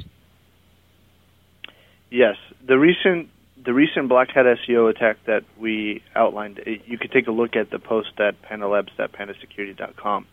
Yes, 2.11 2.35
the 2.67 2.77
recent 2.77 3.29
the 3.65 3.75
recent 3.75 4.09
Black 4.09 4.29
Hat 4.31 4.47
SEO 4.47 4.91
attack 4.91 5.19
that 5.27 5.45
we 5.59 6.03
outlined, 6.15 6.61
it, 6.65 6.83
you 6.87 6.99
could 6.99 7.13
take 7.13 7.27
a 7.27 7.33
look 7.33 7.57
at 7.57 7.71
the 7.71 7.79
post 7.79 8.19
at 8.19 8.41
pandalabs.pandasecurity.com. 8.43 10.27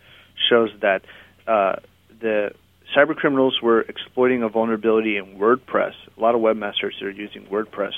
Shows 0.49 0.69
that 0.81 1.01
uh, 1.47 1.77
the 2.21 2.51
cyber 2.95 3.15
criminals 3.15 3.59
were 3.61 3.81
exploiting 3.81 4.43
a 4.43 4.49
vulnerability 4.49 5.17
in 5.17 5.37
WordPress. 5.37 5.93
A 6.15 6.21
lot 6.21 6.35
of 6.35 6.41
webmasters 6.41 7.01
are 7.01 7.09
using 7.09 7.45
WordPress 7.45 7.93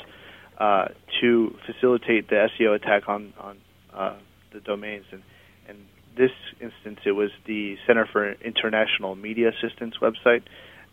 uh, 0.57 0.87
to 1.21 1.55
facilitate 1.65 2.29
the 2.29 2.47
SEO 2.59 2.75
attack 2.75 3.07
on 3.07 3.33
on 3.39 3.57
uh, 3.93 4.15
the 4.53 4.59
domains. 4.61 5.05
And 5.11 5.21
in 5.67 5.85
this 6.17 6.31
instance, 6.61 6.99
it 7.05 7.11
was 7.11 7.29
the 7.45 7.77
Center 7.85 8.07
for 8.11 8.31
International 8.33 9.15
Media 9.15 9.49
Assistance 9.49 9.95
website. 10.01 10.43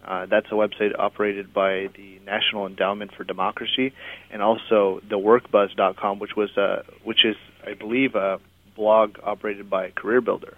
Uh, 0.06 0.26
that's 0.26 0.46
a 0.48 0.54
website 0.54 0.96
operated 0.96 1.52
by 1.52 1.88
the 1.96 2.20
National 2.24 2.66
Endowment 2.66 3.12
for 3.16 3.24
Democracy, 3.24 3.92
and 4.30 4.40
also 4.40 5.00
the 5.08 5.18
WorkBuzz.com, 5.18 6.20
which 6.20 6.36
was 6.36 6.56
uh, 6.56 6.82
which 7.02 7.24
is, 7.24 7.36
I 7.66 7.74
believe, 7.74 8.14
a 8.14 8.38
blog 8.76 9.16
operated 9.22 9.68
by 9.68 9.90
CareerBuilder. 9.90 10.54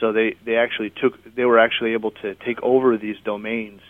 So 0.00 0.12
they, 0.12 0.36
they 0.44 0.56
actually 0.56 0.90
took 0.90 1.12
they 1.34 1.44
were 1.44 1.58
actually 1.58 1.94
able 1.94 2.12
to 2.22 2.34
take 2.34 2.62
over 2.62 2.96
these 2.96 3.16
domains 3.24 3.80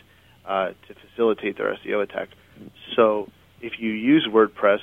uh, 0.47 0.69
to 0.69 0.95
facilitate 1.09 1.59
their 1.59 1.77
SEO 1.85 2.03
attack. 2.03 2.29
So 2.95 3.29
if 3.61 3.75
you 3.79 3.91
use 3.91 4.27
WordPress, 4.31 4.79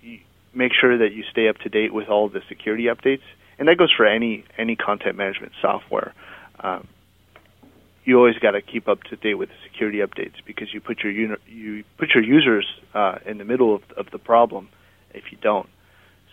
you 0.00 0.20
make 0.54 0.72
sure 0.80 0.96
that 0.98 1.12
you 1.12 1.24
stay 1.30 1.48
up 1.48 1.58
to 1.58 1.68
date 1.68 1.92
with 1.92 2.08
all 2.08 2.28
the 2.28 2.40
security 2.48 2.84
updates, 2.84 3.24
and 3.58 3.68
that 3.68 3.76
goes 3.76 3.92
for 3.94 4.06
any 4.06 4.44
any 4.56 4.76
content 4.76 5.16
management 5.16 5.52
software. 5.60 6.14
Um, 6.60 6.88
you 8.06 8.16
always 8.16 8.38
got 8.38 8.52
to 8.52 8.62
keep 8.62 8.88
up 8.88 9.02
to 9.04 9.16
date 9.16 9.34
with 9.34 9.48
the 9.48 9.54
security 9.64 9.98
updates 9.98 10.36
because 10.46 10.72
you 10.72 10.80
put 10.80 11.00
your 11.00 11.12
uni- 11.12 11.36
you 11.48 11.84
put 11.98 12.10
your 12.14 12.22
users 12.22 12.64
uh, 12.94 13.18
in 13.26 13.36
the 13.38 13.44
middle 13.44 13.74
of, 13.74 13.82
of 13.96 14.10
the 14.12 14.18
problem 14.18 14.68
if 15.12 15.24
you 15.32 15.38
don't. 15.42 15.68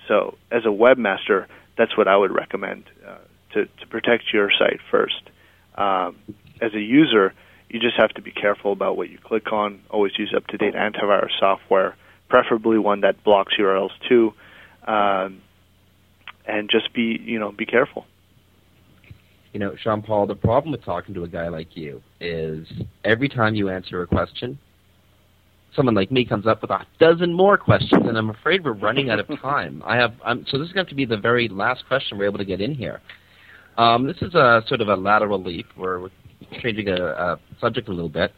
So, 0.08 0.38
as 0.52 0.66
a 0.66 0.70
webmaster, 0.70 1.48
that's 1.76 1.98
what 1.98 2.08
I 2.08 2.16
would 2.16 2.32
recommend 2.32 2.84
uh, 3.06 3.18
to 3.54 3.66
to 3.66 3.88
protect 3.88 4.32
your 4.32 4.52
site 4.52 4.80
first. 4.92 5.22
Um, 5.76 6.16
as 6.62 6.76
a 6.76 6.80
user, 6.80 7.34
you 7.70 7.80
just 7.80 7.98
have 7.98 8.12
to 8.12 8.22
be 8.22 8.32
careful 8.32 8.72
about 8.72 8.96
what 8.96 9.10
you 9.10 9.18
click 9.18 9.52
on. 9.52 9.82
Always 9.90 10.18
use 10.18 10.32
up 10.36 10.46
to 10.48 10.58
date 10.58 10.76
antivirus 10.76 11.32
software, 11.40 11.96
preferably 12.30 12.78
one 12.78 13.02
that 13.02 13.24
blocks 13.24 13.56
URLs 13.60 13.92
too, 14.08 14.34
um, 14.86 15.42
and 16.46 16.70
just 16.70 16.94
be 16.94 17.20
you 17.20 17.40
know 17.40 17.52
be 17.52 17.66
careful. 17.66 18.06
You 19.54 19.60
know, 19.60 19.76
Sean 19.82 20.02
Paul, 20.02 20.26
the 20.26 20.36
problem 20.36 20.72
with 20.72 20.84
talking 20.84 21.14
to 21.14 21.24
a 21.24 21.28
guy 21.28 21.48
like 21.48 21.78
you 21.78 22.02
is 22.20 22.68
every 23.06 23.30
time 23.30 23.54
you 23.54 23.70
answer 23.70 24.02
a 24.02 24.08
question, 24.08 24.58
someone 25.76 25.96
like 25.96 26.12
me 26.12 26.26
comes 26.26 26.48
up 26.48 26.62
with 26.62 26.72
a 26.72 26.86
dozen 27.00 27.34
more 27.34 27.58
questions, 27.58 28.08
and 28.08 28.18
I'm 28.18 28.32
afraid 28.32 28.64
we're 28.64 28.74
running 28.74 29.10
out 29.10 29.20
of 29.20 29.28
time. 29.42 29.84
I 29.86 29.96
have 29.98 30.14
I'm, 30.26 30.46
so 30.50 30.58
this 30.58 30.68
is 30.68 30.74
going 30.74 30.88
to 30.88 30.96
be 30.96 31.06
the 31.06 31.18
very 31.18 31.48
last 31.48 31.86
question 31.88 32.18
we're 32.18 32.26
able 32.26 32.40
to 32.40 32.46
get 32.46 32.62
in 32.62 32.74
here. 32.74 33.00
Um, 33.78 34.06
this 34.06 34.18
is 34.22 34.34
a 34.36 34.64
sort 34.68 34.82
of 34.82 34.90
a 34.90 34.96
lateral 34.96 35.42
leap. 35.42 35.68
We're, 35.78 36.00
we're 36.00 36.10
changing 36.62 36.90
a, 36.90 36.96
a 36.96 37.40
subject 37.60 37.88
a 37.90 37.92
little 37.92 38.10
bit. 38.10 38.32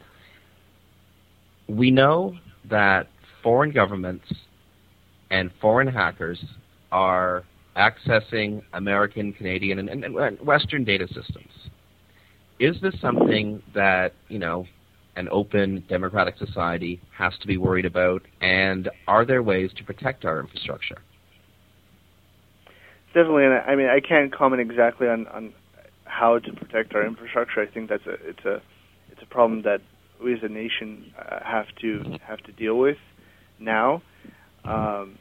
We 1.68 1.90
know 1.90 2.36
that 2.68 3.08
foreign 3.42 3.72
governments 3.72 4.24
and 5.30 5.50
foreign 5.60 5.88
hackers 5.88 6.42
are 6.92 7.44
accessing 7.76 8.62
American, 8.72 9.32
Canadian, 9.32 9.78
and, 9.78 10.04
and, 10.04 10.40
Western 10.40 10.84
data 10.84 11.06
systems. 11.08 11.50
Is 12.58 12.76
this 12.80 12.94
something 13.00 13.62
that 13.74 14.14
you 14.28 14.38
know 14.38 14.66
an 15.16 15.28
open 15.30 15.84
democratic 15.88 16.36
society 16.38 17.00
has 17.16 17.32
to 17.40 17.46
be 17.46 17.56
worried 17.58 17.84
about? 17.84 18.22
And 18.40 18.88
are 19.06 19.24
there 19.24 19.42
ways 19.42 19.70
to 19.76 19.84
protect 19.84 20.24
our 20.24 20.40
infrastructure? 20.40 20.98
Definitely, 23.14 23.44
and 23.44 23.54
I 23.54 23.76
mean 23.76 23.88
I 23.88 24.00
can't 24.00 24.32
comment 24.34 24.62
exactly 24.62 25.08
on, 25.08 25.26
on 25.28 25.52
how 26.04 26.38
to 26.38 26.52
protect 26.52 26.94
our 26.94 27.06
infrastructure. 27.06 27.60
I 27.60 27.66
think 27.66 27.90
that's 27.90 28.06
a 28.06 28.14
it's 28.26 28.44
a 28.44 28.62
it's 29.10 29.22
a 29.22 29.26
problem 29.26 29.62
that 29.62 29.80
we 30.22 30.32
as 30.32 30.40
a 30.42 30.48
nation 30.48 31.12
uh, 31.18 31.40
have 31.44 31.66
to 31.82 32.18
have 32.26 32.38
to 32.40 32.52
deal 32.52 32.78
with 32.78 32.98
now. 33.58 34.02
Um, 34.64 35.18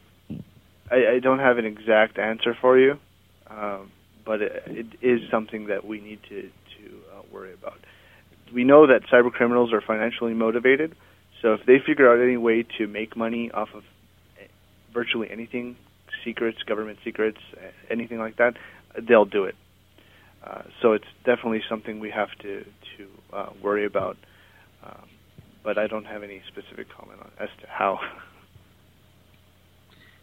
I, 0.91 1.15
I 1.15 1.19
don't 1.19 1.39
have 1.39 1.57
an 1.57 1.65
exact 1.65 2.17
answer 2.19 2.55
for 2.59 2.77
you, 2.77 2.99
um, 3.49 3.91
but 4.25 4.41
it, 4.41 4.63
it 4.67 4.88
is 5.01 5.21
something 5.31 5.67
that 5.67 5.86
we 5.86 5.99
need 5.99 6.19
to 6.29 6.41
to 6.41 6.99
uh, 7.13 7.21
worry 7.31 7.53
about. 7.53 7.79
We 8.53 8.63
know 8.63 8.88
that 8.88 9.01
cyber 9.11 9.31
criminals 9.31 9.73
are 9.73 9.81
financially 9.81 10.33
motivated, 10.33 10.95
so 11.41 11.53
if 11.53 11.65
they 11.65 11.77
figure 11.86 12.11
out 12.11 12.23
any 12.23 12.38
way 12.38 12.65
to 12.77 12.88
make 12.88 13.17
money 13.17 13.51
off 13.51 13.69
of 13.73 13.83
eh, 14.39 14.47
virtually 14.93 15.29
anything, 15.31 15.75
secrets, 16.23 16.61
government 16.63 16.99
secrets, 17.03 17.39
anything 17.89 18.19
like 18.19 18.38
that, 18.38 18.55
they'll 19.07 19.25
do 19.25 19.45
it. 19.45 19.55
Uh, 20.45 20.61
so 20.81 20.93
it's 20.93 21.07
definitely 21.25 21.61
something 21.67 21.99
we 21.99 22.11
have 22.11 22.29
to 22.41 22.63
to 22.97 23.07
uh, 23.33 23.49
worry 23.63 23.86
about. 23.86 24.17
Um, 24.83 25.09
but 25.63 25.79
I 25.79 25.88
don't 25.88 26.05
have 26.05 26.21
any 26.21 26.41
specific 26.47 26.88
comment 26.95 27.19
on 27.21 27.31
as 27.39 27.49
to 27.61 27.67
how. 27.67 27.99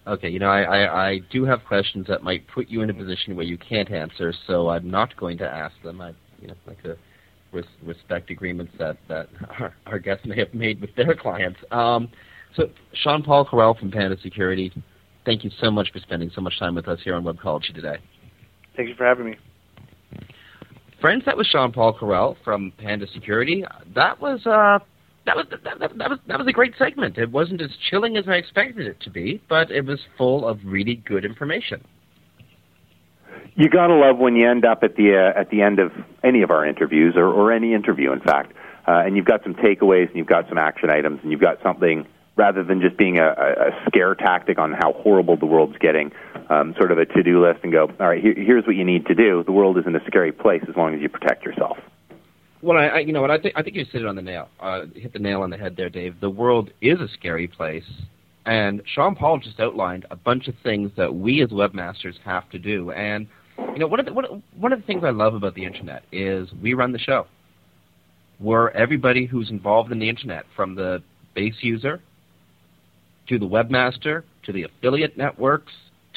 Okay, 0.07 0.29
you 0.29 0.41
know, 0.41 0.49
I, 0.49 0.63
I, 0.63 1.09
I 1.11 1.19
do 1.31 1.45
have 1.45 1.61
questions 1.65 2.07
that 2.09 2.25
might 2.25 2.47
put 2.49 2.69
you 2.69 2.83
in 2.83 2.91
a 2.91 2.95
position 2.95 3.37
where 3.37 3.45
you 3.45 3.57
can't 3.57 3.91
answer, 3.91 4.35
so 4.47 4.69
I'm 4.69 4.91
not 4.91 5.17
going 5.17 5.39
to 5.39 5.49
ask 5.49 5.75
them. 5.85 6.01
I, 6.01 6.13
you 6.41 6.49
know, 6.49 6.55
like 6.67 6.83
to 6.83 6.97
res- 7.53 7.65
respect 7.85 8.31
agreements 8.31 8.73
that 8.79 8.97
that 9.09 9.29
our, 9.61 9.75
our 9.87 9.99
guests 10.01 10.27
may 10.27 10.37
have 10.39 10.53
made 10.53 10.81
with 10.81 10.95
their 10.97 11.15
clients. 11.15 11.61
Um, 11.71 12.09
so, 12.57 12.69
Sean 12.95 13.23
Paul 13.23 13.47
Correll 13.47 13.79
from 13.79 13.91
Panda 13.91 14.17
Security, 14.21 14.73
thank 15.25 15.45
you 15.45 15.51
so 15.61 15.71
much 15.71 15.93
for 15.93 16.01
spending 16.01 16.31
so 16.35 16.41
much 16.41 16.59
time 16.59 16.75
with 16.75 16.89
us 16.89 16.99
here 17.05 17.15
on 17.15 17.23
Webcology 17.23 17.73
today. 17.73 17.97
Thank 18.77 18.89
you 18.89 18.95
for 18.97 19.07
having 19.07 19.27
me. 19.27 19.37
Friends, 21.01 21.23
that 21.27 21.37
was 21.37 21.47
Sean 21.47 21.73
Paul 21.73 21.97
Correll 21.97 22.37
from 22.45 22.73
Panda 22.79 23.07
Security. 23.13 23.65
That 23.95 24.21
was 24.21 24.47
uh, 24.47 24.79
that 25.27 25.37
was 25.37 25.47
that, 25.51 25.79
that, 25.79 25.99
that 25.99 26.11
was 26.11 26.19
that 26.27 26.39
was 26.39 26.47
a 26.47 26.53
great 26.53 26.75
segment. 26.79 27.19
It 27.19 27.31
wasn't 27.31 27.61
as 27.61 27.71
chilling 27.91 28.17
as 28.17 28.25
I 28.29 28.35
expected 28.35 28.87
it 28.87 29.01
to 29.03 29.11
be, 29.11 29.43
but 29.49 29.71
it 29.71 29.85
was 29.85 30.01
full 30.19 30.47
of 30.47 30.59
really 30.65 30.97
good 30.97 31.25
information. 31.25 31.85
You 33.55 33.69
gotta 33.69 33.95
love 33.95 34.19
when 34.19 34.35
you 34.35 34.49
end 34.49 34.65
up 34.65 34.83
at 34.83 34.97
the 34.97 35.15
uh, 35.15 35.39
at 35.39 35.51
the 35.51 35.63
end 35.63 35.79
of 35.79 35.93
any 36.25 36.43
of 36.43 36.51
our 36.51 36.67
interviews, 36.67 37.15
or, 37.17 37.27
or 37.27 37.53
any 37.53 37.75
interview, 37.75 38.13
in 38.13 38.21
fact, 38.21 38.53
uh, 38.89 39.03
and 39.05 39.17
you've 39.17 39.27
got 39.27 39.43
some 39.43 39.55
takeaways, 39.55 40.09
and 40.09 40.17
you've 40.17 40.27
got 40.27 40.49
some 40.49 40.59
action 40.59 40.91
items, 40.91 41.21
and 41.23 41.31
you've 41.31 41.41
got 41.41 41.63
something 41.63 42.07
rather 42.37 42.65
than 42.65 42.81
just 42.81 42.97
being 42.97 43.19
a, 43.19 43.29
a 43.29 43.85
scare 43.87 44.15
tactic 44.15 44.59
on 44.59 44.73
how 44.73 44.95
horrible 44.95 45.37
the 45.37 45.45
world's 45.45 45.77
getting, 45.79 46.11
um, 46.49 46.75
sort 46.79 46.91
of 46.91 46.97
a 46.97 47.05
to-do 47.05 47.45
list, 47.45 47.61
and 47.63 47.73
go, 47.73 47.91
all 48.01 48.09
right, 48.09 48.23
here, 48.23 48.35
here's 48.35 48.67
what 48.67 48.75
you 48.75 48.85
need 48.85 49.05
to 49.05 49.15
do. 49.15 49.43
The 49.45 49.53
world 49.53 49.77
isn't 49.79 49.95
a 49.95 50.03
scary 50.07 50.33
place 50.33 50.63
as 50.67 50.75
long 50.75 50.95
as 50.95 51.03
you 51.03 51.11
protect 51.11 51.45
yourself. 51.45 51.77
Well, 52.63 52.79
I, 52.79 52.87
I 52.87 52.99
you 53.01 53.13
know 53.13 53.21
what 53.21 53.31
I 53.33 53.39
think 53.39 53.55
I 53.57 53.63
think 53.63 53.75
you 53.75 53.85
hit 53.85 54.03
it 54.03 54.07
on 54.07 54.15
the 54.15 54.23
nail, 54.23 54.49
uh, 54.61 54.83
hit 54.95 55.13
the 55.13 55.19
nail 55.19 55.43
on 55.43 55.51
the 55.51 55.57
head 55.57 55.75
there, 55.77 55.91
Dave. 55.91 56.21
The 56.21 56.31
world 56.31 56.71
is 56.81 57.01
a 57.01 57.09
scary 57.09 57.49
place, 57.49 57.85
and 58.47 58.81
Sean 58.95 59.17
Paul 59.17 59.41
just 59.41 59.59
outlined 59.59 60.07
a 60.13 60.17
bunch 60.17 60.47
of 60.47 60.55
things 60.63 60.93
that 60.97 61.13
we 61.13 61.43
as 61.43 61.51
webmasters 61.51 62.15
have 62.25 62.49
to 62.51 62.61
do. 62.61 62.93
And 62.93 63.27
you 63.59 63.81
know, 63.81 63.89
one 63.89 63.99
of 63.99 64.07
the 64.07 64.13
one, 64.13 64.43
one 64.57 64.73
of 64.73 64.81
the 64.81 64.87
things 64.87 65.03
I 65.05 65.11
love 65.11 65.35
about 65.35 65.57
the 65.57 65.65
internet 65.65 66.05
is 66.13 66.49
we 66.63 66.75
run 66.75 66.93
the 66.93 67.01
show. 67.01 67.27
We're 68.39 68.71
everybody 68.71 69.27
who's 69.27 69.51
involved 69.51 69.91
in 69.91 69.99
the 69.99 70.09
internet, 70.09 70.45
from 70.55 70.77
the 70.77 71.03
base 71.35 71.57
user 71.63 72.01
to 73.29 73.39
the 73.41 73.47
webmaster 73.47 74.23
to 74.45 74.53
the 74.53 74.65
affiliate 74.65 75.17
networks 75.17 75.73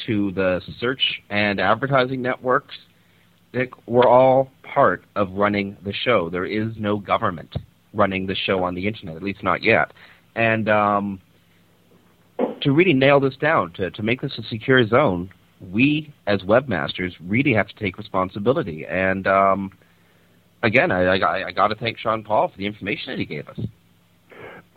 to 0.05 0.31
the 0.33 0.61
search 0.79 1.01
and 1.29 1.59
advertising 1.59 2.21
networks 2.21 2.75
we're 3.87 4.07
all 4.07 4.51
part 4.73 5.03
of 5.15 5.31
running 5.31 5.77
the 5.83 5.93
show. 5.93 6.29
There 6.29 6.45
is 6.45 6.73
no 6.77 6.97
government 6.97 7.55
running 7.93 8.27
the 8.27 8.35
show 8.35 8.63
on 8.63 8.75
the 8.75 8.87
internet, 8.87 9.15
at 9.15 9.23
least 9.23 9.43
not 9.43 9.63
yet. 9.63 9.93
And 10.35 10.67
um, 10.69 11.21
to 12.61 12.71
really 12.71 12.93
nail 12.93 13.19
this 13.19 13.35
down, 13.37 13.71
to, 13.73 13.91
to 13.91 14.03
make 14.03 14.21
this 14.21 14.37
a 14.37 14.43
secure 14.43 14.85
zone, 14.87 15.31
we 15.71 16.13
as 16.27 16.41
webmasters 16.41 17.13
really 17.21 17.53
have 17.53 17.67
to 17.67 17.75
take 17.75 17.97
responsibility. 17.97 18.85
And 18.85 19.25
um, 19.27 19.71
again, 20.61 20.91
I, 20.91 21.03
I, 21.03 21.47
I 21.47 21.51
got 21.51 21.69
to 21.69 21.75
thank 21.75 21.97
Sean 21.97 22.23
Paul 22.23 22.49
for 22.49 22.57
the 22.57 22.65
information 22.65 23.13
that 23.13 23.19
he 23.19 23.25
gave 23.25 23.47
us. 23.47 23.59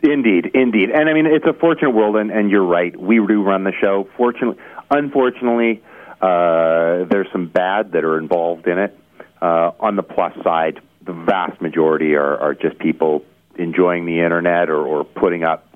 Indeed, 0.01 0.51
indeed, 0.53 0.91
and 0.91 1.09
I 1.09 1.13
mean 1.13 1.25
it's 1.25 1.45
a 1.45 1.51
fortunate 1.51 1.89
world, 1.89 2.15
and, 2.15 2.31
and 2.31 2.49
you're 2.49 2.65
right. 2.65 2.97
We 2.97 3.15
do 3.17 3.43
run 3.43 3.65
the 3.65 3.73
show. 3.81 4.07
Fortunately, 4.15 4.55
unfortunately, 4.89 5.83
uh, 6.21 7.03
there's 7.09 7.27
some 7.33 7.49
bad 7.49 7.91
that 7.91 8.05
are 8.05 8.17
involved 8.17 8.65
in 8.67 8.79
it. 8.79 8.97
Uh, 9.41 9.71
on 9.79 9.95
the 9.95 10.03
plus 10.03 10.33
side, 10.43 10.81
the 11.05 11.13
vast 11.13 11.61
majority 11.61 12.15
are, 12.15 12.37
are 12.37 12.53
just 12.53 12.77
people 12.79 13.23
enjoying 13.57 14.05
the 14.05 14.19
internet 14.19 14.69
or, 14.69 14.85
or 14.85 15.03
putting 15.03 15.43
up, 15.43 15.67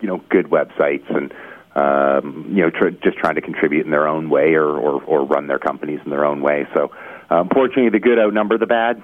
you 0.00 0.08
know, 0.08 0.22
good 0.28 0.46
websites 0.46 1.08
and 1.14 1.32
um, 1.74 2.46
you 2.50 2.62
know 2.62 2.70
tr- 2.70 2.90
just 3.02 3.16
trying 3.16 3.34
to 3.34 3.40
contribute 3.40 3.84
in 3.84 3.90
their 3.90 4.06
own 4.06 4.28
way 4.28 4.54
or, 4.54 4.66
or, 4.66 5.02
or 5.04 5.24
run 5.24 5.46
their 5.46 5.58
companies 5.58 6.00
in 6.04 6.10
their 6.10 6.24
own 6.24 6.42
way. 6.42 6.66
So, 6.74 6.90
uh, 7.30 7.40
unfortunately, 7.40 7.90
the 7.90 7.98
good 7.98 8.18
outnumber 8.18 8.58
the 8.58 8.66
bad. 8.66 9.02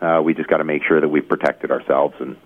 Uh, 0.00 0.20
we 0.24 0.34
just 0.34 0.48
got 0.48 0.56
to 0.56 0.64
make 0.64 0.82
sure 0.82 1.00
that 1.00 1.08
we've 1.08 1.28
protected 1.28 1.70
ourselves, 1.70 2.14
and 2.18 2.36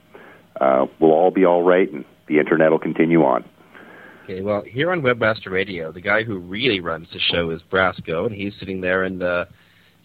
uh, 0.60 0.86
we'll 0.98 1.12
all 1.12 1.30
be 1.30 1.44
all 1.44 1.62
right, 1.62 1.90
and 1.90 2.04
the 2.26 2.38
internet 2.38 2.70
will 2.70 2.80
continue 2.80 3.22
on. 3.22 3.44
Okay, 4.24 4.42
well, 4.42 4.62
here 4.62 4.90
on 4.90 5.02
Webmaster 5.02 5.50
Radio, 5.50 5.92
the 5.92 6.00
guy 6.00 6.24
who 6.24 6.38
really 6.38 6.80
runs 6.80 7.08
the 7.12 7.20
show 7.20 7.50
is 7.50 7.60
Brasco, 7.70 8.26
and 8.26 8.34
he's 8.34 8.54
sitting 8.58 8.80
there 8.80 9.04
in 9.04 9.18
the 9.18 9.46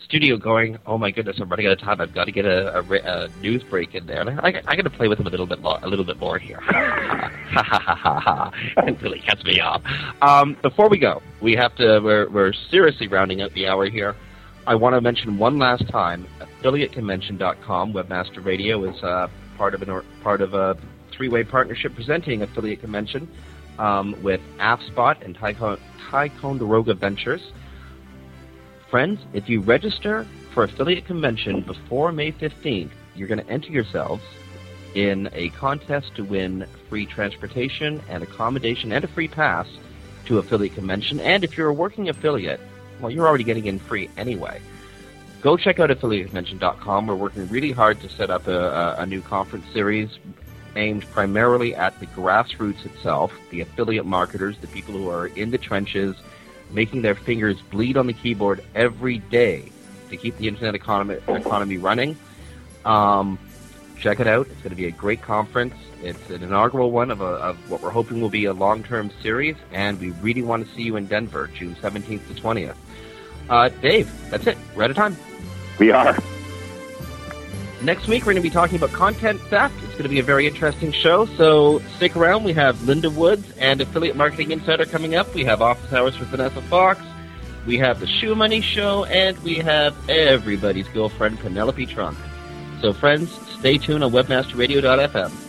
studio 0.04 0.38
going, 0.38 0.78
"Oh 0.86 0.98
my 0.98 1.12
goodness, 1.12 1.38
I'm 1.40 1.50
running 1.50 1.68
out 1.68 1.74
of 1.74 1.80
time. 1.80 2.02
I've 2.02 2.14
got 2.14 2.26
to 2.26 2.32
get 2.32 2.46
a, 2.46 2.80
a, 2.80 2.82
a 2.84 3.28
news 3.42 3.64
break 3.64 3.96
in 3.96 4.06
there, 4.06 4.22
and 4.22 4.40
I, 4.40 4.48
I, 4.48 4.62
I 4.68 4.76
got 4.76 4.84
to 4.84 4.90
play 4.90 5.08
with 5.08 5.20
him 5.20 5.28
a 5.28 5.30
little 5.30 5.46
bit, 5.46 5.62
lo- 5.62 5.80
a 5.82 5.88
little 5.88 6.06
bit 6.06 6.20
more 6.20 6.38
here." 6.38 6.60
Until 8.78 9.14
he 9.14 9.22
cuts 9.22 9.44
me 9.44 9.60
off. 9.60 9.82
Um, 10.22 10.58
before 10.62 10.90
we 10.90 10.98
go, 11.00 11.22
we 11.42 11.56
have 11.56 11.76
to. 11.76 12.00
We're, 12.00 12.30
we're 12.30 12.54
seriously 12.70 13.08
rounding 13.08 13.42
out 13.42 13.54
the 13.54 13.68
hour 13.68 13.90
here. 13.90 14.16
I 14.68 14.76
want 14.76 14.96
to 14.96 15.02
mention 15.02 15.38
one 15.38 15.58
last 15.58 15.88
time: 15.90 16.28
affiliateconvention.com. 16.40 17.94
Webmaster 17.94 18.44
Radio 18.44 18.84
is 18.90 19.02
uh, 19.04 19.28
part 19.58 19.74
of 19.74 19.82
an 19.82 20.02
part 20.24 20.42
of 20.42 20.54
a 20.54 20.78
three-way 21.12 21.44
partnership 21.44 21.96
presenting 21.96 22.42
Affiliate 22.44 22.80
Convention 22.80 23.28
um, 23.78 24.16
with 24.24 24.40
AppSpot 24.60 25.22
and 25.24 25.36
Ticonderoga 26.10 26.94
Ventures. 26.94 27.42
Friends, 28.90 29.20
if 29.34 29.48
you 29.48 29.62
register 29.62 30.26
for 30.52 30.64
Affiliate 30.64 31.06
Convention 31.06 31.62
before 31.62 32.12
May 32.12 32.32
15th, 32.32 32.90
you're 33.16 33.28
going 33.28 33.40
to 33.40 33.48
enter 33.48 33.72
yourselves 33.72 34.24
in 34.96 35.30
a 35.34 35.50
contest 35.50 36.16
to 36.16 36.24
win 36.24 36.66
free 36.90 37.06
transportation 37.06 38.02
and 38.10 38.24
accommodation 38.24 38.92
and 38.92 39.04
a 39.04 39.08
free 39.08 39.28
pass 39.28 39.68
to 40.26 40.40
Affiliate 40.40 40.74
Convention. 40.74 41.20
And 41.20 41.44
if 41.44 41.56
you're 41.56 41.70
a 41.70 41.74
working 41.74 42.10
affiliate, 42.10 42.60
well, 43.00 43.12
you're 43.12 43.28
already 43.28 43.44
getting 43.44 43.68
in 43.68 43.78
free 43.78 44.10
anyway. 44.18 44.60
Go 45.42 45.56
check 45.56 45.80
out 45.80 45.92
affiliateconvention.com. 45.92 47.06
We're 47.06 47.16
working 47.16 47.48
really 47.48 47.72
hard 47.72 48.02
to 48.02 48.10
set 48.10 48.32
up 48.32 48.48
a, 48.48 48.96
a, 48.98 49.06
new 49.06 49.22
conference 49.22 49.66
series 49.72 50.10
aimed 50.76 51.06
primarily 51.12 51.76
at 51.76 51.98
the 52.00 52.08
grassroots 52.08 52.86
itself, 52.88 53.32
the 53.52 53.62
affiliate 53.62 54.08
marketers, 54.08 54.58
the 54.58 54.68
people 54.68 54.96
who 54.96 55.10
are 55.10 55.28
in 55.28 55.52
the 55.52 55.60
trenches, 55.60 56.16
making 56.72 57.02
their 57.02 57.16
fingers 57.16 57.62
bleed 57.62 57.98
on 57.98 58.08
the 58.08 58.14
keyboard 58.14 58.64
every 58.76 59.20
day 59.20 59.72
to 60.10 60.18
keep 60.18 60.38
the 60.38 60.48
internet 60.48 60.76
economy, 60.76 61.20
economy 61.28 61.78
running. 61.78 62.18
Um, 62.86 63.38
check 64.00 64.20
it 64.20 64.28
out. 64.28 64.48
It's 64.48 64.62
going 64.62 64.70
to 64.72 64.76
be 64.76 64.86
a 64.86 64.92
great 64.92 65.22
conference. 65.22 65.76
It's 66.02 66.30
an 66.30 66.44
inaugural 66.44 66.92
one 66.92 67.12
of, 67.12 67.22
a, 67.22 67.26
of 67.26 67.70
what 67.70 67.82
we're 67.82 67.90
hoping 67.90 68.22
will 68.22 68.30
be 68.30 68.46
a 68.46 68.54
long-term 68.54 69.12
series, 69.22 69.56
and 69.72 70.00
we 70.00 70.12
really 70.12 70.42
want 70.42 70.68
to 70.68 70.74
see 70.74 70.84
you 70.84 70.96
in 70.96 71.06
Denver, 71.06 71.48
June 71.48 71.76
17th 71.76 72.28
to 72.28 72.42
20th. 72.42 72.76
Uh, 73.50 73.70
Dave, 73.82 74.10
that's 74.30 74.48
it. 74.48 74.58
We're 74.76 74.84
out 74.84 74.92
of 74.92 74.96
time. 74.96 75.18
We 75.80 75.92
are. 75.92 76.18
Next 77.82 78.08
week, 78.08 78.24
we're 78.24 78.34
going 78.34 78.44
to 78.44 78.50
be 78.50 78.50
talking 78.50 78.76
about 78.76 78.92
content 78.92 79.40
theft. 79.44 79.74
It's 79.84 79.94
going 79.94 80.04
to 80.04 80.10
be 80.10 80.20
a 80.20 80.24
very 80.24 80.46
interesting 80.46 80.92
show, 80.92 81.26
so 81.38 81.80
stick 81.96 82.16
around. 82.18 82.44
We 82.44 82.52
have 82.54 82.84
Linda 82.84 83.10
Woods 83.10 83.54
and 83.58 83.80
Affiliate 83.80 84.18
Marketing 84.18 84.52
Insider 84.52 84.86
coming 84.86 85.16
up. 85.16 85.34
We 85.34 85.46
have 85.46 85.62
Office 85.62 85.94
Hours 85.94 86.20
with 86.20 86.28
Vanessa 86.28 86.62
Fox. 86.64 87.02
We 87.66 87.78
have 87.78 88.02
the 88.02 88.08
Shoe 88.08 88.36
Money 88.36 88.60
Show, 88.60 89.06
and 89.06 89.38
we 89.44 89.56
have 89.56 89.96
everybody's 90.10 90.90
girlfriend, 90.90 91.40
Penelope 91.40 91.86
Trunk. 91.86 92.18
So, 92.82 92.92
friends, 92.92 93.32
stay 93.60 93.78
tuned 93.78 94.04
on 94.04 94.12
webmasterradio.fm. 94.12 95.49